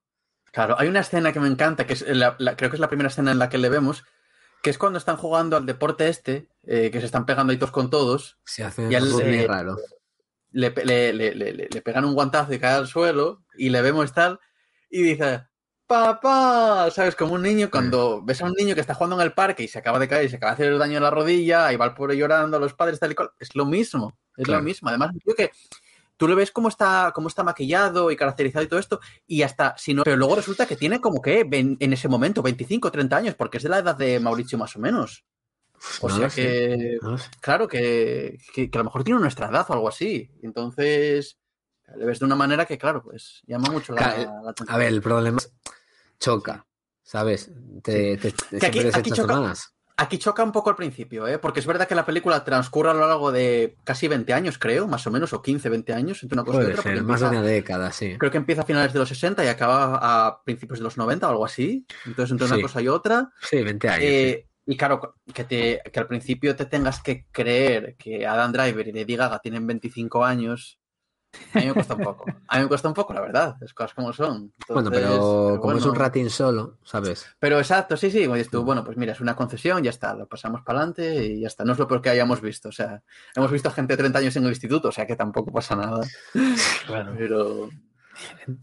Claro, 0.53 0.77
hay 0.79 0.87
una 0.87 1.01
escena 1.01 1.33
que 1.33 1.41
me 1.41 1.49
encanta, 1.49 1.85
que 1.85 1.95
es 1.95 2.07
la- 2.07 2.37
la- 2.39 2.55
creo 2.57 2.71
que 2.71 2.77
es 2.77 2.81
la 2.81 2.87
primera 2.89 3.09
escena 3.09 3.33
en 3.33 3.41
la 3.41 3.49
que 3.49 3.59
le 3.59 3.69
vemos, 3.71 4.05
que 4.63 4.71
es 4.71 4.79
cuando 4.79 4.99
están 5.01 5.17
jugando 5.17 5.57
al 5.57 5.67
deporte 5.67 6.09
este, 6.09 6.49
eh, 6.65 6.91
que 6.93 7.01
se 7.01 7.07
están 7.07 7.27
pegando 7.27 7.51
ahí 7.51 7.57
todos 7.59 7.73
con 7.73 7.91
todos. 7.91 8.39
Se 8.45 8.63
hace 8.63 8.89
Y 8.89 8.95
él, 8.95 9.13
eh, 9.21 9.47
raro. 9.49 9.77
Le, 10.55 10.71
le, 10.85 11.13
le, 11.13 11.35
le, 11.35 11.53
le 11.71 11.83
pegan 11.83 12.05
un 12.05 12.15
guantazo 12.15 12.55
y 12.55 12.59
cae 12.59 12.75
al 12.77 12.87
suelo 12.87 13.45
y 13.59 13.69
le 13.71 13.83
vemos 13.83 14.13
tal 14.13 14.39
y 14.89 15.03
dice, 15.03 15.43
papá, 15.87 16.89
¿sabes? 16.91 17.15
Como 17.17 17.35
un 17.35 17.43
niño, 17.43 17.69
cuando 17.71 18.23
ves 18.23 18.41
a 18.41 18.47
un 18.47 18.53
niño 18.53 18.75
que 18.75 18.81
está 18.81 18.95
jugando 18.95 19.17
en 19.17 19.23
el 19.23 19.33
parque 19.33 19.65
y 19.65 19.69
se 19.69 19.79
acaba 19.81 19.99
de 19.99 20.09
caer 20.09 20.25
y 20.27 20.29
se 20.29 20.37
acaba 20.37 20.53
de 20.53 20.55
hacer 20.55 20.73
el 20.73 20.79
daño 20.79 20.97
en 20.99 21.03
la 21.03 21.11
rodilla, 21.11 21.67
ahí 21.67 21.77
va 21.77 21.87
el 21.87 21.95
pobre 21.95 22.17
llorando, 22.17 22.59
los 22.59 22.75
padres 22.75 23.01
tal 23.01 23.13
y 23.13 23.15
cual, 23.15 23.31
es 23.39 23.55
lo 23.55 23.65
mismo, 23.67 24.17
es 24.37 24.45
Claro. 24.45 24.61
lo 24.61 24.65
mismo. 24.65 24.89
Además, 24.89 25.11
yo 25.27 25.35
que 25.35 25.51
tú 26.17 26.29
le 26.29 26.37
ves 26.37 26.53
cómo 26.53 26.69
está, 26.69 27.11
cómo 27.15 27.27
está 27.29 27.43
maquillado 27.43 28.11
y 28.11 28.17
caracterizado 28.17 28.65
y 28.65 28.69
todo 28.69 28.79
esto, 28.81 29.01
y 29.27 29.43
hasta, 29.43 29.75
si 29.77 29.93
no, 29.93 30.05
pero 30.05 30.17
luego 30.17 30.37
resulta 30.37 30.67
que 30.67 30.77
tiene 30.77 31.01
como 31.01 31.21
que 31.21 31.41
en 31.51 31.93
ese 31.93 32.09
momento 32.09 32.41
25, 32.43 32.91
30 32.93 33.17
años, 33.17 33.35
porque 33.35 33.57
es 33.57 33.65
de 33.65 33.69
la 33.71 33.79
edad 33.79 33.97
de 33.97 34.21
Mauricio 34.21 34.57
más 34.57 34.77
o 34.77 34.79
menos. 34.79 35.25
O 36.01 36.09
No 36.09 36.17
sea 36.17 36.29
que, 36.29 36.99
no 37.03 37.17
claro, 37.41 37.69
que, 37.69 38.39
que, 38.55 38.71
que 38.71 38.79
a 38.79 38.81
lo 38.81 38.85
mejor 38.85 39.05
tiene 39.05 39.21
nuestra 39.21 39.49
edad 39.49 39.67
o 39.69 39.73
algo 39.73 39.89
así. 39.89 40.31
Entonces, 40.43 41.39
le 41.97 42.07
ves 42.07 42.19
de 42.19 42.25
una 42.25 42.37
manera 42.37 42.65
que, 42.67 42.79
claro, 42.79 43.03
pues 43.03 43.43
llama 43.47 43.69
mucho 43.71 43.93
la, 43.93 43.99
Claro, 44.15 44.43
la 44.45 44.51
atención. 44.51 44.75
A 44.75 44.79
ver, 44.79 44.89
el 44.89 45.03
problema 45.03 45.39
es 45.39 45.53
choca, 46.19 46.67
¿sabes? 47.03 47.51
Te, 47.83 48.17
te, 48.17 48.29
aquí- 48.67 49.11
choca- 49.13 49.41
más. 49.41 49.71
Aquí 49.97 50.19
choca 50.19 50.43
un 50.43 50.51
poco 50.51 50.71
al 50.71 50.75
principio, 50.77 51.29
¿eh? 51.29 51.39
porque 51.39 51.61
es 51.61 51.67
verdad 51.67 51.87
que 51.87 51.95
la 51.95 52.05
película 52.05 52.43
transcurre 52.43 52.91
a 52.91 52.95
lo 52.95 53.07
largo 53.07 53.31
de 53.31 53.77
casi 53.85 54.09
20 54.09 54.33
años, 54.33 54.59
creo, 54.59 54.89
más 54.89 55.07
o 55.07 55.11
menos, 55.13 55.33
o 55.33 55.41
15, 55.41 55.69
20 55.69 55.93
años, 55.93 56.21
entre 56.25 56.35
una 56.37 56.45
cosa 56.45 56.63
y 56.63 56.73
otra. 56.73 56.83
ser, 56.83 57.03
más 57.05 57.21
de 57.21 57.29
una 57.29 57.43
década, 57.43 57.93
sí. 57.93 58.17
Creo 58.19 58.33
que 58.33 58.39
empieza 58.39 58.63
a 58.63 58.65
finales 58.65 58.93
de 58.93 58.99
los 58.99 59.09
60 59.09 59.45
y 59.45 59.47
acaba 59.49 60.01
a 60.27 60.43
principios 60.43 60.81
de 60.81 60.83
los 60.83 60.97
90 60.97 61.29
o 61.29 61.31
algo 61.31 61.45
así. 61.45 61.87
Entonces, 62.07 62.33
entre 62.33 62.47
una 62.49 62.57
Sí. 62.57 62.63
cosa 62.63 62.83
y 62.83 62.89
otra. 62.89 63.31
Sí, 63.41 63.63
20 63.63 63.89
años. 63.89 64.03
eh, 64.05 64.49
Y 64.67 64.77
claro, 64.77 65.17
que, 65.33 65.45
te, 65.45 65.83
que 65.93 66.01
al 66.01 66.07
principio 66.07 66.57
te 66.57 66.67
tengas 66.67 67.03
que 67.03 67.27
creer 67.31 67.97
que 67.97 68.27
Adam 68.27 68.53
Driver 68.53 68.89
y 68.89 68.93
Lady 68.93 69.17
Gaga 69.17 69.39
tienen 69.39 69.67
25 69.67 70.25
años. 70.25 70.79
A 71.53 71.59
mí 71.59 71.67
me 71.67 71.75
cuesta 71.75 71.95
un 71.95 72.05
poco. 72.05 72.25
A 72.49 72.57
mí 72.57 72.63
me 72.63 72.69
cuesta 72.69 72.89
un 72.89 72.95
poco, 72.95 73.13
la 73.13 73.21
verdad. 73.21 73.57
Es 73.61 73.75
cosas 73.75 73.93
como 73.95 74.13
son. 74.13 74.53
Bueno, 74.69 74.91
pero 74.91 75.59
como 75.61 75.73
es 75.73 75.85
un 75.85 75.91
bueno. 75.91 76.05
ratín 76.05 76.31
solo, 76.31 76.79
¿sabes? 76.85 77.27
Pero 77.39 77.59
exacto, 77.59 77.97
sí, 77.97 78.11
sí, 78.11 78.25
como 78.25 78.37
dices 78.37 78.51
tú, 78.51 78.63
bueno, 78.65 78.85
pues 78.85 78.97
mira, 78.97 79.13
es 79.13 79.21
una 79.21 79.37
concesión, 79.37 79.83
ya 79.83 79.91
está, 79.91 80.15
lo 80.15 80.27
pasamos 80.27 80.63
para 80.63 80.79
adelante 80.79 81.27
y 81.27 81.41
ya 81.41 81.49
está. 81.49 81.65
No 81.65 81.73
es 81.73 81.79
lo 81.79 81.89
peor 81.89 82.01
que 82.01 82.11
hayamos 82.11 82.41
visto, 82.41 82.69
o 82.69 82.73
sea, 82.73 83.03
hemos 83.35 83.51
visto 83.51 83.69
a 83.69 83.73
gente 83.73 83.95
de 83.95 83.99
30 83.99 84.19
años 84.19 84.37
en 84.37 84.45
el 84.45 84.51
instituto, 84.51 84.89
o 84.89 84.93
sea 84.93 85.07
que 85.07 85.17
tampoco 85.17 85.53
pasa 85.53 85.77
nada. 85.77 86.01
Claro. 86.87 87.15
Pero 87.19 87.69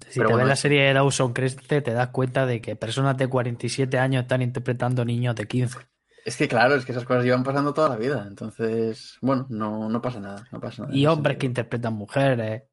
Si 0.09 0.19
Pero 0.19 0.29
te 0.29 0.33
bueno, 0.33 0.37
ves 0.37 0.47
la 0.47 0.55
serie 0.55 0.83
de 0.83 0.93
Dawson 0.93 1.33
Creste, 1.33 1.81
te 1.81 1.91
das 1.91 2.09
cuenta 2.09 2.45
de 2.45 2.61
que 2.61 2.75
personas 2.75 3.17
de 3.17 3.27
47 3.27 3.99
años 3.99 4.23
están 4.23 4.41
interpretando 4.41 5.03
niños 5.03 5.35
de 5.35 5.47
15. 5.47 5.77
Es 6.25 6.37
que 6.37 6.47
claro, 6.47 6.75
es 6.75 6.85
que 6.85 6.91
esas 6.91 7.05
cosas 7.05 7.23
llevan 7.23 7.43
pasando 7.43 7.73
toda 7.73 7.89
la 7.89 7.97
vida, 7.97 8.25
entonces, 8.27 9.17
bueno, 9.21 9.47
no, 9.49 9.89
no 9.89 10.01
pasa 10.01 10.19
nada, 10.19 10.47
no 10.51 10.59
pasa 10.59 10.83
nada. 10.83 10.95
Y 10.95 11.05
hombres 11.05 11.37
que 11.37 11.45
interpretan 11.45 11.93
mujeres, 11.93 12.63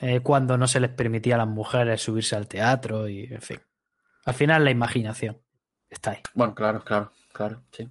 eh, 0.00 0.20
cuando 0.20 0.58
no 0.58 0.66
se 0.66 0.80
les 0.80 0.90
permitía 0.90 1.36
a 1.36 1.38
las 1.38 1.48
mujeres 1.48 2.02
subirse 2.02 2.36
al 2.36 2.48
teatro 2.48 3.08
y, 3.08 3.24
en 3.24 3.42
fin. 3.42 3.60
Al 4.24 4.34
final 4.34 4.64
la 4.64 4.70
imaginación 4.70 5.40
está 5.88 6.12
ahí. 6.12 6.22
Bueno, 6.34 6.54
claro, 6.54 6.82
claro, 6.84 7.12
claro, 7.32 7.62
sí. 7.70 7.88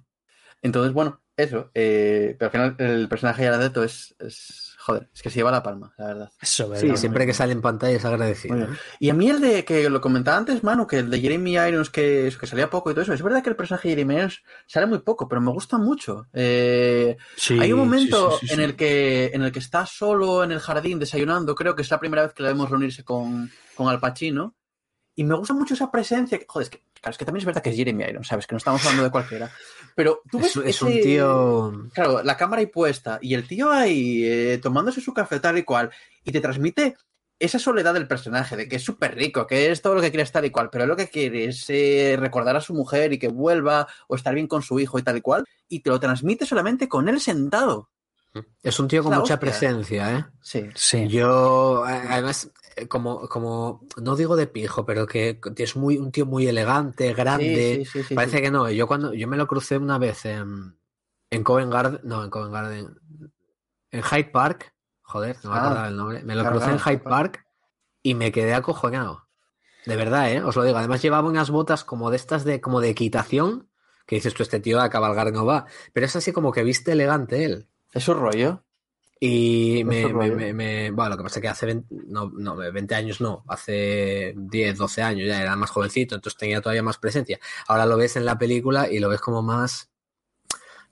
Entonces, 0.62 0.92
bueno, 0.92 1.20
eso, 1.36 1.70
eh, 1.74 2.36
pero 2.38 2.46
al 2.46 2.52
final 2.52 2.76
el 2.78 3.08
personaje 3.08 3.42
de 3.42 3.48
Aradeto 3.48 3.84
es, 3.84 4.14
es, 4.18 4.65
joder, 4.86 5.08
es 5.12 5.20
que 5.20 5.30
se 5.30 5.40
lleva 5.40 5.50
la 5.50 5.62
palma, 5.64 5.92
la 5.98 6.06
verdad. 6.06 6.32
Eso, 6.40 6.64
Sí, 6.76 6.82
¿verdad? 6.86 6.96
siempre 7.00 7.26
que 7.26 7.34
sale 7.34 7.52
en 7.52 7.60
pantalla 7.60 7.96
es 7.96 8.04
agradecido. 8.04 8.68
Y 9.00 9.10
a 9.10 9.14
mí 9.14 9.28
el 9.28 9.40
de 9.40 9.64
que 9.64 9.90
lo 9.90 10.00
comentaba 10.00 10.36
antes, 10.36 10.62
Manu, 10.62 10.86
que 10.86 10.98
el 11.00 11.10
de 11.10 11.20
Jeremy 11.20 11.54
Irons, 11.56 11.90
que, 11.90 12.32
que 12.38 12.46
salía 12.46 12.70
poco 12.70 12.90
y 12.90 12.94
todo 12.94 13.02
eso, 13.02 13.12
es 13.12 13.22
verdad 13.22 13.42
que 13.42 13.50
el 13.50 13.56
personaje 13.56 13.88
de 13.88 13.94
Jeremy 13.96 14.14
Irons 14.14 14.42
sale 14.66 14.86
muy 14.86 14.98
poco, 15.00 15.26
pero 15.28 15.40
me 15.40 15.50
gusta 15.50 15.76
mucho. 15.76 16.26
Eh, 16.32 17.16
Sí, 17.36 17.58
hay 17.60 17.72
un 17.72 17.80
momento 17.80 18.30
sí, 18.30 18.36
sí, 18.40 18.46
sí, 18.46 18.52
en 18.54 18.58
sí. 18.60 18.64
el 18.64 18.76
que 18.76 19.30
en 19.34 19.42
el 19.42 19.50
que 19.52 19.58
está 19.58 19.84
solo 19.86 20.44
en 20.44 20.52
el 20.52 20.60
jardín 20.60 20.98
desayunando, 21.00 21.54
creo 21.56 21.74
que 21.74 21.82
es 21.82 21.90
la 21.90 21.98
primera 21.98 22.22
vez 22.22 22.32
que 22.32 22.42
le 22.44 22.50
vemos 22.50 22.70
reunirse 22.70 23.02
con, 23.04 23.50
con 23.74 23.88
Al 23.88 23.98
Pacino, 24.00 24.54
y 25.14 25.24
me 25.24 25.34
gusta 25.34 25.54
mucho 25.54 25.74
esa 25.74 25.90
presencia. 25.90 26.38
que- 26.38 26.46
Joder, 26.48 26.64
es 26.64 26.70
que, 26.70 26.82
claro, 27.00 27.12
es 27.12 27.18
que 27.18 27.24
también 27.24 27.40
es 27.40 27.46
verdad 27.46 27.62
que 27.62 27.70
es 27.70 27.76
Jeremy 27.76 28.04
Irons, 28.04 28.28
¿sabes? 28.28 28.46
Que 28.46 28.54
no 28.54 28.58
estamos 28.58 28.82
hablando 28.82 29.04
de 29.04 29.10
cualquiera. 29.10 29.50
Pero 29.94 30.22
tú 30.30 30.38
ves 30.38 30.56
Es, 30.56 30.64
es 30.64 30.82
un 30.82 30.92
tío. 30.92 31.88
Claro, 31.92 32.22
la 32.22 32.36
cámara 32.36 32.60
ahí 32.60 32.66
puesta 32.66 33.18
y 33.20 33.34
el 33.34 33.46
tío 33.46 33.70
ahí 33.70 34.24
eh, 34.24 34.58
tomándose 34.62 35.00
su 35.00 35.14
café 35.14 35.40
tal 35.40 35.58
y 35.58 35.62
cual 35.62 35.90
y 36.24 36.32
te 36.32 36.40
transmite 36.40 36.96
esa 37.38 37.58
soledad 37.58 37.94
del 37.94 38.08
personaje, 38.08 38.56
de 38.56 38.68
que 38.68 38.76
es 38.76 38.84
súper 38.84 39.14
rico, 39.14 39.46
que 39.46 39.70
es 39.70 39.82
todo 39.82 39.94
lo 39.94 40.00
que 40.00 40.10
quiere 40.10 40.22
estar 40.22 40.44
y 40.44 40.50
cual, 40.50 40.70
pero 40.70 40.86
lo 40.86 40.96
que 40.96 41.08
quiere 41.08 41.46
es 41.46 41.68
eh, 41.68 42.16
recordar 42.18 42.56
a 42.56 42.60
su 42.60 42.72
mujer 42.72 43.12
y 43.12 43.18
que 43.18 43.28
vuelva 43.28 43.86
o 44.08 44.16
estar 44.16 44.34
bien 44.34 44.46
con 44.46 44.62
su 44.62 44.80
hijo 44.80 44.98
y 44.98 45.02
tal 45.02 45.18
y 45.18 45.20
cual, 45.20 45.44
y 45.68 45.80
te 45.80 45.90
lo 45.90 46.00
transmite 46.00 46.46
solamente 46.46 46.88
con 46.88 47.08
él 47.08 47.20
sentado. 47.20 47.90
Es 48.62 48.78
un 48.80 48.88
tío 48.88 49.02
con 49.02 49.12
La 49.12 49.18
mucha 49.18 49.34
hostia. 49.34 49.40
presencia, 49.40 50.18
¿eh? 50.18 50.24
Sí. 50.40 50.68
Sí. 50.74 51.08
Yo, 51.08 51.84
además, 51.84 52.50
eh, 52.76 52.86
como, 52.88 53.28
como, 53.28 53.86
no 53.96 54.16
digo 54.16 54.36
de 54.36 54.46
pijo, 54.46 54.84
pero 54.86 55.06
que 55.06 55.40
es 55.56 55.76
muy, 55.76 55.98
un 55.98 56.10
tío 56.12 56.26
muy 56.26 56.46
elegante, 56.46 57.12
grande. 57.14 57.76
Sí, 57.78 57.84
sí, 57.84 57.98
sí, 58.02 58.08
sí, 58.08 58.14
Parece 58.14 58.36
sí. 58.38 58.42
que 58.42 58.50
no. 58.50 58.70
Yo 58.70 58.86
cuando, 58.86 59.14
yo 59.14 59.28
me 59.28 59.36
lo 59.36 59.46
crucé 59.46 59.78
una 59.78 59.98
vez 59.98 60.24
en, 60.24 60.78
en 61.30 61.44
Covent 61.44 61.72
Garden, 61.72 62.00
no, 62.04 62.24
en 62.24 62.30
Covent 62.30 62.52
Garden, 62.52 62.98
en 63.90 64.02
Hyde 64.02 64.30
Park, 64.30 64.74
joder, 65.02 65.36
no 65.44 65.50
me 65.50 65.56
Ah, 65.56 65.60
acordaba 65.64 65.88
el 65.88 65.96
nombre. 65.96 66.22
Me 66.24 66.34
lo 66.34 66.44
crucé 66.48 66.70
en 66.70 66.78
Hyde 66.78 66.98
Park 66.98 67.46
y 68.02 68.14
me 68.14 68.32
quedé 68.32 68.54
acojonado. 68.54 69.26
De 69.86 69.94
verdad, 69.96 70.32
¿eh? 70.32 70.42
Os 70.42 70.56
lo 70.56 70.64
digo. 70.64 70.78
Además 70.78 71.00
llevaba 71.00 71.28
unas 71.28 71.48
botas 71.50 71.84
como 71.84 72.10
de 72.10 72.16
estas 72.16 72.44
de, 72.44 72.60
como 72.60 72.80
de 72.80 72.88
equitación, 72.90 73.68
que 74.04 74.16
dices 74.16 74.34
tú, 74.34 74.42
este 74.42 74.58
tío 74.60 74.80
a 74.80 74.90
cabalgar 74.90 75.32
no 75.32 75.46
va. 75.46 75.66
Pero 75.92 76.06
es 76.06 76.16
así 76.16 76.32
como 76.32 76.50
que 76.52 76.64
viste 76.64 76.92
elegante 76.92 77.44
él. 77.44 77.68
Es 77.96 78.04
su 78.04 78.14
rollo. 78.14 78.62
Y 79.18 79.82
me- 79.86 80.52
me- 80.52 80.90
bueno, 80.90 81.10
lo 81.10 81.16
que 81.16 81.22
pasa 81.22 81.38
es 81.38 81.42
que 81.42 81.48
hace 81.48 81.66
20, 81.66 81.94
no, 82.08 82.30
no, 82.36 82.54
20 82.56 82.94
años 82.94 83.20
no, 83.22 83.44
hace 83.48 84.34
10, 84.36 84.76
12 84.76 85.00
años 85.02 85.26
ya 85.26 85.40
era 85.40 85.56
más 85.56 85.70
jovencito, 85.70 86.14
entonces 86.14 86.36
tenía 86.38 86.60
todavía 86.60 86.82
más 86.82 86.98
presencia. 86.98 87.40
Ahora 87.66 87.86
lo 87.86 87.96
ves 87.96 88.16
en 88.16 88.26
la 88.26 88.36
película 88.38 88.90
y 88.90 88.98
lo 88.98 89.08
ves 89.08 89.20
como 89.22 89.42
más... 89.42 89.90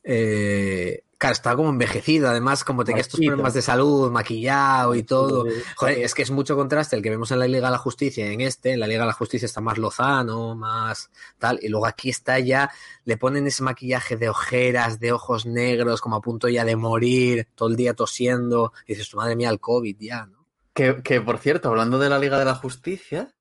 Eh, 0.06 1.02
claro, 1.16 1.32
está 1.32 1.56
como 1.56 1.70
envejecido, 1.70 2.28
además 2.28 2.62
como 2.62 2.84
tenía 2.84 3.00
estos 3.00 3.18
Marchito. 3.18 3.30
problemas 3.30 3.54
de 3.54 3.62
salud, 3.62 4.10
maquillado 4.10 4.94
y 4.94 5.02
todo. 5.02 5.46
Joder, 5.76 5.98
es 5.98 6.14
que 6.14 6.22
es 6.22 6.30
mucho 6.30 6.54
contraste 6.56 6.94
el 6.94 7.02
que 7.02 7.08
vemos 7.08 7.30
en 7.30 7.38
la 7.38 7.46
Liga 7.48 7.68
de 7.68 7.72
la 7.72 7.78
Justicia 7.78 8.30
en 8.30 8.42
este. 8.42 8.72
En 8.72 8.80
la 8.80 8.86
Liga 8.86 9.00
de 9.00 9.06
la 9.06 9.12
Justicia 9.14 9.46
está 9.46 9.62
más 9.62 9.78
lozano, 9.78 10.54
más 10.54 11.10
tal. 11.38 11.58
Y 11.62 11.68
luego 11.68 11.86
aquí 11.86 12.10
está 12.10 12.38
ya, 12.38 12.70
le 13.04 13.16
ponen 13.16 13.46
ese 13.46 13.62
maquillaje 13.62 14.16
de 14.16 14.28
ojeras, 14.28 15.00
de 15.00 15.12
ojos 15.12 15.46
negros, 15.46 16.02
como 16.02 16.16
a 16.16 16.20
punto 16.20 16.48
ya 16.48 16.64
de 16.64 16.76
morir, 16.76 17.48
todo 17.54 17.70
el 17.70 17.76
día 17.76 17.94
tosiendo. 17.94 18.72
Y 18.86 18.92
dices, 18.92 19.08
tu 19.08 19.16
madre 19.16 19.36
mía, 19.36 19.48
el 19.48 19.60
COVID 19.60 19.96
ya, 19.98 20.26
¿no? 20.26 20.46
Que, 20.74 21.02
que, 21.02 21.20
por 21.20 21.38
cierto, 21.38 21.70
hablando 21.70 21.98
de 21.98 22.10
la 22.10 22.18
Liga 22.18 22.38
de 22.38 22.44
la 22.44 22.54
Justicia, 22.54 23.34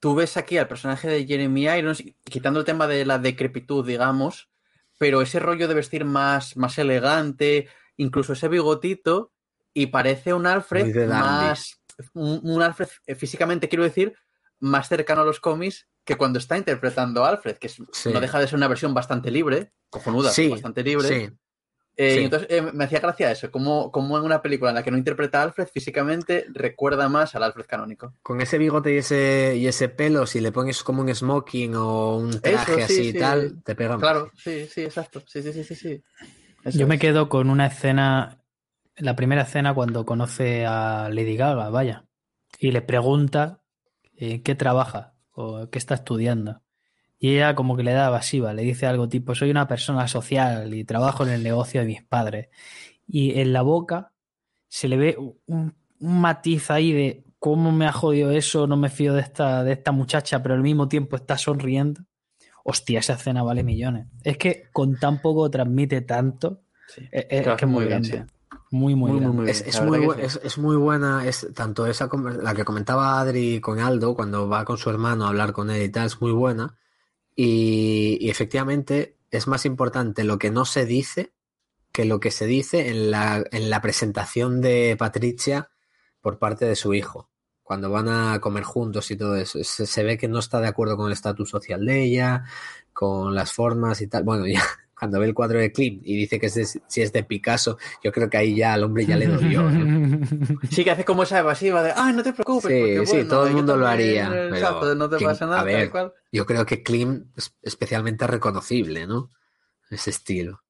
tú 0.00 0.16
ves 0.16 0.36
aquí 0.36 0.58
al 0.58 0.68
personaje 0.68 1.08
de 1.08 1.24
Jeremy 1.24 1.68
Irons, 1.68 2.02
quitando 2.24 2.58
el 2.58 2.66
tema 2.66 2.88
de 2.88 3.06
la 3.06 3.18
decrepitud, 3.18 3.86
digamos, 3.86 4.50
pero 5.02 5.20
ese 5.20 5.40
rollo 5.40 5.66
de 5.66 5.74
vestir 5.74 6.04
más, 6.04 6.56
más 6.56 6.78
elegante, 6.78 7.66
incluso 7.96 8.34
ese 8.34 8.46
bigotito, 8.46 9.32
y 9.74 9.86
parece 9.88 10.32
un 10.32 10.46
Alfred 10.46 11.08
más. 11.08 11.82
Un, 12.14 12.38
un 12.44 12.62
Alfred, 12.62 12.86
eh, 13.08 13.16
físicamente 13.16 13.68
quiero 13.68 13.82
decir, 13.82 14.14
más 14.60 14.88
cercano 14.88 15.22
a 15.22 15.24
los 15.24 15.40
cómics 15.40 15.88
que 16.04 16.14
cuando 16.14 16.38
está 16.38 16.56
interpretando 16.56 17.24
a 17.24 17.30
Alfred, 17.30 17.56
que 17.56 17.66
es- 17.66 17.82
Sí. 17.90 18.12
no 18.12 18.20
deja 18.20 18.38
de 18.38 18.46
ser 18.46 18.54
una 18.58 18.68
versión 18.68 18.94
bastante 18.94 19.32
libre, 19.32 19.72
cojonuda, 19.90 20.30
Sí, 20.30 20.50
bastante 20.50 20.84
libre. 20.84 21.08
Sí. 21.08 21.36
Eh, 21.96 22.14
Sí. 22.14 22.20
y 22.20 22.24
entonces 22.24 22.48
eh, 22.50 22.62
me 22.72 22.84
hacía 22.84 23.00
gracia 23.00 23.30
eso, 23.30 23.50
como, 23.50 23.92
como 23.92 24.16
en 24.16 24.24
una 24.24 24.40
película 24.40 24.70
en 24.70 24.76
la 24.76 24.82
que 24.82 24.90
no 24.90 24.96
interpreta 24.96 25.40
a 25.40 25.42
Alfred, 25.44 25.68
físicamente 25.68 26.46
recuerda 26.54 27.08
más 27.10 27.34
al 27.34 27.42
Alfred 27.42 27.66
canónico. 27.66 28.14
Con 28.22 28.40
ese 28.40 28.56
bigote 28.56 28.94
y 28.94 28.96
ese, 28.98 29.56
y 29.56 29.66
ese 29.66 29.90
pelo, 29.90 30.26
si 30.26 30.40
le 30.40 30.52
pones 30.52 30.82
como 30.82 31.02
un 31.02 31.14
smoking 31.14 31.74
o 31.76 32.16
un 32.16 32.40
traje 32.40 32.72
Eso, 32.72 32.74
sí, 32.76 32.82
así 32.82 33.08
y 33.08 33.12
sí. 33.12 33.18
tal, 33.18 33.62
te 33.62 33.74
pega 33.74 33.90
más. 33.90 34.00
Claro, 34.00 34.30
sí, 34.36 34.66
sí, 34.70 34.82
exacto. 34.82 35.22
Sí, 35.26 35.42
sí, 35.42 35.52
sí, 35.52 35.64
sí. 35.64 35.74
sí. 35.74 36.02
Eso 36.64 36.78
Yo 36.78 36.86
me 36.86 36.98
quedo 36.98 37.28
con 37.28 37.50
una 37.50 37.66
escena, 37.66 38.38
la 38.96 39.14
primera 39.14 39.42
escena 39.42 39.74
cuando 39.74 40.06
conoce 40.06 40.64
a 40.64 41.10
Lady 41.10 41.36
Gaga, 41.36 41.68
vaya, 41.68 42.06
y 42.58 42.70
le 42.70 42.80
pregunta 42.80 43.62
en 44.16 44.42
qué 44.42 44.54
trabaja 44.54 45.14
o 45.32 45.68
qué 45.68 45.78
está 45.78 45.94
estudiando. 45.94 46.61
Y 47.22 47.36
ella 47.36 47.54
como 47.54 47.76
que 47.76 47.84
le 47.84 47.92
da 47.92 48.08
evasiva, 48.08 48.52
le 48.52 48.62
dice 48.62 48.84
algo 48.84 49.08
tipo, 49.08 49.32
soy 49.36 49.52
una 49.52 49.68
persona 49.68 50.08
social 50.08 50.74
y 50.74 50.82
trabajo 50.82 51.22
en 51.22 51.30
el 51.30 51.44
negocio 51.44 51.80
de 51.80 51.86
mis 51.86 52.02
padres. 52.02 52.48
Y 53.06 53.38
en 53.38 53.52
la 53.52 53.62
boca 53.62 54.10
se 54.66 54.88
le 54.88 54.96
ve 54.96 55.16
un, 55.16 55.36
un 56.00 56.20
matiz 56.20 56.68
ahí 56.72 56.92
de 56.92 57.24
cómo 57.38 57.70
me 57.70 57.86
ha 57.86 57.92
jodido 57.92 58.32
eso, 58.32 58.66
no 58.66 58.76
me 58.76 58.90
fío 58.90 59.14
de 59.14 59.20
esta, 59.20 59.62
de 59.62 59.70
esta 59.70 59.92
muchacha, 59.92 60.42
pero 60.42 60.56
al 60.56 60.62
mismo 60.62 60.88
tiempo 60.88 61.14
está 61.14 61.38
sonriendo. 61.38 62.00
Hostia, 62.64 62.98
esa 62.98 63.12
escena 63.12 63.44
vale 63.44 63.62
millones. 63.62 64.08
Es 64.24 64.36
que 64.36 64.64
con 64.72 64.96
tan 64.98 65.22
poco 65.22 65.48
transmite 65.48 66.00
tanto. 66.00 66.62
Sí. 66.88 67.08
Es, 67.12 67.26
es 67.46 67.56
que 67.56 67.66
muy 67.66 67.74
muy 67.74 67.84
bien, 67.86 68.02
grande. 68.02 68.26
sí. 68.26 68.56
Muy, 68.72 68.96
muy, 68.96 69.12
Muy, 69.12 69.20
muy, 69.20 69.20
grande. 69.20 69.36
muy 69.36 69.44
bien. 69.44 69.56
Es, 69.56 69.60
es 69.62 69.80
muy, 69.80 70.24
es, 70.24 70.40
es 70.42 70.58
muy 70.58 70.76
buena, 70.76 71.24
es 71.24 71.46
tanto 71.54 71.86
esa 71.86 72.08
la 72.42 72.52
que 72.52 72.64
comentaba 72.64 73.20
Adri 73.20 73.60
con 73.60 73.78
Aldo 73.78 74.16
cuando 74.16 74.48
va 74.48 74.64
con 74.64 74.76
su 74.76 74.90
hermano 74.90 75.24
a 75.24 75.28
hablar 75.28 75.52
con 75.52 75.70
él 75.70 75.82
y 75.82 75.88
tal, 75.88 76.06
es 76.06 76.20
muy 76.20 76.32
buena. 76.32 76.76
Y, 77.34 78.18
y 78.20 78.30
efectivamente 78.30 79.16
es 79.30 79.46
más 79.46 79.64
importante 79.64 80.24
lo 80.24 80.38
que 80.38 80.50
no 80.50 80.64
se 80.64 80.86
dice 80.86 81.32
que 81.92 82.04
lo 82.06 82.20
que 82.20 82.30
se 82.30 82.46
dice 82.46 82.88
en 82.88 83.10
la, 83.10 83.44
en 83.52 83.70
la 83.70 83.82
presentación 83.82 84.60
de 84.60 84.96
Patricia 84.98 85.70
por 86.20 86.38
parte 86.38 86.64
de 86.64 86.76
su 86.76 86.94
hijo. 86.94 87.30
Cuando 87.62 87.90
van 87.90 88.08
a 88.08 88.40
comer 88.40 88.64
juntos 88.64 89.10
y 89.10 89.16
todo 89.16 89.36
eso. 89.36 89.62
Se, 89.62 89.86
se 89.86 90.02
ve 90.02 90.18
que 90.18 90.28
no 90.28 90.38
está 90.38 90.60
de 90.60 90.68
acuerdo 90.68 90.96
con 90.96 91.06
el 91.06 91.12
estatus 91.12 91.50
social 91.50 91.84
de 91.84 92.02
ella, 92.02 92.44
con 92.92 93.34
las 93.34 93.52
formas 93.52 94.00
y 94.00 94.08
tal. 94.08 94.24
Bueno, 94.24 94.46
ya 94.48 94.64
cuando 95.02 95.18
ve 95.18 95.26
el 95.26 95.34
cuadro 95.34 95.58
de 95.58 95.72
Klimt 95.72 96.00
y 96.04 96.14
dice 96.16 96.38
que 96.38 96.46
es 96.46 96.54
de- 96.54 96.64
si 96.64 97.02
es 97.02 97.12
de 97.12 97.24
Picasso, 97.24 97.76
yo 98.04 98.12
creo 98.12 98.30
que 98.30 98.36
ahí 98.36 98.54
ya 98.54 98.74
al 98.74 98.84
hombre 98.84 99.04
ya 99.04 99.16
le 99.16 99.26
dolió. 99.26 99.62
¿no? 99.68 100.24
Sí, 100.70 100.84
que 100.84 100.92
hace 100.92 101.04
como 101.04 101.24
esa 101.24 101.40
evasiva 101.40 101.82
de, 101.82 101.92
ay, 101.96 102.12
no 102.12 102.22
te 102.22 102.32
preocupes. 102.32 102.70
Sí, 102.70 102.78
porque, 102.80 103.06
sí, 103.06 103.12
bueno, 103.16 103.28
todo 103.28 103.46
el 103.48 103.52
mundo 103.54 103.76
lo 103.76 103.88
haría. 103.88 104.26
eh, 104.26 104.30
pero 104.30 104.54
Exacto, 104.56 104.94
no 104.94 105.08
te 105.08 105.18
pasa 105.18 105.46
nada, 105.46 105.60
a 105.60 105.64
ver, 105.64 105.90
cual. 105.90 106.12
yo 106.30 106.46
creo 106.46 106.64
que 106.64 106.84
Klimt 106.84 107.36
es 107.36 107.52
especialmente 107.62 108.28
reconocible, 108.28 109.08
¿no? 109.08 109.28
Ese 109.90 110.10
estilo. 110.10 110.62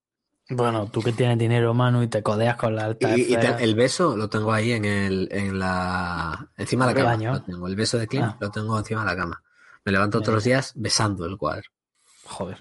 Bueno, 0.48 0.86
tú 0.90 1.02
que 1.02 1.12
tienes 1.12 1.36
dinero, 1.38 1.74
Manu, 1.74 2.02
y 2.02 2.08
te 2.08 2.22
codeas 2.22 2.56
con 2.56 2.74
la 2.74 2.86
alta 2.86 3.14
Y, 3.14 3.20
y 3.20 3.24
te- 3.26 3.32
esfera. 3.34 3.58
el 3.60 3.74
beso 3.74 4.16
lo 4.16 4.30
tengo 4.30 4.50
ahí 4.54 4.72
en 4.72 4.86
el, 4.86 5.28
en 5.30 5.58
la, 5.58 6.48
encima 6.56 6.86
de 6.86 6.94
la 6.94 6.98
¿El 7.00 7.04
cama. 7.04 7.16
baño? 7.16 7.32
Lo 7.34 7.42
tengo. 7.42 7.68
El 7.68 7.76
beso 7.76 7.98
de 7.98 8.08
Klimt 8.08 8.24
Ah. 8.28 8.36
lo 8.40 8.50
tengo 8.50 8.78
encima 8.78 9.02
de 9.02 9.06
la 9.08 9.16
cama. 9.16 9.42
Me 9.84 9.92
levanto 9.92 10.22
todos 10.22 10.36
los 10.36 10.44
días 10.44 10.72
besando 10.74 11.26
el 11.26 11.36
cuadro. 11.36 11.68
Joder. 12.24 12.58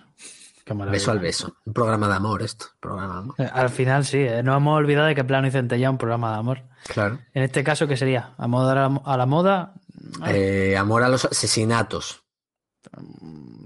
Beso 0.92 1.12
al 1.12 1.20
beso. 1.20 1.56
Un 1.66 1.74
programa 1.74 2.08
de 2.08 2.14
amor 2.16 2.42
esto. 2.42 2.66
Programa 2.80 3.14
de 3.14 3.20
amor. 3.20 3.36
Eh, 3.38 3.50
Al 3.52 3.70
final 3.70 4.06
sí, 4.06 4.18
eh, 4.20 4.42
nos 4.44 4.58
hemos 4.58 4.78
olvidado 4.78 5.08
de 5.08 5.16
que 5.16 5.24
Plano 5.24 5.48
y 5.48 5.52
Centella 5.52 5.88
es 5.88 5.92
un 5.92 5.98
programa 5.98 6.32
de 6.34 6.38
amor. 6.38 6.64
Claro. 6.88 7.20
En 7.34 7.44
este 7.44 7.64
caso, 7.64 7.88
¿qué 7.88 7.98
sería? 7.98 8.34
¿A, 8.38 8.48
moda, 8.48 8.72
a, 8.72 8.90
la, 8.90 9.02
a 9.06 9.18
la 9.18 9.26
moda? 9.26 9.74
Ah, 10.22 10.32
Eh, 10.34 10.76
amor 10.78 11.04
a 11.04 11.10
los 11.10 11.26
asesinatos. 11.26 12.24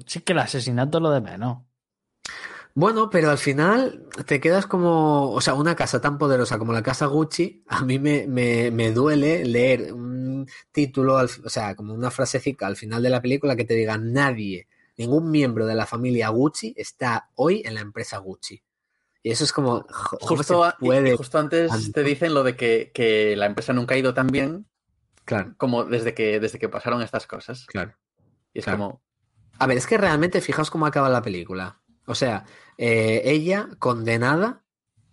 Sí 0.05 0.21
que 0.21 0.33
el 0.33 0.39
asesinato 0.39 0.97
es 0.97 1.01
lo 1.01 1.09
de 1.11 1.21
menos. 1.21 1.59
Bueno, 2.77 3.09
pero 3.09 3.29
al 3.31 3.37
final 3.37 4.03
te 4.25 4.41
quedas 4.41 4.65
como, 4.67 5.31
o 5.31 5.39
sea, 5.39 5.53
una 5.53 5.75
casa 5.75 6.01
tan 6.01 6.17
poderosa 6.17 6.57
como 6.59 6.73
la 6.73 6.83
casa 6.83 7.05
Gucci, 7.05 7.63
a 7.69 7.81
mí 7.85 7.99
me, 7.99 8.27
me, 8.27 8.69
me 8.69 8.91
duele 8.91 9.45
leer 9.45 9.93
un 9.93 10.45
título, 10.73 11.17
al- 11.17 11.29
o 11.45 11.49
sea, 11.49 11.73
como 11.75 11.93
una 11.93 12.11
frasecica 12.11 12.67
al 12.67 12.75
final 12.75 13.01
de 13.01 13.09
la 13.09 13.21
película 13.21 13.55
que 13.55 13.63
te 13.63 13.75
diga 13.75 13.97
nadie, 13.97 14.67
ningún 14.97 15.29
miembro 15.31 15.65
de 15.65 15.75
la 15.75 15.85
familia 15.85 16.29
Gucci 16.29 16.73
está 16.77 17.29
hoy 17.35 17.61
en 17.65 17.73
la 17.75 17.81
empresa 17.81 18.17
Gucci. 18.17 18.61
Y 19.23 19.31
eso 19.31 19.43
es 19.43 19.51
como, 19.51 19.85
jo- 19.89 20.17
¿cómo 20.19 20.37
Justo, 20.37 20.73
puede? 20.79 21.17
justo 21.17 21.39
antes 21.39 21.71
tanto? 21.71 21.91
te 21.93 22.03
dicen 22.03 22.33
lo 22.33 22.43
de 22.43 22.55
que, 22.55 22.91
que 22.93 23.35
la 23.35 23.47
empresa 23.47 23.73
nunca 23.73 23.95
ha 23.95 23.97
ido 23.97 24.13
tan 24.13 24.27
bien 24.27 24.67
Claro, 25.25 25.55
como 25.57 25.83
desde 25.85 26.13
que, 26.13 26.39
desde 26.39 26.59
que 26.59 26.69
pasaron 26.69 27.01
estas 27.01 27.25
cosas. 27.25 27.65
claro. 27.65 27.95
Y 28.53 28.59
es 28.59 28.65
Claro. 28.65 28.77
como, 28.79 29.01
A 29.57 29.65
ver, 29.67 29.77
es 29.77 29.87
que 29.87 29.97
realmente 29.97 30.41
fijaos 30.41 30.69
cómo 30.69 30.85
acaba 30.85 31.09
la 31.09 31.21
película. 31.23 31.81
O 32.05 32.13
sea, 32.13 32.45
eh, 32.77 33.21
ella 33.25 33.69
condenada, 33.79 34.63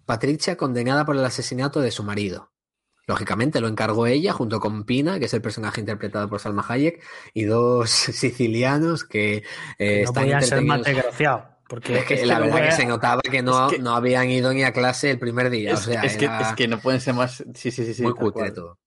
Patricia 0.05 0.57
condenada 0.59 1.07
por 1.07 1.17
el 1.17 1.25
asesinato 1.25 1.81
de 1.81 1.91
su 1.91 2.03
marido. 2.03 2.52
Lógicamente 3.07 3.61
lo 3.61 3.69
encargó 3.69 4.07
ella 4.07 4.33
junto 4.33 4.61
con 4.61 4.85
Pina, 4.85 5.19
que 5.19 5.25
es 5.25 5.35
el 5.35 5.43
personaje 5.43 5.81
interpretado 5.81 6.29
por 6.29 6.41
Salma 6.41 6.65
Hayek, 6.69 7.03
y 7.35 7.45
dos 7.45 7.91
sicilianos 7.91 9.05
que 9.05 9.43
eh, 9.79 10.03
no 10.03 10.05
están 10.11 10.23
podían 10.25 10.43
ser 10.43 10.63
más 10.63 10.83
desgraciados. 10.83 11.45
Porque 11.69 11.99
Es 11.99 12.05
que 12.05 12.15
es 12.15 12.21
que 12.21 12.27
la 12.27 12.39
verdad 12.39 12.65
que 12.67 12.73
se 12.73 12.85
notaba 12.85 13.23
que 13.23 13.43
no, 13.43 13.67
es 13.69 13.73
que- 13.73 13.79
no 13.83 13.95
habían 13.95 14.31
ido 14.31 14.53
ni 14.53 14.63
a 14.63 14.73
clase 14.73 15.11
el 15.11 15.19
primer 15.19 15.49
día. 15.49 15.73
es, 15.73 15.81
o 15.81 15.83
sea, 15.83 16.03
es 16.03 16.17
que, 16.19 16.27
es 16.27 16.53
que 16.55 16.69
no 16.69 16.79
pueden 16.79 17.01
ser 17.01 17.15
más. 17.15 17.43
Sí, 17.55 17.71
sí, 17.71 17.85
sí. 17.87 17.95
sí 17.95 18.03
muy 18.03 18.13
cutre 18.13 18.51
todo. 18.51 18.79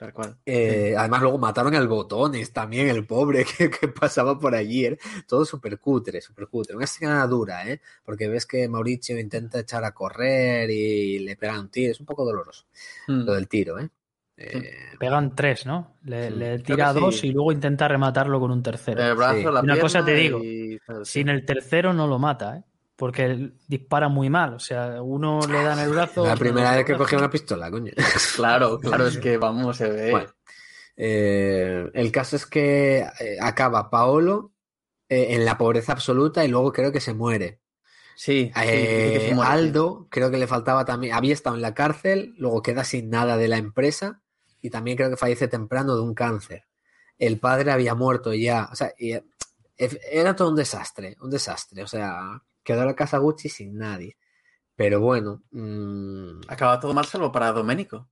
Tal 0.00 0.14
cual. 0.14 0.34
Eh, 0.46 0.94
Además, 0.96 1.20
luego 1.20 1.36
mataron 1.36 1.74
al 1.74 1.86
Botones 1.86 2.54
también, 2.54 2.88
el 2.88 3.06
pobre 3.06 3.44
que, 3.58 3.68
que 3.70 3.88
pasaba 3.88 4.38
por 4.38 4.54
allí. 4.54 4.86
¿eh? 4.86 4.98
Todo 5.28 5.44
súper 5.44 5.78
cutre, 5.78 6.22
súper 6.22 6.48
cutre. 6.48 6.74
Una 6.74 6.86
escena 6.86 7.26
dura, 7.26 7.68
¿eh? 7.68 7.82
Porque 8.02 8.26
ves 8.26 8.46
que 8.46 8.66
Mauricio 8.66 9.18
intenta 9.20 9.60
echar 9.60 9.84
a 9.84 9.92
correr 9.92 10.70
y 10.70 11.18
le 11.18 11.36
pegan 11.36 11.58
un 11.60 11.68
tiro. 11.68 11.92
Es 11.92 12.00
un 12.00 12.06
poco 12.06 12.24
doloroso 12.24 12.64
Mm. 13.08 13.24
lo 13.26 13.34
del 13.34 13.46
tiro, 13.46 13.78
¿eh? 13.78 13.90
Eh, 14.38 14.62
Pegan 14.98 15.36
tres, 15.36 15.66
¿no? 15.66 15.96
Le, 16.04 16.28
Sí. 16.30 16.34
le 16.34 16.46
Creo 16.62 16.76
tira 16.76 16.92
dos 16.94 17.18
sí. 17.20 17.26
y 17.28 17.32
luego 17.32 17.52
intenta 17.52 17.86
rematarlo 17.86 18.40
con 18.40 18.50
un 18.50 18.62
tercero. 18.62 19.02
El 19.02 19.14
brazo, 19.14 19.36
Sí. 19.36 19.44
la 19.52 19.60
Una 19.60 19.78
cosa 19.78 20.02
te 20.02 20.14
digo, 20.14 20.42
y. 20.42 20.80
Sin 21.04 21.28
el 21.28 21.44
tercero 21.44 21.92
no 21.92 22.06
lo 22.06 22.18
mata, 22.18 22.56
¿eh? 22.56 22.62
Porque 23.00 23.52
dispara 23.66 24.10
muy 24.10 24.28
mal. 24.28 24.52
O 24.52 24.58
sea, 24.58 25.00
uno 25.00 25.40
le 25.48 25.64
da 25.64 25.72
en 25.72 25.78
el 25.78 25.88
brazo. 25.88 26.22
la 26.26 26.36
primera 26.36 26.76
vez 26.76 26.84
que 26.84 26.98
cogía 26.98 27.16
una 27.16 27.30
pistola, 27.30 27.70
coño. 27.70 27.92
Claro, 28.36 28.78
claro, 28.78 29.06
es 29.06 29.16
que 29.16 29.38
vamos, 29.38 29.78
se 29.78 29.88
ve. 29.88 30.10
Bueno, 30.10 30.28
eh, 30.98 31.90
el 31.94 32.12
caso 32.12 32.36
es 32.36 32.44
que 32.44 32.98
eh, 32.98 33.38
acaba 33.40 33.88
Paolo 33.88 34.52
eh, 35.08 35.28
en 35.30 35.46
la 35.46 35.56
pobreza 35.56 35.92
absoluta 35.92 36.44
y 36.44 36.48
luego 36.48 36.74
creo 36.74 36.92
que 36.92 37.00
se 37.00 37.14
muere. 37.14 37.62
sí, 38.14 38.52
sí, 38.54 38.60
Eh, 38.60 39.06
dice 39.06 39.12
que 39.14 39.28
se 39.28 39.34
muere, 39.34 39.50
sí. 39.50 39.58
Aldo, 39.58 40.06
creo 40.10 40.30
que 40.30 40.36
le 40.36 40.46
faltaba 40.46 40.84
también, 40.84 41.14
había 41.14 41.32
estado 41.32 41.56
en 41.56 41.62
la 41.62 41.72
cárcel, 41.72 42.34
luego 42.36 42.60
queda 42.60 42.84
sin 42.84 43.08
nada 43.08 43.38
de 43.38 43.48
la 43.48 43.56
empresa 43.56 44.20
y 44.60 44.68
también 44.68 44.98
creo 44.98 45.08
que 45.08 45.16
fallece 45.16 45.48
temprano 45.48 45.96
de 45.96 46.02
un 46.02 46.12
cáncer. 46.12 46.64
El 47.18 47.40
padre 47.40 47.72
había 47.72 47.94
muerto 47.94 48.34
ya, 48.34 48.68
o 48.70 48.76
sea, 48.76 48.92
y, 48.98 49.14
era 49.78 50.36
todo 50.36 50.50
un 50.50 50.56
desastre, 50.56 51.16
un 51.22 51.30
desastre, 51.30 51.82
o 51.82 51.86
sea, 51.86 52.42
quedó 52.72 52.84
la 52.84 52.94
casa 52.94 53.18
Gucci 53.18 53.48
sin 53.48 53.76
nadie. 53.78 54.16
Pero 54.76 55.00
bueno, 55.00 55.42
mm, 55.50 56.40
Acaba 56.48 56.80
todo 56.80 56.94
mal 56.94 57.04
salvo 57.04 57.30
para 57.32 57.52
Domenico, 57.52 58.08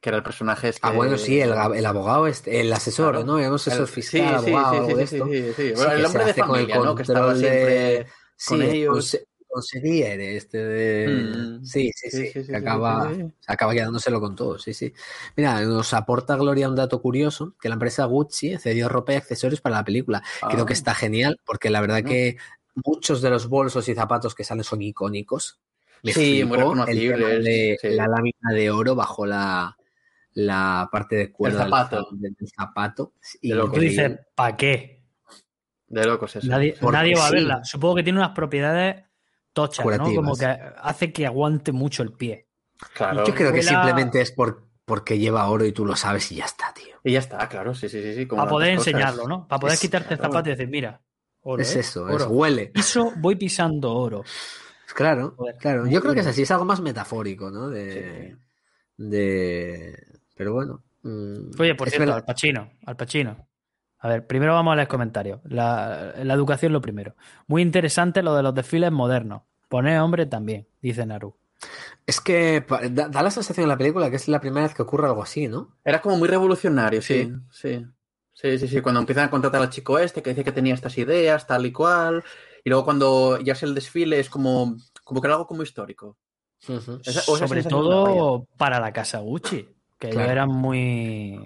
que 0.00 0.08
era 0.10 0.16
el 0.18 0.22
personaje 0.22 0.68
este. 0.70 0.80
ah, 0.86 0.92
bueno, 0.92 1.18
sí, 1.18 1.40
el, 1.40 1.52
el 1.74 1.86
abogado, 1.86 2.26
este, 2.26 2.60
el 2.60 2.72
asesor, 2.72 3.12
Claro. 3.12 3.26
¿no? 3.26 3.38
Era 3.38 3.48
un 3.50 3.56
asesor 3.56 3.86
fiscal, 3.86 4.38
sí, 4.40 4.44
sí, 4.46 4.50
abogado, 4.54 4.70
sí, 4.72 4.76
algo 4.78 4.88
sí, 4.88 4.94
de 4.96 5.06
sí, 5.06 5.16
esto. 5.16 5.26
sí, 5.62 5.72
Bueno, 5.76 5.92
el 5.92 6.04
hombre 6.06 6.24
de 6.24 6.34
con 6.34 6.48
familia, 6.48 6.78
¿no? 6.78 6.94
Que 6.94 7.02
estaba 7.02 7.34
de- 7.34 7.40
siempre 7.40 8.06
con 8.48 8.60
Sí, 8.60 8.62
ellos. 8.76 8.96
conse- 9.14 9.24
consiguiere 9.48 10.36
este 10.36 10.58
de... 10.58 11.08
Mm. 11.34 11.64
Sí, 11.64 11.90
sí, 11.94 12.10
sí, 12.10 12.26
Sí, 12.26 12.42
sí, 12.42 12.46
que 12.46 12.56
acaba, 12.56 13.10
sí, 13.14 13.24
acaba 13.46 13.72
quedándoselo 13.72 14.20
con 14.20 14.36
todo, 14.36 14.58
sí, 14.58 14.74
sí. 14.74 14.92
Mira, 15.34 15.62
nos 15.62 15.94
aporta 15.94 16.36
Gloria 16.36 16.68
un 16.68 16.76
dato 16.76 17.00
curioso, 17.00 17.54
que 17.60 17.68
la 17.70 17.74
empresa 17.74 18.04
Gucci 18.04 18.58
cedió 18.58 18.88
ropa 18.90 19.14
y 19.14 19.16
accesorios 19.16 19.62
para 19.62 19.76
la 19.76 19.84
película. 19.84 20.22
Creo 20.50 20.64
Ah. 20.64 20.66
que 20.66 20.74
está 20.74 20.94
genial, 20.94 21.40
porque 21.46 21.70
la 21.70 21.80
verdad 21.80 21.96
Bueno. 22.02 22.08
que 22.10 22.36
muchos 22.84 23.22
de 23.22 23.30
los 23.30 23.48
bolsos 23.48 23.88
y 23.88 23.94
zapatos 23.94 24.34
que 24.34 24.44
salen 24.44 24.64
son 24.64 24.82
icónicos. 24.82 25.60
Me 26.02 26.12
Sí, 26.12 26.44
muy 26.44 26.58
reconocibles, 26.58 27.44
de 27.44 27.78
sí. 27.80 27.88
la 27.90 28.06
lámina 28.06 28.52
de 28.52 28.70
oro 28.70 28.94
bajo 28.94 29.26
la, 29.26 29.76
la 30.34 30.88
parte 30.92 31.16
de 31.16 31.32
cuero 31.32 31.56
del 31.56 31.64
zapato. 31.64 31.96
za- 32.02 32.16
del, 32.18 32.36
zapato. 32.54 33.12
Y 33.40 33.52
De 33.52 33.56
Tú 33.58 33.80
dices, 33.80 34.18
¿para 34.34 34.56
qué? 34.56 35.04
De 35.88 36.04
locos 36.04 36.36
eso. 36.36 36.46
Nadie, 36.48 36.76
nadie 36.82 37.14
va 37.16 37.26
a 37.26 37.30
verla. 37.30 37.64
Supongo 37.64 37.96
que 37.96 38.02
tiene 38.02 38.18
unas 38.18 38.32
propiedades 38.32 39.04
tochas, 39.52 39.78
¿no? 39.78 39.84
Curativas. 39.84 40.16
Como 40.16 40.36
que 40.36 40.44
hace 40.46 41.12
que 41.12 41.26
aguante 41.26 41.72
mucho 41.72 42.02
el 42.02 42.12
pie. 42.12 42.48
Claro. 42.94 43.24
Yo 43.24 43.34
creo 43.34 43.52
que 43.52 43.62
simplemente 43.62 44.20
es 44.20 44.32
por, 44.32 44.66
porque 44.84 45.18
lleva 45.18 45.48
oro 45.48 45.64
y 45.64 45.72
tú 45.72 45.86
lo 45.86 45.96
sabes 45.96 46.30
y 46.32 46.36
ya 46.36 46.44
está, 46.44 46.74
tío. 46.74 46.96
Y 47.02 47.12
ya 47.12 47.20
está, 47.20 47.48
claro, 47.48 47.74
sí, 47.74 47.88
sí, 47.88 48.02
sí. 48.02 48.14
sí 48.14 48.26
como 48.26 48.42
Para 48.42 48.50
poder 48.50 48.70
enseñarlo, 48.70 49.26
¿no? 49.26 49.46
Para 49.48 49.60
poder 49.60 49.74
Es- 49.74 49.80
quitarte 49.80 50.14
el 50.14 50.18
claro. 50.18 50.32
zapato 50.34 50.50
y 50.50 50.52
decir, 50.52 50.68
mira, 50.68 51.00
oro, 51.48 51.62
es 51.62 51.76
¿eh? 51.76 51.80
eso, 51.80 52.08
es 52.08 52.26
huele. 52.28 52.66
Piso, 52.68 53.12
voy 53.16 53.36
pisando 53.36 53.92
oro. 53.94 54.24
Claro, 54.94 55.34
Joder, 55.36 55.56
claro. 55.56 55.86
Yo 55.86 56.00
creo 56.00 56.14
que 56.14 56.20
es 56.20 56.26
así, 56.26 56.42
es 56.42 56.50
algo 56.50 56.64
más 56.64 56.80
metafórico, 56.80 57.50
¿no? 57.50 57.68
De. 57.68 58.36
de... 58.96 60.06
Pero 60.34 60.52
bueno. 60.54 60.82
mm, 61.02 61.50
Oye, 61.58 61.74
por 61.74 61.88
es 61.88 61.92
cierto, 61.94 62.06
verdad- 62.06 62.16
al 62.18 62.24
Pacino, 62.24 62.70
al 62.86 62.96
Pacino. 62.96 63.48
A 63.98 64.08
ver, 64.08 64.26
primero 64.26 64.52
vamos 64.54 64.72
a 64.72 64.76
los 64.76 64.88
comentarios. 64.88 65.40
La, 65.44 66.14
la 66.22 66.34
educación 66.34 66.72
lo 66.72 66.80
primero. 66.80 67.14
Muy 67.46 67.62
interesante 67.62 68.22
lo 68.22 68.34
de 68.36 68.42
los 68.42 68.54
desfiles 68.54 68.92
modernos. 68.92 69.42
Poner 69.68 69.98
hombre 70.00 70.26
también, 70.26 70.66
dice 70.80 71.04
Naru. 71.06 71.34
Es 72.06 72.20
que 72.20 72.64
da, 72.90 73.08
da 73.08 73.22
la 73.22 73.30
sensación 73.30 73.64
en 73.64 73.70
la 73.70 73.76
película 73.78 74.10
que 74.10 74.16
es 74.16 74.28
la 74.28 74.40
primera 74.40 74.66
vez 74.66 74.74
que 74.74 74.82
ocurre 74.82 75.08
algo 75.08 75.22
así, 75.22 75.48
¿no? 75.48 75.76
Era 75.84 76.00
como 76.02 76.16
muy 76.18 76.28
revolucionario, 76.28 77.00
sí, 77.02 77.32
sí. 77.50 77.78
Sí, 77.78 77.86
sí, 78.58 78.68
sí. 78.68 78.80
Cuando 78.80 79.00
empiezan 79.00 79.24
a 79.24 79.30
contratar 79.30 79.62
al 79.62 79.70
chico 79.70 79.98
este 79.98 80.22
que 80.22 80.30
dice 80.30 80.44
que 80.44 80.52
tenía 80.52 80.74
estas 80.74 80.96
ideas, 80.98 81.46
tal 81.46 81.66
y 81.66 81.72
cual. 81.72 82.22
Y 82.64 82.68
luego 82.70 82.84
cuando 82.84 83.40
ya 83.40 83.52
es 83.54 83.62
el 83.62 83.74
desfile 83.74 84.18
es 84.20 84.28
como, 84.28 84.76
como 85.04 85.20
que 85.20 85.26
era 85.28 85.34
algo 85.34 85.46
como 85.46 85.62
histórico. 85.62 86.18
Esa- 87.04 87.30
o 87.30 87.36
esa 87.36 87.46
Sobre 87.48 87.62
todo 87.64 88.46
para 88.56 88.80
la 88.80 88.92
casa 88.92 89.20
Gucci, 89.20 89.68
que 89.98 90.08
ellos 90.08 90.16
Claro. 90.16 90.32
eran 90.32 90.48
muy, 90.50 91.44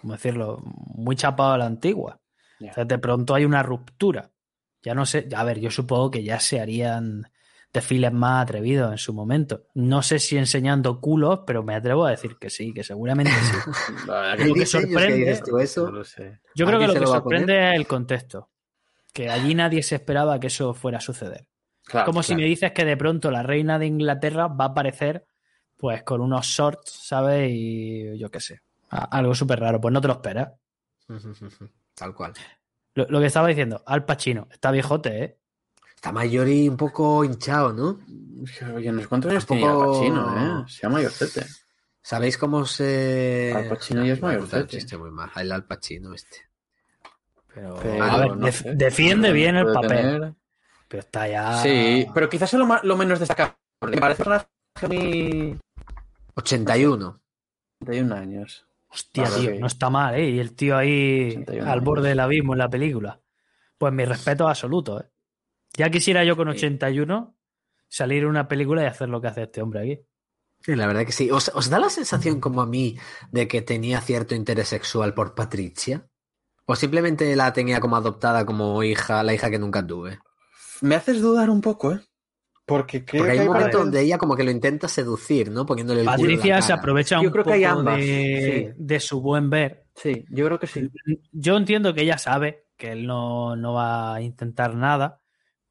¿cómo 0.00 0.12
decirlo? 0.12 0.58
Muy 0.64 1.16
chapados 1.16 1.54
a 1.54 1.58
la 1.58 1.66
antigua. 1.66 2.20
Ya. 2.60 2.68
Entonces, 2.68 2.88
de 2.88 2.98
pronto 2.98 3.34
hay 3.34 3.44
una 3.44 3.62
ruptura. 3.62 4.30
Ya 4.82 4.94
no 4.94 5.06
sé, 5.06 5.28
a 5.34 5.44
ver, 5.44 5.60
yo 5.60 5.70
supongo 5.70 6.10
que 6.10 6.22
ya 6.22 6.38
se 6.40 6.60
harían 6.60 7.30
desfiles 7.74 8.12
más 8.12 8.44
atrevidos 8.44 8.90
en 8.92 8.96
su 8.98 9.12
momento. 9.12 9.66
No 9.74 10.00
sé 10.00 10.18
si 10.20 10.38
enseñando 10.38 11.00
culos, 11.00 11.40
pero 11.46 11.62
me 11.62 11.74
atrevo 11.74 12.06
a 12.06 12.10
decir 12.10 12.36
que 12.38 12.48
sí, 12.48 12.72
que 12.72 12.82
seguramente 12.84 13.32
sí. 13.32 13.56
Lo 14.48 14.54
que 14.54 14.64
sorprende- 14.64 15.16
dices 15.16 15.42
tú 15.42 15.58
eso. 15.58 15.84
no 15.86 15.90
lo 15.98 16.04
sé. 16.04 16.40
Yo 16.54 16.64
creo 16.66 16.78
que 16.78 16.84
¿Alguien 16.86 16.88
lo 16.88 16.94
que 16.94 17.00
lo 17.00 17.06
sorprende 17.20 17.70
es 17.70 17.74
el 17.76 17.86
contexto. 17.86 18.48
Que 19.12 19.28
allí 19.28 19.54
nadie 19.54 19.82
se 19.82 19.96
esperaba 19.96 20.40
que 20.40 20.46
eso 20.46 20.72
fuera 20.72 20.98
a 20.98 21.00
suceder. 21.02 21.46
Claro, 21.84 22.06
Como 22.06 22.22
si 22.22 22.34
me 22.34 22.44
dices 22.44 22.72
que 22.72 22.84
de 22.86 22.96
pronto 22.96 23.30
la 23.30 23.42
reina 23.42 23.78
de 23.78 23.86
Inglaterra 23.86 24.46
va 24.48 24.64
a 24.64 24.68
aparecer 24.68 25.26
pues 25.76 26.02
con 26.04 26.20
unos 26.22 26.46
shorts, 26.46 26.90
¿sabes? 26.90 27.50
Y 27.52 28.16
yo 28.18 28.30
qué 28.30 28.40
sé. 28.40 28.60
Algo 28.88 29.34
súper 29.34 29.60
raro. 29.60 29.80
Pues 29.80 29.92
no 29.92 30.00
te 30.00 30.06
lo 30.08 30.14
esperas. 30.14 30.52
Tal 31.94 32.14
cual. 32.14 32.32
Lo, 32.94 33.06
lo 33.08 33.20
que 33.20 33.26
estaba 33.26 33.48
diciendo, 33.48 33.82
Al 33.86 34.04
Pacino, 34.04 34.46
está 34.50 34.70
viejote, 34.70 35.24
¿eh? 35.24 35.38
Está 36.04 36.12
mayor 36.12 36.46
y 36.48 36.68
un 36.68 36.76
poco 36.76 37.24
hinchado, 37.24 37.72
¿no? 37.72 37.98
Oye, 38.76 38.92
no 38.92 39.00
sé 39.00 39.06
cuántos 39.06 39.30
años 39.30 39.46
Tampoco- 39.46 40.00
tenía 40.02 40.14
Pacino, 40.22 40.60
¿eh? 40.60 40.64
Se 40.68 40.82
llama 40.82 40.96
mayorcete. 40.96 41.46
¿Sabéis 42.02 42.36
cómo 42.36 42.66
se. 42.66 43.54
Al 43.56 43.68
Pacino 43.70 44.04
ya 44.04 44.12
es 44.12 44.20
Me 44.20 44.26
ha 44.26 44.28
mayor, 44.28 44.40
gustado 44.42 44.62
el 44.64 44.68
Tete. 44.68 44.76
chiste 44.82 44.98
muy 44.98 45.10
mal. 45.10 45.30
El 45.34 45.50
Al 45.50 45.64
Pacino 45.64 46.12
este. 46.12 46.36
Pero, 47.54 47.78
Pero 47.82 48.04
a 48.04 48.18
ver, 48.18 48.36
no 48.36 48.44
def- 48.44 48.60
sé. 48.64 48.74
defiende 48.74 49.32
bien 49.32 49.56
el 49.56 49.72
papel. 49.72 49.88
tener- 49.88 50.34
Pero 50.88 51.00
está 51.00 51.26
ya. 51.26 51.56
Sí, 51.62 52.06
pero 52.12 52.28
quizás 52.28 52.52
es 52.52 52.60
lo, 52.60 52.68
lo 52.82 52.96
menos 52.98 53.18
destacable. 53.18 53.54
Porque 53.78 53.96
me 53.96 54.00
parece 54.02 54.22
un 54.24 54.24
personaje 54.26 54.88
muy. 54.88 55.58
81. 56.34 57.18
31 57.78 58.14
años. 58.14 58.66
Hostia, 58.90 59.24
tío, 59.24 59.58
no 59.58 59.66
está 59.66 59.88
mal, 59.88 60.16
¿eh? 60.16 60.28
Y 60.28 60.38
el 60.38 60.54
tío 60.54 60.76
ahí 60.76 61.30
81 61.30 61.72
al 61.72 61.80
borde 61.80 62.00
años. 62.00 62.08
del 62.10 62.20
abismo 62.20 62.52
en 62.52 62.58
la 62.58 62.68
película. 62.68 63.20
Pues 63.78 63.90
mi 63.94 64.04
respeto 64.04 64.46
absoluto, 64.46 65.00
¿eh? 65.00 65.06
Ya 65.76 65.90
quisiera 65.90 66.24
yo 66.24 66.36
con 66.36 66.48
81 66.48 67.36
salir 67.88 68.22
en 68.22 68.28
una 68.28 68.48
película 68.48 68.82
y 68.82 68.86
hacer 68.86 69.08
lo 69.08 69.20
que 69.20 69.28
hace 69.28 69.42
este 69.42 69.62
hombre 69.62 69.80
aquí. 69.80 70.00
Sí, 70.60 70.74
la 70.76 70.86
verdad 70.86 71.04
que 71.04 71.12
sí. 71.12 71.30
¿Os, 71.30 71.50
os 71.54 71.68
da 71.68 71.78
la 71.78 71.90
sensación 71.90 72.40
como 72.40 72.62
a 72.62 72.66
mí 72.66 72.96
de 73.30 73.46
que 73.46 73.60
tenía 73.62 74.00
cierto 74.00 74.34
interés 74.34 74.68
sexual 74.68 75.12
por 75.12 75.34
Patricia? 75.34 76.08
¿O 76.66 76.74
simplemente 76.74 77.36
la 77.36 77.52
tenía 77.52 77.80
como 77.80 77.96
adoptada 77.96 78.46
como 78.46 78.82
hija, 78.82 79.22
la 79.22 79.34
hija 79.34 79.50
que 79.50 79.58
nunca 79.58 79.86
tuve? 79.86 80.18
Me 80.80 80.94
haces 80.94 81.20
dudar 81.20 81.50
un 81.50 81.60
poco, 81.60 81.92
¿eh? 81.92 82.00
Porque 82.66 83.04
creo 83.04 83.20
Porque 83.20 83.32
hay 83.32 83.38
que 83.38 83.46
un 83.46 83.52
momento 83.52 83.78
donde 83.78 84.00
ella 84.00 84.16
como 84.16 84.34
que 84.34 84.44
lo 84.44 84.50
intenta 84.50 84.88
seducir, 84.88 85.50
¿no? 85.50 85.66
Poniéndole 85.66 86.00
el 86.00 86.06
culo 86.06 86.16
en 86.16 86.22
la 86.22 86.36
Patricia 86.36 86.62
se 86.62 86.72
aprovecha 86.72 87.16
Yo 87.16 87.28
un 87.28 87.32
creo 87.32 87.44
que 87.44 87.50
poco 87.50 87.54
hay 87.56 87.64
ambas, 87.64 87.98
de, 87.98 88.74
sí. 88.74 88.82
de 88.82 89.00
su 89.00 89.20
buen 89.20 89.50
ver. 89.50 89.84
Sí, 89.94 90.24
yo 90.30 90.46
creo 90.46 90.58
que 90.58 90.66
sí. 90.66 90.88
Yo 91.30 91.58
entiendo 91.58 91.92
que 91.92 92.02
ella 92.02 92.16
sabe 92.16 92.66
que 92.78 92.92
él 92.92 93.06
no, 93.06 93.54
no 93.54 93.74
va 93.74 94.14
a 94.14 94.22
intentar 94.22 94.74
nada, 94.74 95.20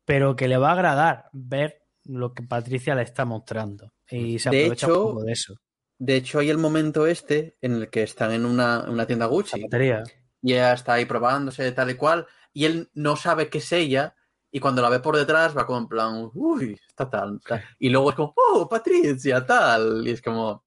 pero 0.05 0.35
que 0.35 0.47
le 0.47 0.57
va 0.57 0.69
a 0.69 0.73
agradar 0.73 1.29
ver 1.31 1.83
lo 2.05 2.33
que 2.33 2.43
Patricia 2.43 2.95
le 2.95 3.03
está 3.03 3.25
mostrando. 3.25 3.93
Y 4.09 4.39
se 4.39 4.49
De 4.49 4.63
aprovecha 4.65 4.87
hecho, 4.87 5.05
un 5.05 5.13
poco 5.13 5.23
de 5.23 5.31
eso. 5.31 5.55
De 5.97 6.15
hecho, 6.15 6.39
hay 6.39 6.49
el 6.49 6.57
momento 6.57 7.07
este 7.07 7.57
en 7.61 7.75
el 7.75 7.89
que 7.89 8.03
están 8.03 8.31
en 8.33 8.45
una, 8.45 8.89
una 8.89 9.05
tienda 9.05 9.25
Gucci. 9.25 9.61
Zapatería. 9.61 10.03
Y 10.41 10.53
ella 10.53 10.73
está 10.73 10.93
ahí 10.93 11.05
probándose 11.05 11.71
tal 11.71 11.91
y 11.91 11.95
cual. 11.95 12.27
Y 12.51 12.65
él 12.65 12.89
no 12.93 13.15
sabe 13.15 13.49
que 13.49 13.59
es 13.59 13.71
ella. 13.71 14.15
Y 14.51 14.59
cuando 14.59 14.81
la 14.81 14.89
ve 14.89 14.99
por 14.99 15.15
detrás 15.15 15.57
va 15.57 15.65
como 15.65 15.79
en 15.79 15.87
plan, 15.87 16.29
uy, 16.33 16.79
está 16.87 17.09
tal, 17.09 17.39
tal. 17.47 17.63
Y 17.79 17.89
luego 17.89 18.09
es 18.09 18.15
como, 18.15 18.33
oh, 18.35 18.67
Patricia, 18.69 19.45
tal. 19.45 20.05
Y 20.05 20.11
es 20.11 20.21
como, 20.21 20.65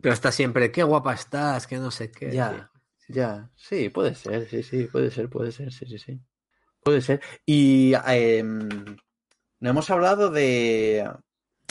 Pero 0.00 0.14
está 0.14 0.30
siempre, 0.30 0.70
qué 0.70 0.82
guapa 0.82 1.14
estás, 1.14 1.66
que 1.66 1.78
no 1.78 1.90
sé 1.90 2.12
qué. 2.12 2.30
ya, 2.30 2.70
ya. 3.08 3.50
Sí, 3.56 3.88
puede 3.88 4.14
ser, 4.14 4.48
sí, 4.48 4.62
sí, 4.62 4.84
puede 4.84 5.10
ser, 5.10 5.28
puede 5.28 5.50
ser, 5.50 5.72
sí, 5.72 5.86
sí, 5.86 5.98
sí. 5.98 6.20
Puede 6.84 7.00
ser. 7.00 7.22
Y 7.46 7.94
em, 8.06 8.68
no 9.58 9.70
hemos 9.70 9.90
hablado 9.90 10.30
de. 10.30 11.10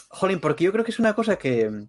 Jolín, 0.09 0.39
porque 0.39 0.63
yo 0.63 0.71
creo 0.71 0.83
que 0.83 0.91
es 0.91 0.99
una 0.99 1.13
cosa 1.13 1.37
que. 1.37 1.87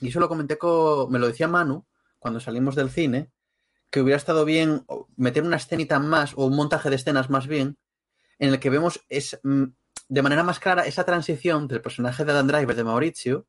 Y 0.00 0.08
eso 0.08 0.18
lo 0.18 0.28
comenté 0.28 0.56
con. 0.56 1.12
Me 1.12 1.18
lo 1.18 1.26
decía 1.26 1.46
Manu 1.46 1.86
cuando 2.18 2.40
salimos 2.40 2.74
del 2.74 2.90
cine. 2.90 3.30
Que 3.90 4.00
hubiera 4.00 4.16
estado 4.16 4.46
bien 4.46 4.84
meter 5.16 5.44
una 5.44 5.58
escenita 5.58 6.00
más, 6.00 6.32
o 6.36 6.46
un 6.46 6.56
montaje 6.56 6.90
de 6.90 6.96
escenas 6.96 7.30
más 7.30 7.46
bien, 7.46 7.76
en 8.38 8.48
el 8.48 8.58
que 8.58 8.70
vemos 8.70 9.00
es, 9.08 9.38
mm, 9.44 9.64
de 10.08 10.22
manera 10.22 10.42
más 10.42 10.58
clara 10.58 10.86
esa 10.86 11.04
transición 11.04 11.68
del 11.68 11.82
personaje 11.82 12.24
de 12.24 12.32
Adam 12.32 12.48
Driver 12.48 12.74
de 12.74 12.82
Mauricio, 12.82 13.46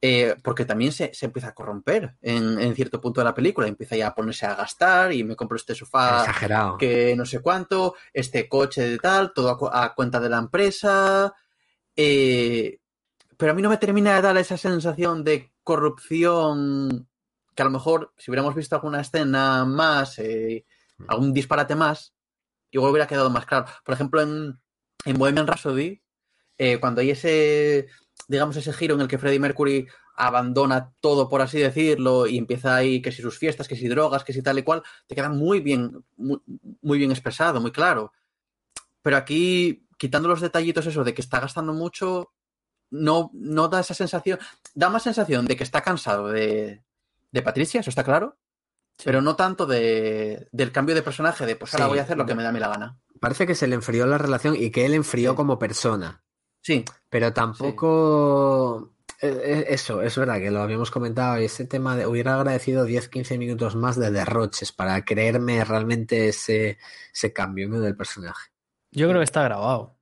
eh, 0.00 0.36
porque 0.44 0.64
también 0.64 0.92
se, 0.92 1.12
se 1.12 1.26
empieza 1.26 1.48
a 1.48 1.54
corromper 1.54 2.16
en, 2.20 2.60
en 2.60 2.74
cierto 2.74 3.00
punto 3.00 3.20
de 3.20 3.24
la 3.24 3.34
película. 3.34 3.66
Empieza 3.66 3.96
ya 3.96 4.08
a 4.08 4.14
ponerse 4.14 4.46
a 4.46 4.54
gastar 4.54 5.12
y 5.12 5.24
me 5.24 5.34
compro 5.36 5.56
este 5.56 5.74
sofá 5.74 6.20
Exagerado. 6.20 6.76
que 6.78 7.14
no 7.16 7.24
sé 7.26 7.40
cuánto, 7.40 7.94
este 8.12 8.48
coche 8.48 8.82
de 8.82 8.98
tal, 8.98 9.32
todo 9.32 9.70
a, 9.72 9.84
a 9.84 9.94
cuenta 9.94 10.20
de 10.20 10.28
la 10.28 10.38
empresa. 10.38 11.34
eh, 11.96 12.78
pero 13.36 13.52
a 13.52 13.54
mí 13.54 13.62
no 13.62 13.70
me 13.70 13.76
termina 13.76 14.16
de 14.16 14.22
dar 14.22 14.36
esa 14.36 14.56
sensación 14.56 15.22
de 15.22 15.52
corrupción 15.62 17.08
que 17.54 17.62
a 17.62 17.64
lo 17.64 17.70
mejor 17.70 18.12
si 18.16 18.30
hubiéramos 18.30 18.54
visto 18.54 18.74
alguna 18.76 19.00
escena 19.00 19.64
más, 19.64 20.18
eh, 20.18 20.64
algún 21.08 21.32
disparate 21.32 21.74
más, 21.76 22.14
igual 22.70 22.90
hubiera 22.92 23.06
quedado 23.06 23.30
más 23.30 23.46
claro. 23.46 23.66
Por 23.84 23.94
ejemplo, 23.94 24.20
en, 24.22 24.58
en 25.04 25.18
Bohemian 25.18 25.46
Rhapsody, 25.46 26.02
eh, 26.56 26.78
cuando 26.80 27.00
hay 27.00 27.10
ese, 27.10 27.86
digamos, 28.28 28.56
ese 28.56 28.72
giro 28.72 28.94
en 28.94 29.00
el 29.00 29.08
que 29.08 29.18
Freddie 29.18 29.40
Mercury 29.40 29.88
abandona 30.14 30.92
todo, 31.00 31.28
por 31.28 31.42
así 31.42 31.58
decirlo, 31.58 32.26
y 32.26 32.38
empieza 32.38 32.76
ahí 32.76 33.02
que 33.02 33.10
si 33.10 33.22
sus 33.22 33.38
fiestas, 33.38 33.66
que 33.68 33.74
si 33.76 33.88
drogas, 33.88 34.22
que 34.24 34.32
si 34.32 34.42
tal 34.42 34.58
y 34.58 34.62
cual, 34.62 34.82
te 35.06 35.14
queda 35.16 35.28
muy 35.30 35.60
bien, 35.60 36.04
muy, 36.16 36.38
muy 36.82 36.98
bien 36.98 37.10
expresado, 37.10 37.60
muy 37.60 37.72
claro. 37.72 38.12
Pero 39.02 39.16
aquí, 39.16 39.86
quitando 39.96 40.28
los 40.28 40.40
detallitos 40.40 40.86
eso 40.86 41.02
de 41.04 41.14
que 41.14 41.22
está 41.22 41.40
gastando 41.40 41.72
mucho, 41.72 42.32
no, 42.90 43.30
no 43.32 43.68
da 43.68 43.80
esa 43.80 43.94
sensación, 43.94 44.38
da 44.74 44.88
más 44.90 45.02
sensación 45.02 45.46
de 45.46 45.56
que 45.56 45.64
está 45.64 45.80
cansado 45.82 46.28
de, 46.28 46.82
de 47.32 47.42
Patricia, 47.42 47.80
eso 47.80 47.90
está 47.90 48.04
claro, 48.04 48.38
pero 49.04 49.22
no 49.22 49.36
tanto 49.36 49.64
de, 49.66 50.48
del 50.52 50.72
cambio 50.72 50.94
de 50.94 51.02
personaje, 51.02 51.46
de 51.46 51.54
pues 51.56 51.72
ahora 51.74 51.84
Sí. 51.86 51.90
voy 51.90 51.98
a 52.00 52.02
hacer 52.02 52.16
lo 52.18 52.26
que 52.26 52.34
me 52.34 52.42
da 52.42 52.48
a 52.48 52.52
mí 52.52 52.58
la 52.58 52.68
gana. 52.68 52.98
Parece 53.20 53.46
que 53.46 53.54
se 53.54 53.68
le 53.68 53.76
enfrió 53.76 54.06
la 54.06 54.18
relación 54.18 54.56
y 54.56 54.70
que 54.70 54.84
él 54.86 54.94
enfrió 54.94 55.30
Sí. 55.30 55.36
como 55.36 55.58
persona. 55.58 56.24
Sí, 56.68 56.84
Pero 57.08 57.32
tampoco. 57.32 58.92
eh, 59.22 59.40
eh, 59.42 59.64
Eso, 59.68 60.02
es 60.02 60.18
verdad 60.18 60.38
que 60.38 60.50
lo 60.50 60.60
habíamos 60.60 60.90
comentado. 60.90 61.40
y 61.40 61.46
Ese 61.46 61.64
tema 61.64 61.96
de. 61.96 62.06
Hubiera 62.06 62.34
agradecido 62.34 62.86
10-15 62.86 63.38
minutos 63.38 63.74
más 63.74 63.98
de 63.98 64.10
derroches 64.10 64.70
para 64.72 65.02
creerme 65.02 65.64
realmente 65.64 66.28
ese, 66.28 66.76
ese 67.10 67.32
cambio 67.32 67.70
¿no? 67.70 67.80
del 67.80 67.96
personaje. 67.96 68.50
Yo 68.90 69.08
creo 69.08 69.20
que 69.20 69.24
está 69.24 69.42
grabado. 69.42 69.96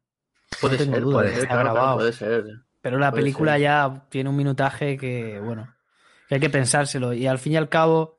puede 0.60 0.78
ser, 0.78 1.00
duda 1.00 1.18
puede 1.18 1.28
ser, 1.34 1.38
está 1.42 1.48
claro, 1.54 1.62
claro, 1.62 1.74
grabado. 1.74 1.96
puede 1.98 2.12
ser. 2.12 2.44
Pero 2.82 2.98
la 2.98 3.10
Puede 3.10 3.22
película 3.22 3.52
ser. 3.52 3.60
ya 3.62 4.06
tiene 4.10 4.30
un 4.30 4.36
minutaje 4.36 4.96
que, 4.96 5.40
bueno, 5.40 5.72
que 6.28 6.34
hay 6.36 6.40
que 6.40 6.50
pensárselo. 6.50 7.12
Y 7.12 7.26
al 7.28 7.38
fin 7.38 7.52
y 7.54 7.56
al 7.56 7.68
cabo, 7.68 8.18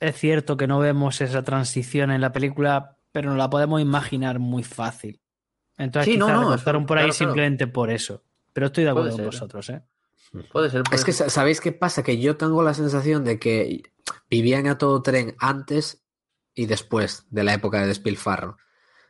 es 0.00 0.16
cierto 0.16 0.56
que 0.56 0.66
no 0.66 0.78
vemos 0.80 1.20
esa 1.20 1.42
transición 1.42 2.10
en 2.10 2.20
la 2.22 2.32
película, 2.32 2.96
pero 3.12 3.28
nos 3.30 3.38
la 3.38 3.48
podemos 3.50 3.80
imaginar 3.82 4.38
muy 4.38 4.64
fácil. 4.64 5.21
Entonces, 5.82 6.12
Sí, 6.12 6.18
no, 6.18 6.26
quizás 6.26 6.40
no, 6.40 6.54
eso- 6.54 6.64
por 6.64 6.74
ahí 6.76 6.84
claro, 6.84 6.86
claro. 6.86 7.12
simplemente 7.12 7.66
por 7.66 7.90
eso. 7.90 8.22
Pero 8.52 8.66
estoy 8.66 8.84
de 8.84 8.90
acuerdo 8.90 9.10
Puede 9.10 9.22
con 9.24 9.32
ser. 9.32 9.40
vosotros, 9.40 9.70
¿eh? 9.70 9.82
Puede 10.52 10.70
ser, 10.70 10.82
puede 10.82 10.96
Es 10.96 11.04
que, 11.04 11.12
ser. 11.12 11.30
¿sabéis 11.30 11.60
qué 11.60 11.72
pasa? 11.72 12.02
Que 12.02 12.18
yo 12.18 12.36
tengo 12.36 12.62
la 12.62 12.74
sensación 12.74 13.24
de 13.24 13.38
que 13.38 13.82
vivían 14.30 14.66
a 14.66 14.78
todo 14.78 15.02
tren 15.02 15.34
antes 15.38 16.02
y 16.54 16.66
después 16.66 17.26
de 17.30 17.44
la 17.44 17.54
época 17.54 17.80
de 17.80 17.86
despilfarro. 17.88 18.56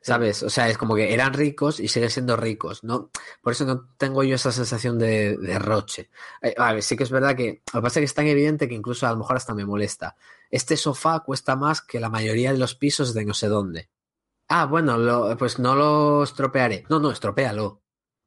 ¿Sabes? 0.05 0.43
O 0.43 0.51
sea, 0.51 0.69
es 0.69 0.77
como 0.79 0.97
que 0.97 1.15
eran 1.15 1.33
ricos 1.33 1.79
y 1.79 1.87
siguen 1.87 2.11
siendo 2.11 2.37
ricos, 2.37 2.83
¿no? 2.83 3.11
Por 3.41 3.53
eso 3.53 3.65
no 3.65 3.89
tengo 3.99 4.25
yo 4.25 4.35
esa 4.35 4.51
sensación 4.51 4.99
de 4.99 5.37
de 5.37 5.47
derroche. 5.47 6.11
Eh, 6.43 6.55
a 6.59 6.73
ver, 6.73 6.83
sí 6.83 6.97
que 6.97 7.05
es 7.05 7.11
verdad 7.13 7.37
que 7.37 7.63
lo 7.73 7.79
que 7.79 7.83
pasa 7.83 8.01
es 8.01 8.03
que 8.03 8.05
es 8.07 8.15
tan 8.15 8.27
evidente 8.27 8.69
que 8.69 8.75
incluso 8.75 9.07
a 9.07 9.13
lo 9.13 9.19
mejor 9.19 9.37
hasta 9.37 9.55
me 9.55 9.65
molesta. 9.65 10.17
Este 10.51 10.77
sofá 10.77 11.21
cuesta 11.21 11.55
más 11.55 11.83
que 11.83 12.01
la 12.01 12.09
mayoría 12.09 12.51
de 12.53 12.59
los 12.59 12.75
pisos 12.75 13.15
de 13.15 13.25
no 13.25 13.33
sé 13.33 13.47
dónde. 13.47 13.91
Ah, 14.55 14.67
bueno, 14.67 14.99
lo- 14.99 15.35
pues 15.39 15.59
no 15.59 15.75
lo 15.75 16.23
estropearé. 16.25 16.85
No, 16.91 16.99
no, 17.01 17.11
estropéalo. 17.11 17.81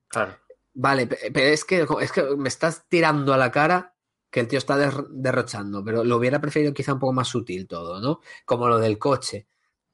Claro. 0.08 0.36
Vale, 0.74 1.06
pe- 1.08 1.32
pero 1.32 1.48
es 1.48 1.64
que, 1.64 1.86
es 2.02 2.12
que 2.12 2.24
me 2.36 2.50
estás 2.50 2.86
tirando 2.90 3.34
a 3.34 3.38
la 3.38 3.52
cara 3.52 3.94
que 4.32 4.40
el 4.40 4.48
tío 4.48 4.58
está 4.58 4.76
der- 4.76 5.06
derrochando, 5.10 5.84
pero 5.84 6.04
lo 6.04 6.18
hubiera 6.18 6.42
preferido 6.42 6.74
quizá 6.74 6.94
un 6.94 7.00
poco 7.00 7.14
más 7.14 7.28
sutil 7.28 7.68
todo, 7.68 8.02
¿no? 8.02 8.20
Como 8.44 8.68
lo 8.68 8.80
del 8.80 8.98
coche. 8.98 9.48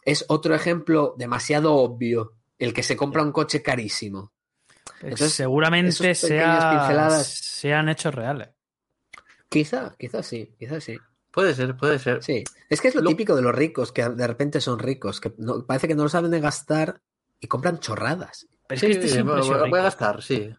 Es 0.04 0.26
otro 0.30 0.56
ejemplo 0.56 1.14
demasiado 1.18 1.76
obvio, 1.76 2.34
el 2.58 2.74
que 2.74 2.82
se 2.82 2.96
compra 2.96 3.22
un 3.24 3.32
coche 3.34 3.62
carísimo. 3.62 4.32
Entonces, 5.02 5.34
Seguramente 5.34 5.92
sea, 6.16 6.72
pinceladas- 6.72 7.28
sean 7.28 7.90
hechos 7.90 8.16
reales. 8.16 8.50
Quizá, 9.50 9.96
quizá 10.00 10.24
sí, 10.24 10.56
quizá 10.58 10.80
sí. 10.80 10.98
Puede 11.32 11.56
ser, 11.56 11.76
puede 11.78 11.98
ser. 12.00 12.22
Sí, 12.24 12.44
es 12.70 12.82
que 12.82 12.90
es 12.90 12.96
lo 12.96 13.02
Lo- 13.02 13.10
típico 13.10 13.36
de 13.36 13.42
los 13.42 13.56
ricos, 13.56 13.92
que 13.92 14.08
de 14.08 14.28
repente 14.28 14.60
son 14.62 14.80
ricos, 14.80 15.22
que 15.22 15.34
no- 15.38 15.66
parece 15.66 15.88
que 15.88 15.96
no 15.96 16.04
lo 16.04 16.10
saben 16.10 16.32
de 16.32 16.40
gastar 16.42 17.02
y 17.40 17.48
compran 17.48 17.80
chorradas. 17.80 18.48
Pero 18.68 18.76
es 18.76 18.80
Sí, 18.82 18.88
que 18.88 18.92
este 18.94 19.08
siempre 19.08 19.42
voy, 19.42 19.70
voy 19.70 19.80
a 19.80 19.84
gastar, 19.84 20.22
sí. 20.22 20.54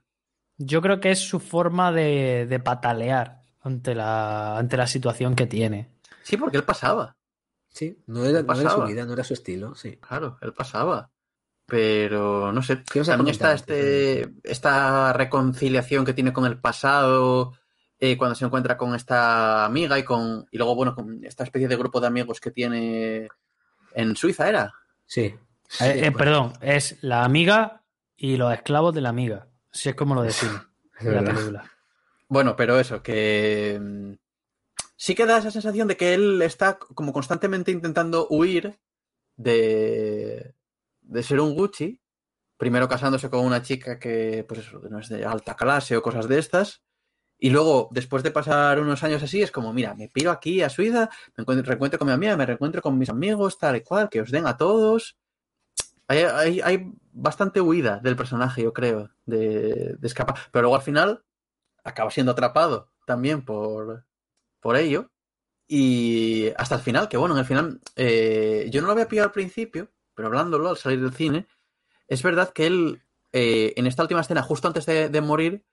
Yo 0.59 0.81
creo 0.83 1.01
que 1.01 1.11
es 1.11 1.18
su 1.18 1.41
forma 1.41 1.93
de, 1.93 2.47
de 2.49 2.59
patalear 2.61 3.41
ante 3.61 3.95
la, 3.95 4.59
ante 4.59 4.77
la 4.77 4.87
situación 4.87 5.35
que 5.35 5.47
tiene. 5.47 5.91
Sí, 6.23 6.37
porque 6.37 6.57
él 6.57 6.64
pasaba. 6.64 7.16
Sí, 7.68 7.99
no 8.07 8.25
era, 8.25 8.43
no 8.43 8.61
era 8.61 8.70
su 8.70 8.85
vida, 8.85 9.05
no 9.07 9.14
era 9.14 9.25
su 9.25 9.33
estilo, 9.35 9.75
sí. 9.75 9.97
Claro, 9.97 10.37
él 10.43 10.53
pasaba. 10.53 11.11
Pero 11.66 12.53
no 12.53 12.62
sé. 12.62 12.83
¿Qué 12.93 13.01
os 13.01 13.09
ha 13.09 13.16
También 13.16 13.33
está 13.33 13.55
este, 13.55 14.29
esta 14.43 15.12
reconciliación 15.12 16.05
que 16.05 16.12
tiene 16.12 16.33
con 16.33 16.45
el 16.45 16.59
pasado. 16.61 17.55
Eh, 18.05 18.19
cuando 18.19 18.35
se 18.35 18.45
encuentra 18.45 18.77
con 18.77 18.97
esta 18.97 19.65
amiga 19.65 19.97
y 19.97 20.03
con. 20.03 20.45
Y 20.51 20.57
luego, 20.57 20.75
bueno, 20.75 20.93
con 20.93 21.25
esta 21.25 21.45
especie 21.45 21.69
de 21.69 21.77
grupo 21.77 22.01
de 22.01 22.09
amigos 22.09 22.41
que 22.41 22.51
tiene 22.51 23.29
en 23.95 24.17
Suiza, 24.17 24.49
¿era? 24.49 24.75
Sí. 25.07 25.33
sí, 25.69 25.85
Eh, 25.85 25.91
eh, 25.91 26.01
bueno, 26.01 26.19
perdón, 26.19 26.53
es 26.63 26.99
la 27.03 27.23
amiga 27.23 27.85
y 28.17 28.37
los 28.39 28.53
esclavos 28.53 28.93
de 28.93 29.03
la 29.03 29.11
amiga. 29.11 29.47
Así 29.73 29.89
es 29.89 29.95
como 29.95 30.17
lo 30.17 30.23
define 30.23 30.53
la 31.01 31.23
película. 31.23 31.71
Bueno, 32.27 32.57
pero 32.57 32.77
eso, 32.81 33.05
que. 33.05 33.79
mm, 33.81 34.15
Sí 34.97 35.15
que 35.15 35.27
da 35.27 35.39
esa 35.39 35.53
sensación 35.53 35.87
de 35.87 35.97
que 35.97 36.15
él 36.15 36.43
está 36.43 36.81
como 36.81 37.13
constantemente 37.13 37.71
intentando 37.71 38.27
huir 38.31 38.81
de. 39.37 40.57
de 41.03 41.23
ser 41.23 41.39
un 41.39 41.55
Gucci. 41.55 42.01
Primero 42.57 42.89
casándose 42.89 43.31
con 43.31 43.45
una 43.45 43.63
chica 43.63 44.01
que, 44.01 44.45
pues 44.49 44.67
eso, 44.67 44.81
no 44.91 44.99
es 44.99 45.09
de 45.09 45.25
alta 45.25 45.55
clase 45.55 45.97
o 45.97 46.03
cosas 46.03 46.27
de 46.27 46.41
estas. 46.41 46.83
Y 47.45 47.51
luego, 47.51 47.88
después 47.90 48.22
de 48.22 48.30
pasar 48.30 48.78
unos 48.78 49.03
años 49.03 49.20
así, 49.20 49.43
es 49.43 49.51
como, 49.51 49.72
mira, 49.72 49.97
me 49.97 50.09
piro 50.09 50.30
aquí 50.30 50.62
a 50.62 50.68
Suiza, 50.68 51.11
me 51.36 51.43
encuentro, 51.43 51.66
reencuentro 51.66 51.99
con 51.99 52.07
mi 52.07 52.14
amiga, 52.14 52.36
me 52.36 52.47
reencuentro 52.47 52.80
con 52.80 52.97
mis 52.97 53.09
amigos, 53.09 53.59
tal 53.59 53.74
y 53.74 53.80
cual, 53.80 54.09
que 54.09 54.20
os 54.20 54.30
den 54.30 54.47
a 54.47 54.57
todos. 54.57 55.18
Hay, 56.07 56.18
hay, 56.18 56.61
hay 56.61 56.93
bastante 57.11 57.61
huida 57.61 57.99
del 57.99 58.14
personaje, 58.14 58.62
yo 58.62 58.72
creo, 58.72 59.11
de, 59.26 59.97
de, 59.99 60.07
escapar. 60.07 60.36
Pero 60.53 60.62
luego 60.62 60.76
al 60.76 60.82
final 60.82 61.24
acaba 61.82 62.12
siendo 62.12 62.30
atrapado 62.30 62.93
también 63.07 63.45
por, 63.45 64.05
por 64.61 64.76
ello. 64.76 65.11
Y 65.66 66.53
hasta 66.57 66.76
el 66.76 66.80
final, 66.82 67.09
que 67.09 67.16
bueno, 67.16 67.34
en 67.34 67.40
el 67.40 67.47
final, 67.47 67.80
eh, 67.97 68.68
yo 68.70 68.82
no 68.82 68.86
lo 68.86 68.93
había 68.93 69.09
pillado 69.09 69.26
al 69.26 69.32
principio, 69.32 69.90
pero 70.14 70.28
hablándolo 70.28 70.70
al 70.70 70.76
salir 70.76 71.01
del 71.01 71.12
cine, 71.12 71.49
es 72.07 72.22
verdad 72.22 72.53
que 72.53 72.66
él, 72.66 73.03
eh, 73.32 73.72
en 73.74 73.88
esta 73.88 74.03
última 74.03 74.20
escena, 74.20 74.45
justo 74.45 74.68
antes 74.68 74.86
de, 74.86 75.09
de 75.09 75.20
morir, 75.20 75.64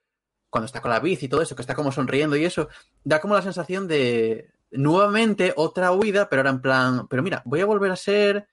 cuando 0.49 0.65
está 0.65 0.81
con 0.81 0.91
la 0.91 0.99
bici 0.99 1.25
y 1.25 1.29
todo 1.29 1.41
eso, 1.41 1.55
que 1.55 1.61
está 1.61 1.75
como 1.75 1.91
sonriendo 1.91 2.35
y 2.35 2.45
eso, 2.45 2.69
da 3.03 3.21
como 3.21 3.35
la 3.35 3.41
sensación 3.41 3.87
de 3.87 4.49
nuevamente 4.71 5.53
otra 5.55 5.91
huida, 5.91 6.29
pero 6.29 6.41
ahora 6.41 6.51
en 6.51 6.61
plan, 6.61 7.07
pero 7.07 7.23
mira, 7.23 7.41
voy 7.45 7.61
a 7.61 7.65
volver 7.65 7.91
a 7.91 7.95
ser 7.95 8.47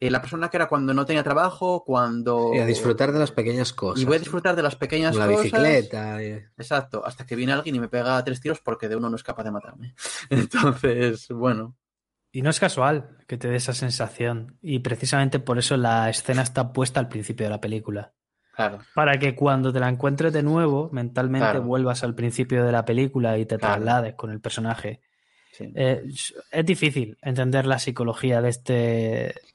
eh, 0.00 0.10
la 0.10 0.20
persona 0.20 0.48
que 0.48 0.56
era 0.56 0.68
cuando 0.68 0.94
no 0.94 1.04
tenía 1.04 1.24
trabajo, 1.24 1.84
cuando... 1.84 2.52
Y 2.54 2.58
a 2.58 2.66
disfrutar 2.66 3.12
de 3.12 3.18
las 3.18 3.32
pequeñas 3.32 3.72
cosas. 3.72 4.00
Y 4.00 4.04
voy 4.04 4.16
a 4.16 4.20
disfrutar 4.20 4.54
de 4.54 4.62
las 4.62 4.76
pequeñas 4.76 5.16
la 5.16 5.26
cosas. 5.26 5.42
bicicleta. 5.42 6.22
Y... 6.22 6.30
Exacto, 6.56 7.04
hasta 7.04 7.26
que 7.26 7.34
viene 7.34 7.52
alguien 7.52 7.74
y 7.74 7.80
me 7.80 7.88
pega 7.88 8.22
tres 8.24 8.40
tiros 8.40 8.60
porque 8.60 8.88
de 8.88 8.96
uno 8.96 9.10
no 9.10 9.16
es 9.16 9.24
capaz 9.24 9.44
de 9.44 9.50
matarme. 9.50 9.94
Entonces, 10.30 11.28
bueno. 11.28 11.76
Y 12.30 12.42
no 12.42 12.50
es 12.50 12.60
casual 12.60 13.16
que 13.26 13.38
te 13.38 13.48
dé 13.48 13.56
esa 13.56 13.74
sensación. 13.74 14.56
Y 14.62 14.80
precisamente 14.80 15.40
por 15.40 15.58
eso 15.58 15.76
la 15.76 16.08
escena 16.08 16.42
está 16.42 16.72
puesta 16.72 17.00
al 17.00 17.08
principio 17.08 17.46
de 17.46 17.50
la 17.50 17.60
película. 17.60 18.12
Claro. 18.58 18.80
Para 18.92 19.20
que 19.20 19.36
cuando 19.36 19.72
te 19.72 19.78
la 19.78 19.88
encuentres 19.88 20.32
de 20.32 20.42
nuevo, 20.42 20.90
mentalmente 20.90 21.44
claro. 21.44 21.62
vuelvas 21.62 22.02
al 22.02 22.16
principio 22.16 22.64
de 22.64 22.72
la 22.72 22.84
película 22.84 23.38
y 23.38 23.46
te 23.46 23.56
claro. 23.56 23.76
traslades 23.76 24.14
con 24.16 24.32
el 24.32 24.40
personaje. 24.40 25.00
Sí. 25.52 25.70
Eh, 25.76 26.02
es 26.50 26.66
difícil 26.66 27.16
entender 27.22 27.66
la 27.66 27.78
psicología 27.78 28.42
de 28.42 28.48
este, 28.48 28.72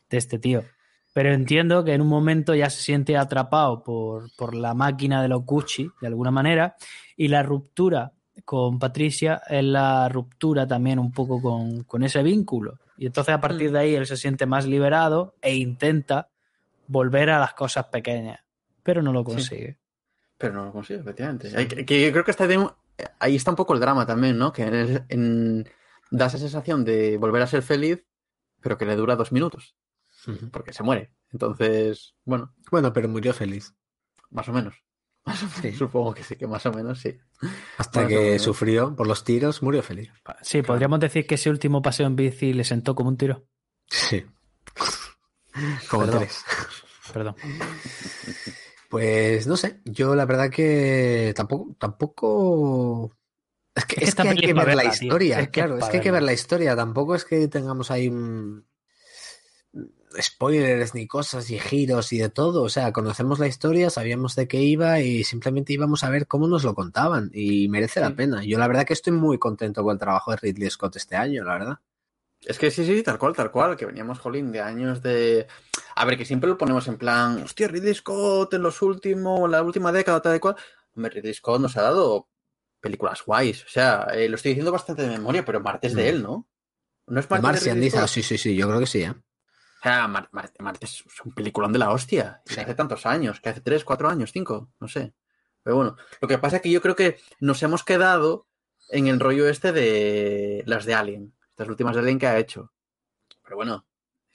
de 0.09 0.17
este 0.17 0.39
tío. 0.39 0.63
Pero 1.11 1.33
entiendo 1.33 1.83
que 1.83 1.93
en 1.93 1.99
un 1.99 2.07
momento 2.07 2.55
ya 2.55 2.69
se 2.69 2.81
siente 2.81 3.17
atrapado 3.17 3.83
por, 3.83 4.33
por 4.37 4.55
la 4.55 4.73
máquina 4.73 5.21
de 5.21 5.27
los 5.27 5.43
Gucci, 5.43 5.89
de 5.99 6.07
alguna 6.07 6.31
manera, 6.31 6.77
y 7.17 7.27
la 7.27 7.43
ruptura 7.43 8.13
con 8.45 8.79
Patricia 8.79 9.41
es 9.49 9.65
la 9.65 10.07
ruptura 10.07 10.65
también 10.65 10.97
un 10.97 11.11
poco 11.11 11.41
con, 11.41 11.83
con 11.83 12.03
ese 12.03 12.23
vínculo. 12.23 12.79
Y 12.97 13.07
entonces 13.07 13.35
a 13.35 13.41
partir 13.41 13.73
de 13.73 13.79
ahí 13.79 13.95
él 13.95 14.05
se 14.05 14.15
siente 14.15 14.45
más 14.45 14.65
liberado 14.65 15.35
e 15.41 15.55
intenta 15.55 16.29
volver 16.87 17.31
a 17.31 17.39
las 17.39 17.53
cosas 17.53 17.87
pequeñas 17.87 18.42
pero 18.83 19.01
no 19.01 19.11
lo 19.13 19.23
consigue. 19.23 19.73
Sí. 19.73 19.77
Pero 20.37 20.53
no 20.53 20.65
lo 20.65 20.71
consigue, 20.71 20.99
efectivamente. 20.99 21.51
Hay, 21.55 21.67
que, 21.67 21.85
que, 21.85 22.11
creo 22.11 22.23
que 22.23 22.31
está 22.31 22.47
de, 22.47 22.69
ahí 23.19 23.35
está 23.35 23.51
un 23.51 23.55
poco 23.55 23.73
el 23.73 23.79
drama 23.79 24.05
también, 24.05 24.37
¿no? 24.37 24.51
Que 24.51 24.63
en, 24.63 25.05
en, 25.09 25.69
da 26.11 26.27
esa 26.27 26.37
sensación 26.37 26.83
de 26.83 27.17
volver 27.17 27.41
a 27.41 27.47
ser 27.47 27.63
feliz, 27.63 28.03
pero 28.61 28.77
que 28.77 28.85
le 28.85 28.95
dura 28.95 29.15
dos 29.15 29.31
minutos. 29.31 29.75
Uh 30.27 30.31
-huh. 30.31 30.51
Porque 30.51 30.73
se 30.73 30.83
muere. 30.83 31.13
Entonces, 31.31 32.15
bueno. 32.25 32.53
Bueno, 32.71 32.93
pero 32.93 33.09
murió 33.09 33.33
feliz. 33.33 33.73
Más 34.29 34.47
o 34.49 34.53
menos. 34.53 34.75
Más 35.25 35.41
o 35.41 35.45
menos. 35.45 35.61
Sí. 35.61 35.71
Supongo 35.73 36.13
que 36.13 36.23
sí, 36.23 36.35
que 36.35 36.47
más 36.47 36.65
o 36.65 36.73
menos 36.73 36.99
sí. 36.99 37.17
Hasta 37.77 38.01
más 38.01 38.09
que 38.09 38.39
sufrió 38.39 38.93
por 38.93 39.07
los 39.07 39.23
tiros, 39.23 39.63
murió 39.63 39.81
feliz. 39.81 40.11
Sí, 40.41 40.57
claro. 40.57 40.67
podríamos 40.67 40.99
decir 40.99 41.25
que 41.25 41.35
ese 41.35 41.49
último 41.49 41.81
paseo 41.81 42.07
en 42.07 42.17
bici 42.17 42.51
le 42.51 42.65
sentó 42.65 42.93
como 42.93 43.07
un 43.09 43.15
tiro. 43.15 43.45
Sí. 43.87 44.25
Como 45.89 46.05
Perdón. 46.05 46.19
tres. 46.19 46.43
Perdón. 47.13 47.35
Pues 48.93 49.47
no 49.47 49.57
sé, 49.57 49.81
yo 49.85 50.15
la 50.15 50.25
verdad 50.25 50.49
que 50.49 51.33
tampoco, 51.35 51.75
tampoco. 51.79 53.17
Es 53.75 53.85
que, 53.85 53.95
es 54.03 54.09
esta 54.09 54.23
que 54.23 54.29
hay 54.29 54.35
que 54.37 54.53
ver 54.53 54.67
la 54.67 54.75
verla, 54.75 54.85
historia, 54.85 55.39
Es 55.39 55.45
que 55.47 55.51
claro, 55.51 55.77
es 55.77 55.83
es 55.83 55.89
que 55.89 55.97
hay 55.97 56.03
que 56.03 56.11
ver 56.11 56.21
la 56.23 56.33
historia, 56.33 56.75
tampoco 56.75 57.15
es 57.15 57.25
que 57.25 57.47
tengamos 57.47 57.89
ahí 57.89 58.07
un- 58.07 58.65
spoilers 60.21 60.93
ni 60.93 61.07
cosas 61.07 61.49
y 61.49 61.57
giros 61.57 62.13
y 62.13 62.19
de 62.19 62.29
todo, 62.29 62.61
o 62.61 62.69
sea, 62.69 62.93
conocemos 62.93 63.39
la 63.39 63.47
historia, 63.47 63.89
sabíamos 63.89 64.35
de 64.35 64.47
qué 64.47 64.61
iba 64.61 64.99
y 64.99 65.23
simplemente 65.23 65.73
íbamos 65.73 66.03
a 66.03 66.09
ver 66.11 66.27
cómo 66.27 66.47
nos 66.47 66.63
lo 66.63 66.75
contaban 66.75 67.31
y 67.33 67.67
merece 67.69 67.99
la 67.99 68.09
Sí. 68.09 68.13
pena. 68.13 68.43
Yo 68.43 68.59
la 68.59 68.67
verdad 68.67 68.85
que 68.85 68.93
estoy 68.93 69.13
muy 69.13 69.39
contento 69.39 69.81
con 69.83 69.93
el 69.93 69.99
trabajo 69.99 70.29
de 70.31 70.37
Ridley 70.37 70.69
Scott 70.69 70.97
este 70.97 71.15
año, 71.15 71.43
la 71.43 71.53
verdad. 71.53 71.79
Es 72.45 72.59
que 72.59 72.69
sí, 72.69 72.85
sí, 72.85 73.01
tal 73.01 73.17
cual, 73.17 73.33
tal 73.35 73.49
cual, 73.51 73.75
que 73.75 73.85
veníamos, 73.85 74.19
jolín, 74.19 74.51
de 74.51 74.61
años 74.61 75.01
de... 75.01 75.47
A 75.95 76.05
ver, 76.05 76.17
que 76.17 76.25
siempre 76.25 76.49
lo 76.49 76.57
ponemos 76.57 76.87
en 76.87 76.97
plan, 76.97 77.41
hostia, 77.43 77.67
Ridley 77.67 77.93
Scott 77.93 78.53
en 78.53 78.63
los 78.63 78.81
últimos, 78.81 79.49
la 79.49 79.61
última 79.61 79.91
década, 79.91 80.21
tal 80.21 80.35
y 80.35 80.39
cual. 80.39 80.55
Hombre, 80.95 81.11
Ridley 81.11 81.33
Scott 81.33 81.61
nos 81.61 81.77
ha 81.77 81.81
dado 81.83 82.29
películas 82.79 83.23
guays. 83.25 83.63
O 83.63 83.69
sea, 83.69 84.07
eh, 84.13 84.27
lo 84.29 84.35
estoy 84.35 84.49
diciendo 84.51 84.71
bastante 84.71 85.03
de 85.03 85.09
memoria, 85.09 85.45
pero 85.45 85.59
Marte 85.61 85.87
es 85.87 85.95
de 85.95 86.03
Mm. 86.03 86.07
él, 86.15 86.23
¿no? 86.23 86.47
¿No 87.07 87.19
es 87.19 87.27
The 87.27 87.33
Marte 87.35 87.41
de 87.47 87.51
Martian 87.53 87.75
Ridley 87.75 87.89
dice, 87.91 88.07
sí, 88.07 88.23
sí, 88.23 88.37
sí, 88.37 88.55
yo 88.55 88.67
creo 88.67 88.79
que 88.79 88.85
sí, 88.87 89.03
¿eh? 89.03 89.11
O 89.11 89.83
sea, 89.83 90.07
Mar- 90.07 90.29
Mar- 90.31 90.51
Marte 90.59 90.85
es 90.85 91.03
un 91.25 91.33
peliculón 91.33 91.73
de 91.73 91.79
la 91.79 91.91
hostia. 91.91 92.41
Sí. 92.45 92.59
hace 92.59 92.73
tantos 92.75 93.05
años, 93.05 93.39
que 93.41 93.49
hace 93.49 93.61
tres, 93.61 93.83
cuatro 93.83 94.09
años, 94.09 94.31
cinco, 94.31 94.69
no 94.79 94.87
sé. 94.87 95.13
Pero 95.61 95.75
bueno, 95.75 95.95
lo 96.21 96.27
que 96.27 96.37
pasa 96.37 96.57
es 96.57 96.61
que 96.61 96.71
yo 96.71 96.81
creo 96.81 96.95
que 96.95 97.19
nos 97.39 97.61
hemos 97.63 97.83
quedado 97.83 98.47
en 98.89 99.07
el 99.07 99.19
rollo 99.19 99.47
este 99.47 99.71
de 99.71 100.63
las 100.65 100.85
de 100.85 100.93
Alien. 100.93 101.33
Estas 101.49 101.67
últimas 101.69 101.95
de 101.95 102.01
Alien 102.01 102.19
que 102.19 102.27
ha 102.27 102.37
hecho. 102.37 102.71
Pero 103.43 103.55
bueno, 103.57 103.85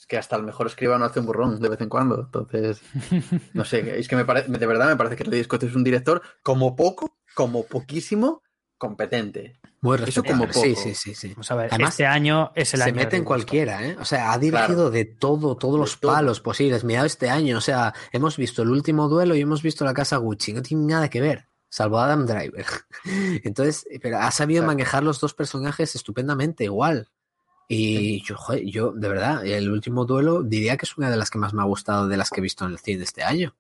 que 0.09 0.17
hasta 0.19 0.35
el 0.37 0.43
mejor 0.43 0.67
escribano 0.67 1.05
hace 1.05 1.21
un 1.21 1.27
burrón 1.27 1.61
de 1.61 1.69
vez 1.69 1.81
en 1.81 1.89
cuando. 1.89 2.19
Entonces, 2.21 2.81
no 3.55 3.65
sé, 3.65 3.99
es 4.01 4.09
que 4.09 4.17
me 4.17 4.25
parece, 4.25 4.51
de 4.51 4.67
verdad 4.67 4.89
me 4.89 4.97
parece 4.97 5.17
que 5.17 5.25
Ridley 5.25 5.45
Scott 5.45 5.63
es 5.65 5.75
un 5.77 5.85
director 5.85 6.23
como 6.43 6.75
poco, 6.75 7.19
como 7.35 7.65
poquísimo, 7.67 8.43
competente. 8.79 9.59
Muy 9.81 9.99
Eso 10.07 10.25
como 10.25 10.47
poco. 10.47 10.61
sí, 10.61 10.75
sí, 10.75 11.15
sí. 11.15 11.29
Vamos 11.31 11.51
a 11.51 11.55
ver, 11.55 11.69
Además, 11.71 11.91
este 11.91 12.07
año 12.07 12.51
es 12.57 12.75
el 12.75 12.81
se 12.81 12.85
año. 12.87 12.95
de 12.95 13.05
mete 13.05 13.17
en 13.17 13.25
cualquiera, 13.25 13.87
¿eh? 13.87 13.97
O 14.01 14.05
sea, 14.05 14.33
ha 14.33 14.39
dirigido 14.39 14.67
Claro. 14.67 14.91
de 14.91 15.05
todo, 15.05 15.57
todos 15.57 15.75
De 15.75 15.81
los 15.81 16.01
todo. 16.01 16.13
palos 16.13 16.41
posibles. 16.41 16.83
Mirad 16.85 17.07
este 17.07 17.29
año, 17.31 17.59
o 17.59 17.61
sea, 17.61 17.95
hemos 18.13 18.37
visto 18.37 18.63
el 18.63 18.71
último 18.71 19.09
duelo 19.09 19.37
y 19.37 19.41
hemos 19.41 19.63
visto 19.63 19.85
la 19.85 19.95
casa 19.95 20.17
Gucci. 20.17 20.53
No 20.53 20.63
tiene 20.63 20.85
nada 20.87 21.09
que 21.11 21.21
ver, 21.21 21.47
salvo 21.69 21.99
Adam 22.01 22.27
Driver. 22.27 22.67
Entonces, 23.45 23.87
pero 24.03 24.19
ha 24.19 24.31
sabido 24.31 24.63
Exacto. 24.63 24.75
manejar 24.77 25.03
los 25.05 25.21
dos 25.21 25.35
personajes 25.35 25.95
estupendamente, 25.95 26.65
igual. 26.65 27.09
Y 27.71 28.23
yo, 28.25 28.35
joder, 28.37 28.65
yo, 28.65 28.93
de 28.93 29.09
verdad, 29.09 29.45
el 29.47 29.71
último 29.71 30.07
duelo 30.07 30.43
diría 30.43 30.77
que 30.79 30.87
es 30.87 30.97
una 30.97 31.11
de 31.11 31.17
las 31.19 31.29
que 31.31 31.39
más 31.39 31.53
me 31.53 31.61
ha 31.61 31.67
gustado 31.67 32.09
de 32.09 32.17
las 32.17 32.31
que 32.31 32.41
he 32.41 32.43
visto 32.43 32.65
en 32.65 32.73
el 32.73 32.79
cine 32.79 33.05
este 33.05 33.23
año. 33.23 33.55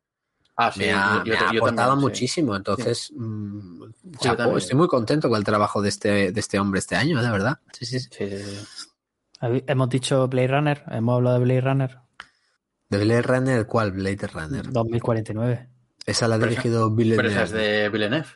Ah, 0.56 0.72
sí, 0.72 0.80
me 0.80 0.92
ha, 0.92 1.18
yo- 1.18 1.24
me 1.24 1.38
yo- 1.38 1.46
ha 1.46 1.52
yo 1.52 1.59
aportado 1.61 1.90
también, 1.90 1.98
sí. 1.98 2.04
muchísimo. 2.06 2.56
Entonces, 2.56 3.12
mm, 3.14 3.82
chapo, 4.18 4.36
también. 4.38 4.59
estoy 4.59 4.76
muy 4.76 4.88
contento 4.88 5.28
con 5.28 5.36
el 5.38 5.44
trabajo 5.44 5.82
de 5.82 5.90
este, 5.90 6.32
de 6.32 6.40
este 6.40 6.59
hombre 6.59 6.78
este 6.80 6.96
año, 6.96 7.22
de 7.22 7.30
verdad. 7.30 7.59
Sí, 7.72 7.84
sí, 7.86 8.00
sí. 8.00 8.09
Sí, 8.11 8.28
sí, 8.30 8.38
sí. 8.38 8.56
Scott. 9.36 9.62
Hemos 9.68 9.88
dicho 9.90 10.26
Blade 10.26 10.48
Runner, 10.48 10.82
hemos 10.90 11.14
hablado 11.16 11.38
de 11.38 11.44
Blade 11.44 11.61
Runner 11.61 11.98
¿De 12.88 12.98
Blade 13.04 13.22
Runner 13.22 13.66
cuál? 13.66 13.92
Blade 13.92 14.26
Runner. 14.26 14.72
2049. 14.72 15.68
Esa 16.06 16.26
la 16.26 16.36
ha 16.36 16.38
dirigido 16.38 16.90
Bill 16.90 17.14
Pero 17.16 17.28
esa 17.28 17.42
es 17.42 17.50
de 17.50 17.88
Villeneuve. 17.90 18.26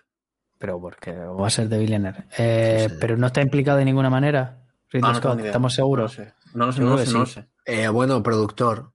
Pero 0.59 0.79
porque 0.81 1.13
va 1.13 1.47
a 1.47 1.51
ser 1.51 1.69
de 1.71 1.79
Villeneuve. 1.79 2.25
Eh, 2.37 2.87
Sí. 2.91 2.97
Pero 3.01 3.17
no 3.17 3.27
está 3.29 3.41
implicado 3.41 3.79
de 3.79 3.87
ninguna 3.87 4.11
manera. 4.11 4.62
Ridley 4.93 5.11
Ah, 5.11 5.13
no 5.15 5.21
tengo 5.21 5.29
Scott, 5.31 5.37
ni 5.37 5.41
idea. 5.43 5.51
estamos 5.51 5.75
seguros. 5.75 6.19
No 6.19 6.25
lo 6.25 6.27
sé. 6.27 6.35
No 6.55 6.67
lo 6.67 6.73
sé, 6.73 6.77
Seguro 6.77 6.91
no 6.91 6.97
lo 6.97 7.01
que 7.03 7.07
sé, 7.07 7.13
no 7.13 7.19
lo 7.21 7.27
sí. 7.27 7.33
sé. 7.33 7.49
Eh, 7.65 7.89
bueno, 7.89 8.23
productor. 8.23 8.93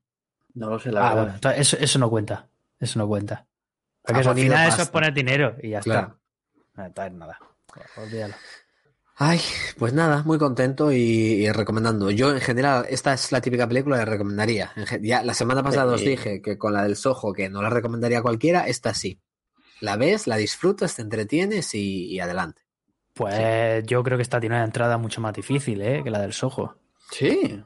No 0.54 0.70
lo 0.70 0.80
sé, 0.80 0.92
la 0.92 1.10
Ah, 1.10 1.16
verdad. 1.16 1.40
bueno, 1.42 1.58
eso, 1.58 1.78
eso 1.80 2.00
no 2.00 2.10
cuenta. 2.10 2.48
Eso 2.80 3.00
no 3.00 3.08
cuenta. 3.08 3.46
Porque 4.02 4.20
Ha 4.20 4.22
eso, 4.22 4.30
al 4.32 4.36
final 4.38 4.68
eso 4.70 4.82
es 4.84 4.90
poner 4.90 5.14
dinero 5.14 5.56
y 5.62 5.70
ya 5.72 5.80
Claro. 5.82 6.08
está. 6.08 6.18
No, 6.82 6.86
entonces 6.86 7.14
nada. 7.14 7.40
Olvídalo. 7.98 8.34
Ay, 9.20 9.40
pues 9.80 9.94
nada, 9.94 10.22
muy 10.24 10.38
contento 10.38 10.92
y, 10.92 10.98
y 10.98 11.52
recomendando. 11.52 12.12
Yo 12.12 12.32
en 12.32 12.40
general, 12.40 12.86
esta 12.88 13.14
es 13.14 13.32
la 13.32 13.42
típica 13.42 13.68
película 13.68 13.98
que 13.98 14.06
recomendaría. 14.06 14.72
Ya 15.02 15.24
la 15.24 15.34
semana 15.34 15.64
pasada 15.64 15.92
os 15.94 16.02
dije 16.02 16.40
que 16.42 16.58
con 16.60 16.74
la 16.74 16.84
del 16.84 16.96
Soho 16.96 17.34
que 17.34 17.50
no 17.50 17.64
la 17.64 17.70
recomendaría 17.72 18.20
a 18.20 18.22
cualquiera, 18.22 18.68
esta 18.68 18.94
sí. 18.94 19.20
La 19.82 19.96
ves, 19.96 20.28
la 20.28 20.38
disfrutas, 20.38 20.96
te 20.96 21.02
entretienes 21.02 21.74
y, 21.74 22.06
y 22.06 22.20
adelante. 22.20 22.62
Pues 23.18 23.84
yo 23.86 24.04
creo 24.04 24.18
que 24.18 24.22
esta 24.22 24.40
tiene 24.40 24.56
una 24.56 24.66
entrada 24.66 24.98
mucho 24.98 25.22
más 25.22 25.34
difícil 25.34 25.82
¿eh? 25.82 26.02
que 26.04 26.10
la 26.12 26.22
del 26.22 26.34
Soho. 26.34 26.76
Sí. 27.12 27.62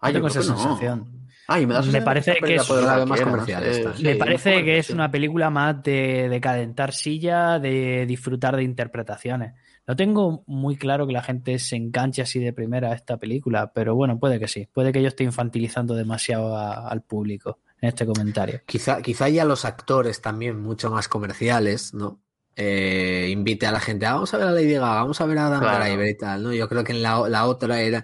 Ah, 0.00 0.08
Yo 0.10 0.14
tengo 0.14 0.28
esa 0.28 0.42
sensación. 0.42 1.26
Ay, 1.48 1.64
me, 1.64 2.02
parece 2.02 2.34
que 2.40 2.56
es 2.56 2.68
más 3.06 3.20
comercial 3.20 3.64
esta. 3.64 3.94
Sí, 3.96 4.02
Me 4.02 4.16
parece 4.16 4.64
que 4.64 4.78
es 4.78 4.90
una 4.90 5.10
película 5.10 5.48
más 5.48 5.80
de, 5.82 6.28
de 6.28 6.40
calentar 6.40 6.92
silla, 6.92 7.58
de 7.60 8.04
disfrutar 8.06 8.56
de 8.56 8.64
interpretaciones. 8.64 9.54
No 9.86 9.94
tengo 9.94 10.42
muy 10.48 10.76
claro 10.76 11.06
que 11.06 11.12
la 11.12 11.22
gente 11.22 11.60
se 11.60 11.76
enganche 11.76 12.20
así 12.20 12.40
de 12.40 12.52
primera 12.52 12.90
a 12.90 12.94
esta 12.94 13.16
película, 13.18 13.72
pero 13.72 13.94
bueno, 13.94 14.18
puede 14.18 14.40
que 14.40 14.48
sí. 14.48 14.66
Puede 14.72 14.90
que 14.92 15.00
yo 15.00 15.06
esté 15.08 15.22
infantilizando 15.22 15.94
demasiado 15.94 16.56
a- 16.56 16.88
al 16.88 17.02
público 17.02 17.60
en 17.80 17.90
este 17.90 18.04
comentario. 18.04 18.60
Quizá, 18.66 19.00
quizá 19.00 19.28
ya 19.28 19.44
los 19.44 19.64
actores 19.64 20.20
también 20.20 20.60
mucho 20.60 20.90
más 20.90 21.06
comerciales, 21.06 21.94
¿no? 21.94 22.20
Eh, 22.56 23.28
invite 23.30 23.66
a 23.66 23.72
la 23.72 23.80
gente, 23.80 24.06
"Ah, 24.06 24.14
vamos 24.14 24.32
a 24.32 24.38
ver 24.38 24.46
a 24.48 24.52
Lady 24.52 24.72
Gaga, 24.72 24.94
vamos 24.94 25.20
a 25.20 25.26
ver 25.26 25.38
a 25.38 25.46
Adam 25.48 25.60
Claro. 25.60 25.84
Driver 25.84 26.08
y 26.08 26.16
tal, 26.16 26.42
¿no? 26.42 26.52
Yo 26.54 26.68
creo 26.68 26.82
que 26.84 26.92
en 26.92 27.02
la, 27.02 27.28
la 27.28 27.44
otra 27.46 27.82
era, 27.82 28.02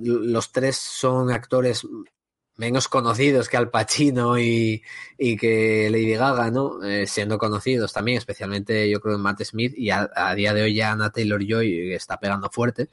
los 0.00 0.52
tres 0.52 0.76
son 0.76 1.30
actores 1.30 1.86
menos 2.56 2.86
conocidos 2.86 3.48
que 3.48 3.56
Al 3.56 3.70
Pacino 3.70 4.38
y, 4.38 4.82
y 5.16 5.36
que 5.38 5.88
Lady 5.90 6.12
Gaga, 6.14 6.50
¿no? 6.50 6.82
Eh, 6.84 7.06
siendo 7.06 7.38
conocidos 7.38 7.94
también, 7.94 8.18
especialmente 8.18 8.90
yo 8.90 9.00
creo 9.00 9.14
en 9.16 9.22
Matt 9.22 9.42
Smith 9.42 9.72
y 9.74 9.88
a, 9.88 10.10
a 10.14 10.34
día 10.34 10.52
de 10.52 10.62
hoy 10.62 10.74
ya 10.74 10.92
Anna 10.92 11.10
Taylor 11.10 11.40
Joy 11.42 11.94
está 11.94 12.20
pegando 12.20 12.50
fuerte. 12.50 12.90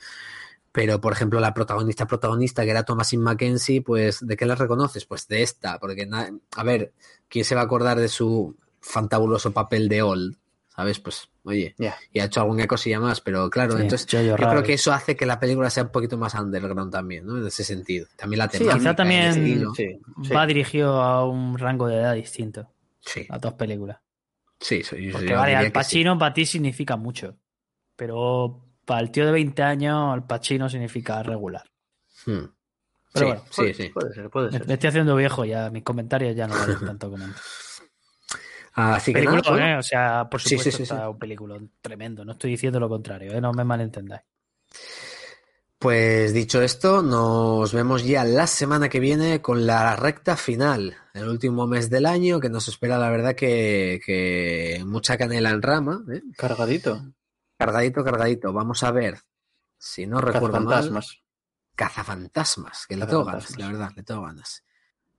Pero, 0.72 1.02
por 1.02 1.12
ejemplo, 1.12 1.40
la 1.40 1.54
protagonista 1.54 2.06
protagonista, 2.08 2.64
que 2.64 2.70
era 2.72 2.84
Thomasin 2.84 3.22
Mackenzie, 3.22 3.82
pues, 3.82 4.26
¿de 4.26 4.38
qué 4.38 4.46
la 4.46 4.56
reconoces? 4.56 5.06
Pues 5.06 5.28
de 5.28 5.42
esta, 5.42 5.80
porque, 5.80 6.08
a 6.56 6.64
ver, 6.64 6.94
¿quién 7.28 7.44
se 7.44 7.56
va 7.56 7.62
a 7.62 7.64
acordar 7.66 8.00
de 8.00 8.08
su 8.08 8.56
fantabuloso 8.80 9.52
papel 9.52 9.90
de 9.90 10.04
Old? 10.04 10.38
¿Sabes? 10.80 11.00
Pues, 11.02 11.28
oye, 11.44 11.76
y 12.14 12.20
ha 12.20 12.24
hecho 12.24 12.40
alguna 12.40 12.66
cosilla 12.66 13.02
más, 13.02 13.20
pero 13.20 13.50
claro, 13.50 13.76
Sí, 13.76 13.82
entonces 13.82 14.08
yo 14.26 14.34
creo 14.38 14.64
que 14.64 14.72
eso 14.76 14.94
hace 14.94 15.18
que 15.18 15.26
la 15.26 15.38
película 15.38 15.70
sea 15.70 15.84
un 15.84 15.90
poquito 15.92 16.18
más 16.18 16.34
underground 16.36 16.90
también, 16.90 17.26
¿no? 17.26 17.38
En 17.38 17.46
ese 17.48 17.66
sentido. 17.66 18.08
También 18.16 18.38
la 18.38 18.46
Sí, 18.50 18.60
temática, 18.60 18.78
Quizá 18.80 18.96
también 18.96 19.24
estilo. 19.26 19.76
Sí, 19.76 20.00
sí. 20.24 20.34
va 20.34 20.46
dirigido 20.48 21.02
a 21.02 21.28
un 21.28 21.58
rango 21.58 21.88
de 21.88 21.96
edad 21.98 22.14
distinto. 22.16 22.72
Sí, 23.02 23.26
Las 23.28 23.42
dos 23.42 23.56
películas. 23.56 23.98
sí, 24.58 24.82
sí, 24.84 25.08
yo- 25.08 25.12
Porque 25.12 25.28
yo 25.32 25.36
vale, 25.36 25.54
Al 25.58 25.66
sí. 25.66 25.72
Pacino 25.72 26.18
para 26.18 26.34
ti 26.34 26.46
significa 26.46 26.96
mucho. 26.96 27.36
Pero 27.98 28.64
para 28.86 29.02
el 29.02 29.12
tío 29.12 29.26
de 29.26 29.34
20 29.34 29.62
años, 29.62 30.14
Al 30.14 30.26
Pacino 30.26 30.70
significa 30.70 31.22
regular. 31.24 31.64
Hmm. 32.26 32.46
Pero 33.12 33.26
Sí, 33.26 33.26
bueno, 33.26 33.42
sí, 33.50 33.56
Puede- 33.58 33.74
sí. 33.74 33.90
Puede 33.90 34.14
ser, 34.14 34.30
puede 34.30 34.52
Me, 34.52 34.58
ser. 34.60 34.68
me 34.68 34.74
estoy 34.76 34.88
haciendo 34.88 35.16
viejo 35.18 35.44
ya, 35.44 35.70
mis 35.72 35.84
comentarios 35.84 36.36
ya 36.38 36.48
no 36.48 36.54
valen 36.56 36.80
tanto 36.98 37.10
como 37.10 37.26
antes. 37.26 37.42
Así 38.80 39.14
que 39.14 39.22
nada, 39.22 39.32
Película, 39.38 39.52
bueno, 39.52 39.68
¿eh? 39.68 39.78
O 39.78 39.84
sea, 39.84 40.28
por 40.30 40.42
supuesto 40.42 40.72
sí, 40.72 40.78
sí, 40.78 40.84
está 40.84 41.02
sí. 41.02 41.08
un 41.08 41.20
película 41.20 41.60
tremendo. 41.82 42.24
No 42.24 42.32
estoy 42.34 42.52
diciendo 42.52 42.80
lo 42.80 42.88
contrario, 42.88 43.34
¿eh? 43.34 43.42
No 43.42 43.52
me 43.52 43.64
malentendáis. 43.64 44.24
Pues 45.78 46.34
dicho 46.34 46.62
esto, 46.62 47.02
nos 47.02 47.72
vemos 47.74 48.04
ya 48.04 48.26
la 48.26 48.48
semana 48.48 48.90
que 48.90 49.00
viene 49.00 49.42
con 49.42 49.66
la 49.66 49.96
recta 49.96 50.36
final, 50.36 50.98
el 51.14 51.28
último 51.30 51.68
mes 51.68 51.90
del 51.90 52.06
año, 52.06 52.42
que 52.42 52.50
nos 52.50 52.68
espera 52.68 52.98
la 52.98 53.10
verdad 53.10 53.34
que, 53.34 54.02
que 54.06 54.84
mucha 54.86 55.18
canela 55.18 55.52
en 55.52 55.62
rama, 55.62 56.04
¿eh? 56.12 56.22
Cargadito. 56.36 57.02
cargadito, 57.58 58.04
cargadito. 58.04 58.52
Vamos 58.52 58.84
a 58.84 58.92
ver, 58.92 59.20
si 59.78 60.06
no 60.06 60.20
recuerdo 60.20 60.60
mal, 60.60 60.84
Fantasmas. 60.84 61.22
Cazafantasmas, 61.76 62.86
que 62.86 62.98
le 62.98 63.06
tengo 63.06 63.24
ganas, 63.24 63.58
la 63.58 63.68
verdad, 63.68 63.92
le 63.96 64.04
tengo 64.04 64.24
ganas. 64.24 64.64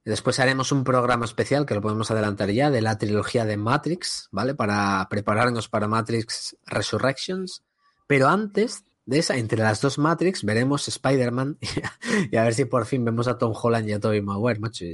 Después 0.04 0.40
haremos 0.40 0.72
un 0.72 0.82
programa 0.84 1.24
especial 1.26 1.66
que 1.66 1.74
lo 1.74 1.82
podemos 1.82 2.10
adelantar 2.10 2.50
ya 2.50 2.70
de 2.70 2.80
la 2.80 2.96
trilogía 2.98 3.44
de 3.44 3.56
Matrix, 3.56 4.28
¿vale? 4.32 4.54
Para 4.54 5.06
prepararnos 5.10 5.68
para 5.68 5.88
Matrix 5.88 6.56
Resurrections. 6.66 7.62
Pero 8.06 8.28
antes 8.28 8.84
de 9.06 9.18
esa, 9.18 9.36
entre 9.36 9.62
las 9.62 9.80
dos 9.80 9.98
Matrix, 9.98 10.42
veremos 10.44 10.88
Spider-Man 10.88 11.58
y 12.30 12.36
a 12.36 12.44
ver 12.44 12.54
si 12.54 12.64
por 12.64 12.86
fin 12.86 13.04
vemos 13.04 13.28
a 13.28 13.38
Tom 13.38 13.52
Holland 13.60 13.88
y 13.88 13.92
a 13.92 14.00
Tobey 14.00 14.20
Maguire, 14.22 14.58
macho. 14.60 14.84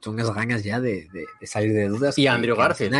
Son 0.00 0.14
unas 0.14 0.32
ganas 0.34 0.62
ya 0.64 0.80
de, 0.80 1.08
de- 1.12 1.26
de 1.40 1.46
salir 1.46 1.72
de 1.72 1.88
dudas. 1.88 2.18
Y 2.18 2.22
que- 2.22 2.28
Andrew 2.28 2.56
que 2.56 2.62
Garfield. 2.62 2.94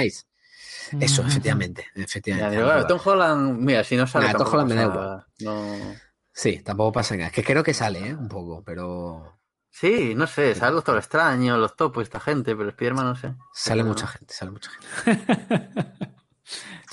Eso, 1.01 1.23
efectivamente, 1.23 1.87
efectivamente. 1.95 2.57
Andrew 2.59 2.87
Tom 2.87 3.01
Holland, 3.05 3.59
mira, 3.59 3.83
si 3.85 3.97
no 3.97 4.07
sale. 4.07 4.27
Nah, 4.27 4.33
Tom 4.35 4.49
Holland 4.53 4.69
me 4.69 4.75
da 4.77 4.93
pasa- 4.93 5.27
No. 5.41 5.95
Sí, 6.33 6.59
tampoco 6.65 6.93
pasa 6.93 7.15
nada. 7.17 7.29
Es 7.29 7.33
que 7.33 7.45
creo 7.45 7.63
que 7.63 7.73
sale, 7.75 8.09
¿eh? 8.09 8.15
Un 8.15 8.29
poco, 8.29 8.63
pero 8.65 9.39
Sí, 9.77 10.15
no 10.15 10.29
sé, 10.29 10.55
sale 10.55 10.69
el 10.69 10.75
Doctor 10.77 10.97
Extraño, 10.99 11.57
los 11.59 11.75
topos, 11.75 12.05
esta 12.05 12.21
gente, 12.21 12.55
pero 12.55 12.71
Spiderman 12.71 13.07
no 13.07 13.17
sé. 13.17 13.35
sale 13.53 13.83
Pero- 13.83 13.89
mucha 13.93 14.07
gente, 14.07 14.33
sale 14.33 14.51
mucha 14.53 14.71
gente. 14.71 15.69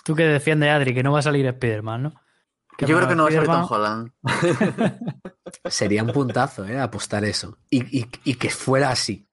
Tú 0.04 0.16
que 0.16 0.24
defiendes, 0.24 0.70
Adri, 0.72 0.94
que 0.96 1.04
no 1.04 1.12
va 1.12 1.20
a 1.20 1.22
salir 1.22 1.46
Spider-Man, 1.46 2.04
¿no? 2.04 2.14
Yo 2.80 2.98
creo 2.98 3.08
que 3.08 3.16
no 3.16 3.24
va 3.24 3.30
a 3.30 3.32
Spider-Man- 3.34 3.68
Tom 3.68 3.72
Holland. 3.78 4.12
Sería 5.70 6.04
un 6.04 6.12
puntazo, 6.12 6.66
¿eh? 6.66 6.80
Apostar 6.80 7.24
eso. 7.24 7.60
Y, 7.70 8.00
y- 8.00 8.10
y 8.24 8.34
que 8.36 8.50
fuera 8.50 8.90
así. 8.90 9.28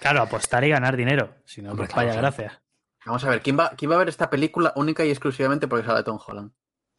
Claro, 0.00 0.22
apostar 0.22 0.64
y 0.64 0.70
ganar 0.70 0.96
dinero. 0.96 1.34
Si 1.44 1.60
no, 1.60 1.72
Hombre, 1.72 1.86
pues 1.88 1.96
vaya, 1.96 2.12
claro. 2.12 2.22
gracias. 2.34 2.62
Vamos 3.04 3.22
a 3.24 3.28
ver, 3.28 3.42
¿quién 3.42 3.58
va, 3.58 3.70
¿quién 3.76 3.90
va 3.90 3.96
a 3.96 3.98
ver 3.98 4.08
esta 4.08 4.30
película 4.30 4.72
única 4.76 5.04
y 5.04 5.10
exclusivamente 5.10 5.68
porque 5.68 5.84
sale 5.86 6.02
Tom 6.02 6.18
Holland? 6.26 6.50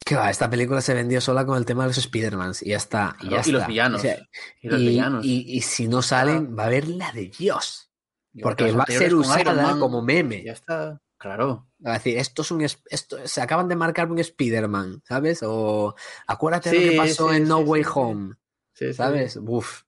Que 0.08 0.14
va, 0.16 0.30
esta 0.30 0.48
película 0.48 0.80
se 0.80 0.94
vendió 0.94 1.20
sola 1.20 1.44
con 1.44 1.58
el 1.58 1.66
tema 1.66 1.82
de 1.82 1.88
los 1.88 1.98
Spider-Mans 1.98 2.62
y 2.62 2.70
ya 2.70 2.76
está. 2.78 3.16
Y, 3.20 3.28
ya 3.28 3.42
y 3.44 3.50
los 3.52 3.66
villanos. 3.66 4.00
O 4.00 4.02
sea, 4.02 4.16
Y 4.62 4.68
los 4.68 4.80
y- 4.80 4.86
villanos. 4.88 5.24
y- 5.24 5.44
y 5.56 5.60
si 5.60 5.86
no 5.86 6.00
salen, 6.00 6.56
va 6.58 6.62
a 6.62 6.66
haber 6.66 6.88
la 6.88 7.12
de 7.12 7.26
Dios. 7.26 7.90
Porque 8.40 8.72
va 8.72 8.84
a 8.84 8.86
ser 8.86 9.14
usada 9.14 9.78
como 9.78 10.00
meme. 10.00 10.42
Ya 10.44 10.52
está, 10.52 11.00
claro. 11.18 11.68
Va 11.84 11.90
a 11.90 11.94
decir, 11.94 12.16
esto 12.18 12.42
es 12.42 12.50
un. 12.50 12.62
es- 12.62 12.82
Esto, 12.88 13.18
se 13.26 13.40
acaban 13.42 13.68
de 13.68 13.76
marcar 13.76 14.10
un 14.10 14.18
Spider-Man, 14.18 15.02
¿sabes? 15.06 15.40
O 15.42 15.94
acuérdate 16.26 16.70
de 16.70 16.86
lo 16.86 16.90
que 16.92 16.96
pasó 16.96 17.28
sí, 17.30 17.36
en 17.36 17.42
sí, 17.42 17.48
No 17.48 17.58
Way. 17.58 17.82
Home. 17.94 18.34
¿Sabes? 18.94 19.36
Buf. 19.38 19.82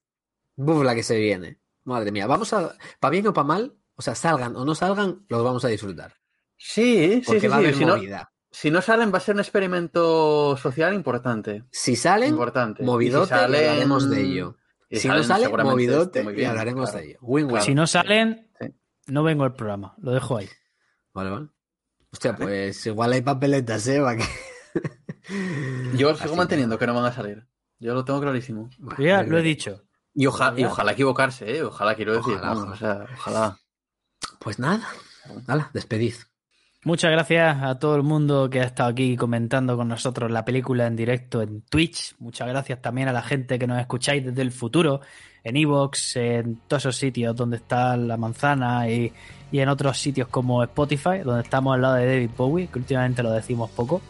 Buf 0.57 0.83
la 0.85 0.95
que 0.95 1.03
se 1.03 1.17
viene. 1.17 1.61
Madre 1.85 2.13
mía. 2.13 2.27
Vamos 2.27 2.53
a. 2.53 2.75
Para 2.99 3.11
bien 3.13 3.27
o 3.29 3.33
para 3.33 3.47
mal, 3.47 3.75
o 3.95 4.03
sea, 4.03 4.15
salgan 4.15 4.57
o 4.57 4.65
no 4.65 4.75
salgan, 4.75 5.25
los 5.29 5.43
vamos 5.45 5.65
a 5.65 5.69
disfrutar. 5.69 6.17
Sí, 6.59 7.21
sí, 7.21 7.23
Porque 7.27 7.49
va 7.49 7.57
a 7.57 7.59
haber 7.59 7.75
Si, 7.75 7.85
no, 7.85 7.97
movida. 7.97 8.33
Si 8.51 8.71
no 8.71 8.83
salen, 8.83 9.13
va 9.13 9.19
a 9.19 9.21
ser 9.21 9.35
un 9.35 9.41
experimento 9.41 10.57
social 10.57 10.95
importante. 10.95 11.65
Si 11.71 11.97
salen, 11.97 12.31
Importante. 12.31 12.83
movidote, 12.83 13.27
si 13.27 13.31
salen- 13.31 13.69
hablaremos 13.69 14.11
de 14.11 14.21
ello. 14.23 14.57
Si 14.91 15.07
no 15.09 15.23
salen, 15.23 15.51
movidote, 15.53 16.19
esté 16.19 16.23
muy 16.25 16.33
y 16.33 16.37
bien, 16.37 16.51
hablaremos 16.51 16.91
claro. 16.91 17.05
de 17.07 17.11
ello. 17.13 17.49
Claro. 17.49 17.65
Si 17.65 17.75
no 17.75 17.87
salen, 17.87 18.51
Sí. 18.61 18.67
no 19.07 19.23
vengo 19.23 19.45
al 19.45 19.55
programa. 19.55 19.95
Lo 20.03 20.11
dejo 20.13 20.37
ahí. 20.39 20.49
Vale, 21.15 21.31
vale. 21.31 21.49
Hostia, 22.13 22.35
pues 22.35 22.85
igual 22.87 23.13
hay 23.13 23.23
papeletas, 23.23 23.87
¿eh? 23.87 24.01
Yo 25.95 26.11
Así 26.11 26.23
sigo 26.25 26.37
manteniendo 26.37 26.77
que 26.79 26.87
no 26.87 26.95
van 26.95 27.05
a 27.05 27.13
salir. 27.13 27.47
Yo 27.79 27.95
lo 27.95 28.05
tengo 28.05 28.21
clarísimo. 28.21 28.69
Bueno, 28.79 29.03
ya 29.05 29.23
lo 29.23 29.39
he 29.39 29.43
dicho. 29.43 29.85
Y, 30.13 30.27
oja- 30.27 30.55
y 30.57 30.65
ojalá 30.65 30.93
equivocarse, 30.93 31.57
¿eh? 31.57 31.63
Ojalá, 31.63 31.95
quiero 31.95 32.15
decir. 32.17 32.35
Ojalá, 32.35 32.53
o 32.61 32.77
sea, 32.77 33.07
ojalá. 33.17 33.59
Pues 34.41 34.59
nada. 34.59 34.87
Hala, 35.47 35.71
despedid. 35.73 36.15
Muchas 36.83 37.11
gracias 37.11 37.63
a 37.63 37.79
todo 37.79 37.95
el 37.95 38.03
mundo 38.03 38.49
que 38.49 38.61
ha 38.61 38.65
estado 38.65 38.89
aquí 38.89 39.15
comentando 39.15 39.77
con 39.77 39.89
nosotros 39.89 40.31
la 40.31 40.47
película 40.47 40.87
en 40.87 40.97
directo 40.97 41.43
en 41.43 41.61
Twitch. 41.61 42.15
Muchas 42.21 42.49
gracias 42.49 42.81
también 42.81 43.07
a 43.09 43.13
la 43.13 43.21
gente 43.21 43.59
que 43.59 43.67
nos 43.67 43.79
escucháis 43.79 44.25
desde 44.25 44.41
el 44.41 44.51
futuro, 44.51 45.03
en 45.45 45.59
Evox, 45.59 46.17
en 46.17 46.57
todos 46.67 46.85
esos 46.85 46.97
sitios 46.97 47.37
donde 47.37 47.59
está 47.59 47.99
la 47.99 48.17
manzana 48.17 48.89
y, 48.89 49.13
y 49.53 49.59
en 49.59 49.69
otros 49.69 49.99
sitios 49.99 50.29
como 50.29 50.63
Spotify, 50.63 51.19
donde 51.23 51.43
estamos 51.43 51.75
al 51.75 51.83
lado 51.83 51.97
de 51.97 52.07
David 52.07 52.31
Bowie, 52.35 52.69
que 52.69 52.79
últimamente 52.79 53.23
lo 53.23 53.31
decimos 53.31 53.69
poco. 53.73 54.01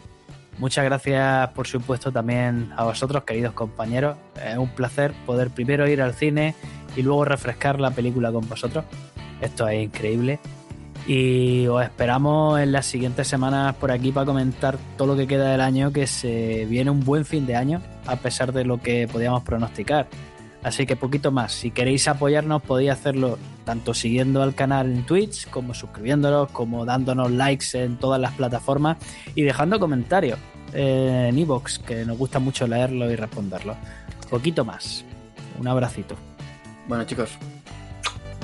Muchas 0.57 0.85
gracias, 0.85 1.49
por 1.49 1.67
supuesto, 1.67 2.09
también 2.09 2.71
a 2.77 2.85
vosotros, 2.85 3.25
queridos 3.25 3.53
compañeros. 3.53 4.15
Es 4.41 4.57
un 4.57 4.69
placer 4.69 5.11
poder 5.25 5.49
primero 5.49 5.89
ir 5.89 6.01
al 6.01 6.13
cine 6.13 6.55
y 6.95 7.01
luego 7.01 7.25
refrescar 7.25 7.81
la 7.81 7.91
película 7.91 8.31
con 8.31 8.47
vosotros. 8.47 8.85
Esto 9.41 9.67
es 9.67 9.83
increíble. 9.83 10.39
Y 11.07 11.65
os 11.67 11.83
esperamos 11.83 12.59
en 12.59 12.71
las 12.71 12.85
siguientes 12.85 13.27
semanas 13.27 13.75
por 13.75 13.91
aquí 13.91 14.11
para 14.11 14.25
comentar 14.25 14.77
todo 14.97 15.09
lo 15.09 15.15
que 15.15 15.27
queda 15.27 15.51
del 15.51 15.61
año, 15.61 15.91
que 15.91 16.07
se 16.07 16.65
viene 16.65 16.91
un 16.91 17.03
buen 17.03 17.25
fin 17.25 17.45
de 17.45 17.55
año, 17.55 17.81
a 18.05 18.17
pesar 18.17 18.53
de 18.53 18.65
lo 18.65 18.79
que 18.79 19.07
podíamos 19.11 19.43
pronosticar. 19.43 20.07
Así 20.63 20.85
que 20.85 20.95
poquito 20.95 21.31
más. 21.31 21.53
Si 21.53 21.71
queréis 21.71 22.07
apoyarnos, 22.07 22.61
podéis 22.61 22.91
hacerlo 22.91 23.39
tanto 23.65 23.93
siguiendo 23.93 24.43
al 24.43 24.53
canal 24.53 24.91
en 24.91 25.05
Twitch, 25.05 25.49
como 25.49 25.73
suscribiéndonos, 25.73 26.51
como 26.51 26.85
dándonos 26.85 27.31
likes 27.31 27.65
en 27.73 27.97
todas 27.97 28.21
las 28.21 28.33
plataformas 28.33 28.97
y 29.33 29.41
dejando 29.41 29.79
comentarios 29.79 30.37
en 30.73 31.37
iVoox, 31.37 31.79
que 31.79 32.05
nos 32.05 32.17
gusta 32.17 32.39
mucho 32.39 32.67
leerlo 32.67 33.09
y 33.09 33.15
responderlo. 33.15 33.75
Poquito 34.29 34.63
más. 34.63 35.03
Un 35.59 35.67
abracito. 35.67 36.15
Bueno, 36.87 37.03
chicos. 37.05 37.31